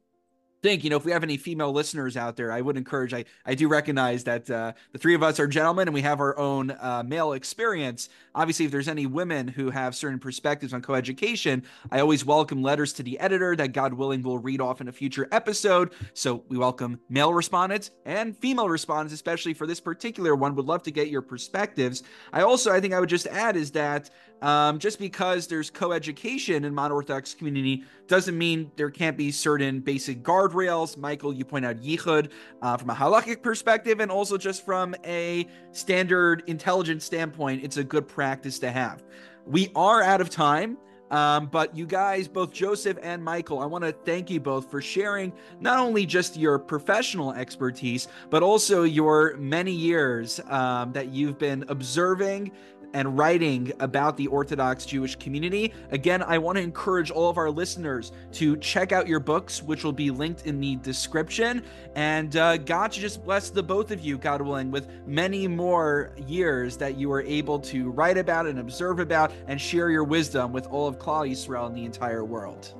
think, 0.63 0.83
you 0.83 0.89
know, 0.89 0.95
if 0.95 1.03
we 1.03 1.11
have 1.11 1.23
any 1.23 1.35
female 1.35 1.73
listeners 1.73 2.15
out 2.15 2.37
there, 2.37 2.49
I 2.49 2.61
would 2.61 2.77
encourage, 2.77 3.13
I, 3.13 3.25
I 3.45 3.53
do 3.53 3.67
recognize 3.67 4.23
that 4.23 4.49
uh, 4.49 4.71
the 4.93 4.97
three 4.97 5.13
of 5.13 5.21
us 5.21 5.37
are 5.37 5.45
gentlemen 5.45 5.89
and 5.89 5.93
we 5.93 6.01
have 6.01 6.21
our 6.21 6.39
own 6.39 6.71
uh, 6.71 7.03
male 7.05 7.33
experience. 7.33 8.07
Obviously, 8.33 8.65
if 8.65 8.71
there's 8.71 8.87
any 8.87 9.05
women 9.05 9.45
who 9.45 9.69
have 9.69 9.93
certain 9.93 10.19
perspectives 10.19 10.73
on 10.73 10.81
coeducation, 10.81 11.63
I 11.91 11.99
always 11.99 12.25
welcome 12.25 12.63
letters 12.63 12.93
to 12.93 13.03
the 13.03 13.19
editor 13.19 13.57
that 13.57 13.73
God 13.73 13.93
willing 13.93 14.23
will 14.23 14.39
read 14.39 14.61
off 14.61 14.79
in 14.79 14.87
a 14.87 14.93
future 14.93 15.27
episode. 15.33 15.91
So 16.13 16.45
we 16.47 16.57
welcome 16.57 16.97
male 17.09 17.33
respondents 17.33 17.91
and 18.05 18.35
female 18.37 18.69
respondents, 18.69 19.13
especially 19.13 19.53
for 19.53 19.67
this 19.67 19.81
particular 19.81 20.33
one. 20.33 20.55
Would 20.55 20.65
love 20.65 20.83
to 20.83 20.91
get 20.91 21.09
your 21.09 21.21
perspectives. 21.21 22.03
I 22.31 22.41
also, 22.41 22.71
I 22.71 22.79
think 22.79 22.93
I 22.93 23.01
would 23.01 23.09
just 23.09 23.27
add 23.27 23.57
is 23.57 23.71
that 23.71 24.09
um, 24.43 24.77
just 24.77 24.99
because 24.99 25.47
there's 25.47 25.69
co-education 25.69 26.65
in 26.65 26.73
modern 26.75 26.95
Orthodox 26.95 27.33
community 27.33 27.83
doesn't 28.07 28.37
mean 28.37 28.69
there 28.75 28.89
can't 28.89 29.15
be 29.15 29.31
certain 29.31 29.79
basic 29.79 30.21
guardrails. 30.21 30.97
Michael, 30.97 31.33
you 31.33 31.45
point 31.45 31.65
out 31.65 31.77
yichud 31.77 32.29
uh, 32.61 32.75
from 32.75 32.89
a 32.89 32.93
halakhic 32.93 33.41
perspective, 33.41 34.01
and 34.01 34.11
also 34.11 34.37
just 34.37 34.65
from 34.65 34.93
a 35.05 35.47
standard 35.71 36.43
intelligence 36.47 37.05
standpoint, 37.05 37.63
it's 37.63 37.77
a 37.77 37.83
good 37.83 38.05
practice 38.05 38.59
to 38.59 38.69
have. 38.69 39.03
We 39.45 39.71
are 39.75 40.03
out 40.03 40.19
of 40.19 40.29
time. 40.29 40.77
Um, 41.11 41.45
but 41.45 41.75
you 41.77 41.85
guys, 41.85 42.27
both 42.27 42.51
Joseph 42.51 42.97
and 43.03 43.23
Michael, 43.23 43.59
I 43.59 43.67
want 43.67 43.83
to 43.83 43.91
thank 43.91 44.31
you 44.31 44.39
both 44.39 44.71
for 44.71 44.81
sharing 44.81 45.31
not 45.59 45.77
only 45.77 46.07
just 46.07 46.35
your 46.35 46.57
professional 46.57 47.33
expertise, 47.33 48.07
but 48.31 48.41
also 48.41 48.81
your 48.81 49.37
many 49.37 49.71
years 49.71 50.39
um, 50.47 50.91
that 50.93 51.09
you've 51.09 51.37
been 51.37 51.65
observing 51.67 52.51
and 52.93 53.17
writing 53.17 53.71
about 53.79 54.15
the 54.17 54.27
Orthodox 54.27 54.85
Jewish 54.85 55.15
community. 55.15 55.73
Again, 55.91 56.23
I 56.23 56.37
want 56.37 56.57
to 56.57 56.61
encourage 56.61 57.11
all 57.11 57.29
of 57.29 57.37
our 57.37 57.49
listeners 57.49 58.11
to 58.33 58.55
check 58.57 58.91
out 58.91 59.07
your 59.07 59.19
books, 59.19 59.61
which 59.63 59.83
will 59.83 59.91
be 59.91 60.11
linked 60.11 60.45
in 60.45 60.59
the 60.59 60.75
description. 60.77 61.63
And 61.95 62.35
uh, 62.37 62.57
God 62.57 62.91
to 62.93 62.99
just 62.99 63.23
bless 63.23 63.49
the 63.49 63.63
both 63.63 63.91
of 63.91 63.99
you, 64.01 64.17
God 64.17 64.41
willing, 64.41 64.71
with 64.71 64.87
many 65.05 65.47
more 65.47 66.11
years 66.27 66.77
that 66.77 66.97
you 66.97 67.11
are 67.11 67.21
able 67.21 67.59
to 67.59 67.89
write 67.91 68.17
about 68.17 68.45
and 68.45 68.59
observe 68.59 68.99
about 68.99 69.31
and 69.47 69.59
share 69.59 69.89
your 69.89 70.03
wisdom 70.03 70.53
with 70.53 70.67
all 70.67 70.87
of 70.87 70.99
Klal 70.99 71.29
Yisrael 71.29 71.67
in 71.67 71.73
the 71.73 71.85
entire 71.85 72.23
world. 72.23 72.73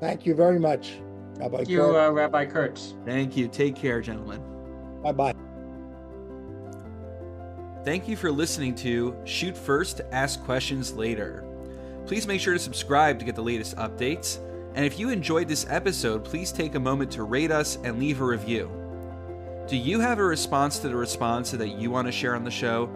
Thank 0.00 0.26
you 0.26 0.34
very 0.34 0.58
much, 0.58 0.98
Rabbi 1.38 1.56
Thank 1.58 1.68
you, 1.70 1.96
uh, 1.96 2.10
Rabbi 2.10 2.44
Kurtz. 2.44 2.94
Thank 3.06 3.36
you. 3.36 3.48
Take 3.48 3.74
care, 3.74 4.00
gentlemen. 4.00 4.42
Bye 5.02 5.12
bye. 5.12 5.45
Thank 7.86 8.08
you 8.08 8.16
for 8.16 8.32
listening 8.32 8.74
to 8.78 9.16
Shoot 9.22 9.56
First, 9.56 10.00
Ask 10.10 10.42
Questions 10.42 10.92
Later. 10.92 11.44
Please 12.04 12.26
make 12.26 12.40
sure 12.40 12.52
to 12.52 12.58
subscribe 12.58 13.16
to 13.20 13.24
get 13.24 13.36
the 13.36 13.42
latest 13.42 13.76
updates. 13.76 14.40
And 14.74 14.84
if 14.84 14.98
you 14.98 15.08
enjoyed 15.08 15.46
this 15.46 15.64
episode, 15.70 16.24
please 16.24 16.50
take 16.50 16.74
a 16.74 16.80
moment 16.80 17.12
to 17.12 17.22
rate 17.22 17.52
us 17.52 17.78
and 17.84 18.00
leave 18.00 18.20
a 18.20 18.24
review. 18.24 18.68
Do 19.68 19.76
you 19.76 20.00
have 20.00 20.18
a 20.18 20.24
response 20.24 20.80
to 20.80 20.88
the 20.88 20.96
response 20.96 21.52
that 21.52 21.78
you 21.78 21.92
want 21.92 22.08
to 22.08 22.12
share 22.12 22.34
on 22.34 22.42
the 22.42 22.50
show? 22.50 22.90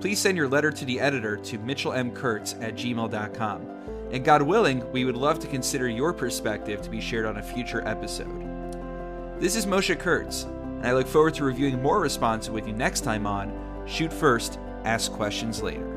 Please 0.00 0.18
send 0.18 0.38
your 0.38 0.48
letter 0.48 0.70
to 0.70 0.86
the 0.86 1.00
editor 1.00 1.36
to 1.36 1.58
mitchellmkurtz 1.58 2.62
at 2.62 2.76
gmail.com. 2.76 3.66
And 4.10 4.24
God 4.24 4.40
willing, 4.40 4.90
we 4.90 5.04
would 5.04 5.18
love 5.18 5.38
to 5.40 5.48
consider 5.48 5.86
your 5.86 6.14
perspective 6.14 6.80
to 6.80 6.88
be 6.88 7.02
shared 7.02 7.26
on 7.26 7.36
a 7.36 7.42
future 7.42 7.86
episode. 7.86 9.38
This 9.38 9.54
is 9.54 9.66
Moshe 9.66 9.98
Kurtz, 9.98 10.44
and 10.44 10.86
I 10.86 10.94
look 10.94 11.08
forward 11.08 11.34
to 11.34 11.44
reviewing 11.44 11.82
more 11.82 12.00
responses 12.00 12.48
with 12.48 12.66
you 12.66 12.72
next 12.72 13.02
time 13.02 13.26
on 13.26 13.69
Shoot 13.86 14.12
first, 14.12 14.58
ask 14.84 15.12
questions 15.12 15.62
later. 15.62 15.89